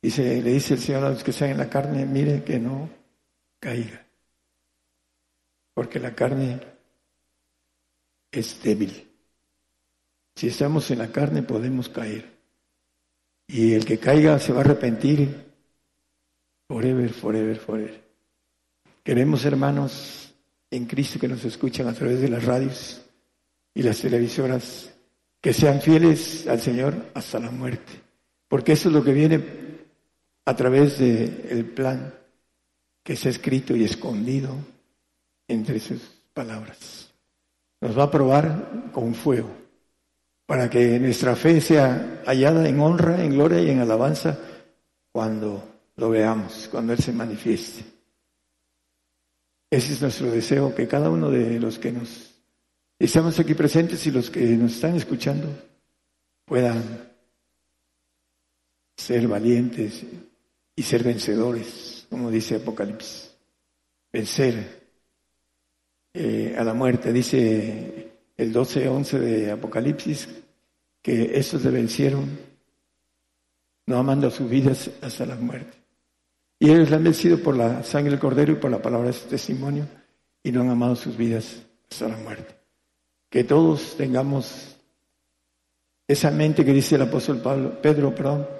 Dice, 0.00 0.42
le 0.42 0.50
dice 0.50 0.74
el 0.74 0.80
Señor 0.80 1.04
a 1.04 1.10
los 1.10 1.24
que 1.24 1.32
están 1.32 1.50
en 1.50 1.58
la 1.58 1.68
carne, 1.68 2.06
mire 2.06 2.44
que 2.44 2.58
no 2.58 2.88
caiga 3.58 4.08
porque 5.78 6.00
la 6.00 6.12
carne 6.12 6.58
es 8.32 8.60
débil. 8.64 9.08
Si 10.34 10.48
estamos 10.48 10.90
en 10.90 10.98
la 10.98 11.12
carne 11.12 11.44
podemos 11.44 11.88
caer. 11.88 12.36
Y 13.46 13.74
el 13.74 13.84
que 13.84 14.00
caiga 14.00 14.40
se 14.40 14.52
va 14.52 14.58
a 14.58 14.64
arrepentir 14.64 15.52
forever, 16.66 17.10
forever, 17.10 17.56
forever. 17.58 18.04
Queremos, 19.04 19.44
hermanos, 19.44 20.34
en 20.68 20.86
Cristo 20.86 21.20
que 21.20 21.28
nos 21.28 21.44
escuchan 21.44 21.86
a 21.86 21.94
través 21.94 22.22
de 22.22 22.28
las 22.28 22.44
radios 22.44 23.00
y 23.72 23.84
las 23.84 24.00
televisoras, 24.00 24.92
que 25.40 25.52
sean 25.52 25.80
fieles 25.80 26.48
al 26.48 26.60
Señor 26.60 27.12
hasta 27.14 27.38
la 27.38 27.52
muerte. 27.52 27.92
Porque 28.48 28.72
eso 28.72 28.88
es 28.88 28.96
lo 28.96 29.04
que 29.04 29.12
viene 29.12 29.38
a 30.48 30.56
través 30.56 30.98
del 30.98 31.66
plan 31.66 32.14
que 33.02 33.16
se 33.16 33.28
ha 33.28 33.30
escrito 33.30 33.76
y 33.76 33.84
escondido 33.84 34.56
entre 35.46 35.78
sus 35.78 36.00
palabras. 36.32 37.10
Nos 37.82 37.98
va 37.98 38.04
a 38.04 38.10
probar 38.10 38.90
con 38.90 39.14
fuego 39.14 39.50
para 40.46 40.70
que 40.70 40.98
nuestra 40.98 41.36
fe 41.36 41.60
sea 41.60 42.22
hallada 42.24 42.66
en 42.66 42.80
honra, 42.80 43.22
en 43.22 43.32
gloria 43.32 43.60
y 43.60 43.68
en 43.68 43.80
alabanza 43.80 44.38
cuando 45.12 45.62
lo 45.96 46.08
veamos, 46.08 46.66
cuando 46.70 46.94
Él 46.94 46.98
se 46.98 47.12
manifieste. 47.12 47.84
Ese 49.70 49.92
es 49.92 50.00
nuestro 50.00 50.30
deseo, 50.30 50.74
que 50.74 50.88
cada 50.88 51.10
uno 51.10 51.30
de 51.30 51.60
los 51.60 51.78
que 51.78 51.92
nos 51.92 52.40
estamos 52.98 53.38
aquí 53.38 53.52
presentes 53.52 54.06
y 54.06 54.10
los 54.10 54.30
que 54.30 54.40
nos 54.56 54.76
están 54.76 54.96
escuchando 54.96 55.46
puedan 56.46 57.06
ser 58.96 59.28
valientes 59.28 60.06
y 60.78 60.82
ser 60.84 61.02
vencedores, 61.02 62.06
como 62.08 62.30
dice 62.30 62.54
Apocalipsis. 62.54 63.34
Vencer 64.12 64.86
eh, 66.14 66.54
a 66.56 66.62
la 66.62 66.72
muerte. 66.72 67.12
Dice 67.12 68.12
el 68.36 68.54
12-11 68.54 69.18
de 69.18 69.50
Apocalipsis 69.50 70.28
que 71.02 71.36
estos 71.36 71.64
le 71.64 71.72
vencieron, 71.72 72.38
no 73.86 73.98
amando 73.98 74.30
sus 74.30 74.48
vidas 74.48 74.88
hasta 75.02 75.26
la 75.26 75.34
muerte. 75.34 75.76
Y 76.60 76.70
ellos 76.70 76.90
le 76.90 76.94
han 76.94 77.04
vencido 77.04 77.42
por 77.42 77.56
la 77.56 77.82
sangre 77.82 78.12
del 78.12 78.20
cordero 78.20 78.52
y 78.52 78.56
por 78.56 78.70
la 78.70 78.80
palabra 78.80 79.08
de 79.08 79.14
su 79.14 79.26
testimonio 79.26 79.84
y 80.44 80.52
no 80.52 80.60
han 80.60 80.70
amado 80.70 80.94
sus 80.94 81.16
vidas 81.16 81.56
hasta 81.90 82.06
la 82.06 82.18
muerte. 82.18 82.54
Que 83.28 83.42
todos 83.42 83.96
tengamos 83.96 84.76
esa 86.06 86.30
mente 86.30 86.64
que 86.64 86.72
dice 86.72 86.94
el 86.94 87.02
apóstol 87.02 87.40
Pablo, 87.40 87.82
Pedro, 87.82 88.14
perdón, 88.14 88.57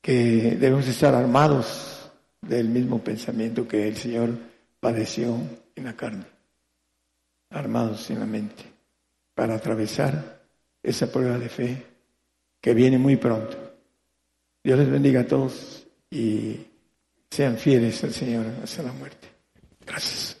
que 0.00 0.56
debemos 0.58 0.86
estar 0.86 1.14
armados 1.14 2.10
del 2.40 2.68
mismo 2.68 3.02
pensamiento 3.02 3.66
que 3.66 3.88
el 3.88 3.96
Señor 3.96 4.30
padeció 4.80 5.36
en 5.74 5.84
la 5.84 5.96
carne 5.96 6.38
armados 7.50 8.10
en 8.10 8.20
la 8.20 8.26
mente 8.26 8.64
para 9.34 9.54
atravesar 9.54 10.42
esa 10.82 11.10
prueba 11.10 11.38
de 11.38 11.48
fe 11.48 11.86
que 12.60 12.74
viene 12.74 12.98
muy 12.98 13.16
pronto. 13.16 13.56
Dios 14.62 14.78
les 14.78 14.90
bendiga 14.90 15.20
a 15.20 15.26
todos 15.26 15.86
y 16.10 16.66
sean 17.30 17.56
fieles 17.56 18.02
al 18.04 18.12
Señor 18.12 18.46
hasta 18.62 18.82
la 18.82 18.92
muerte. 18.92 19.28
Gracias. 19.86 20.40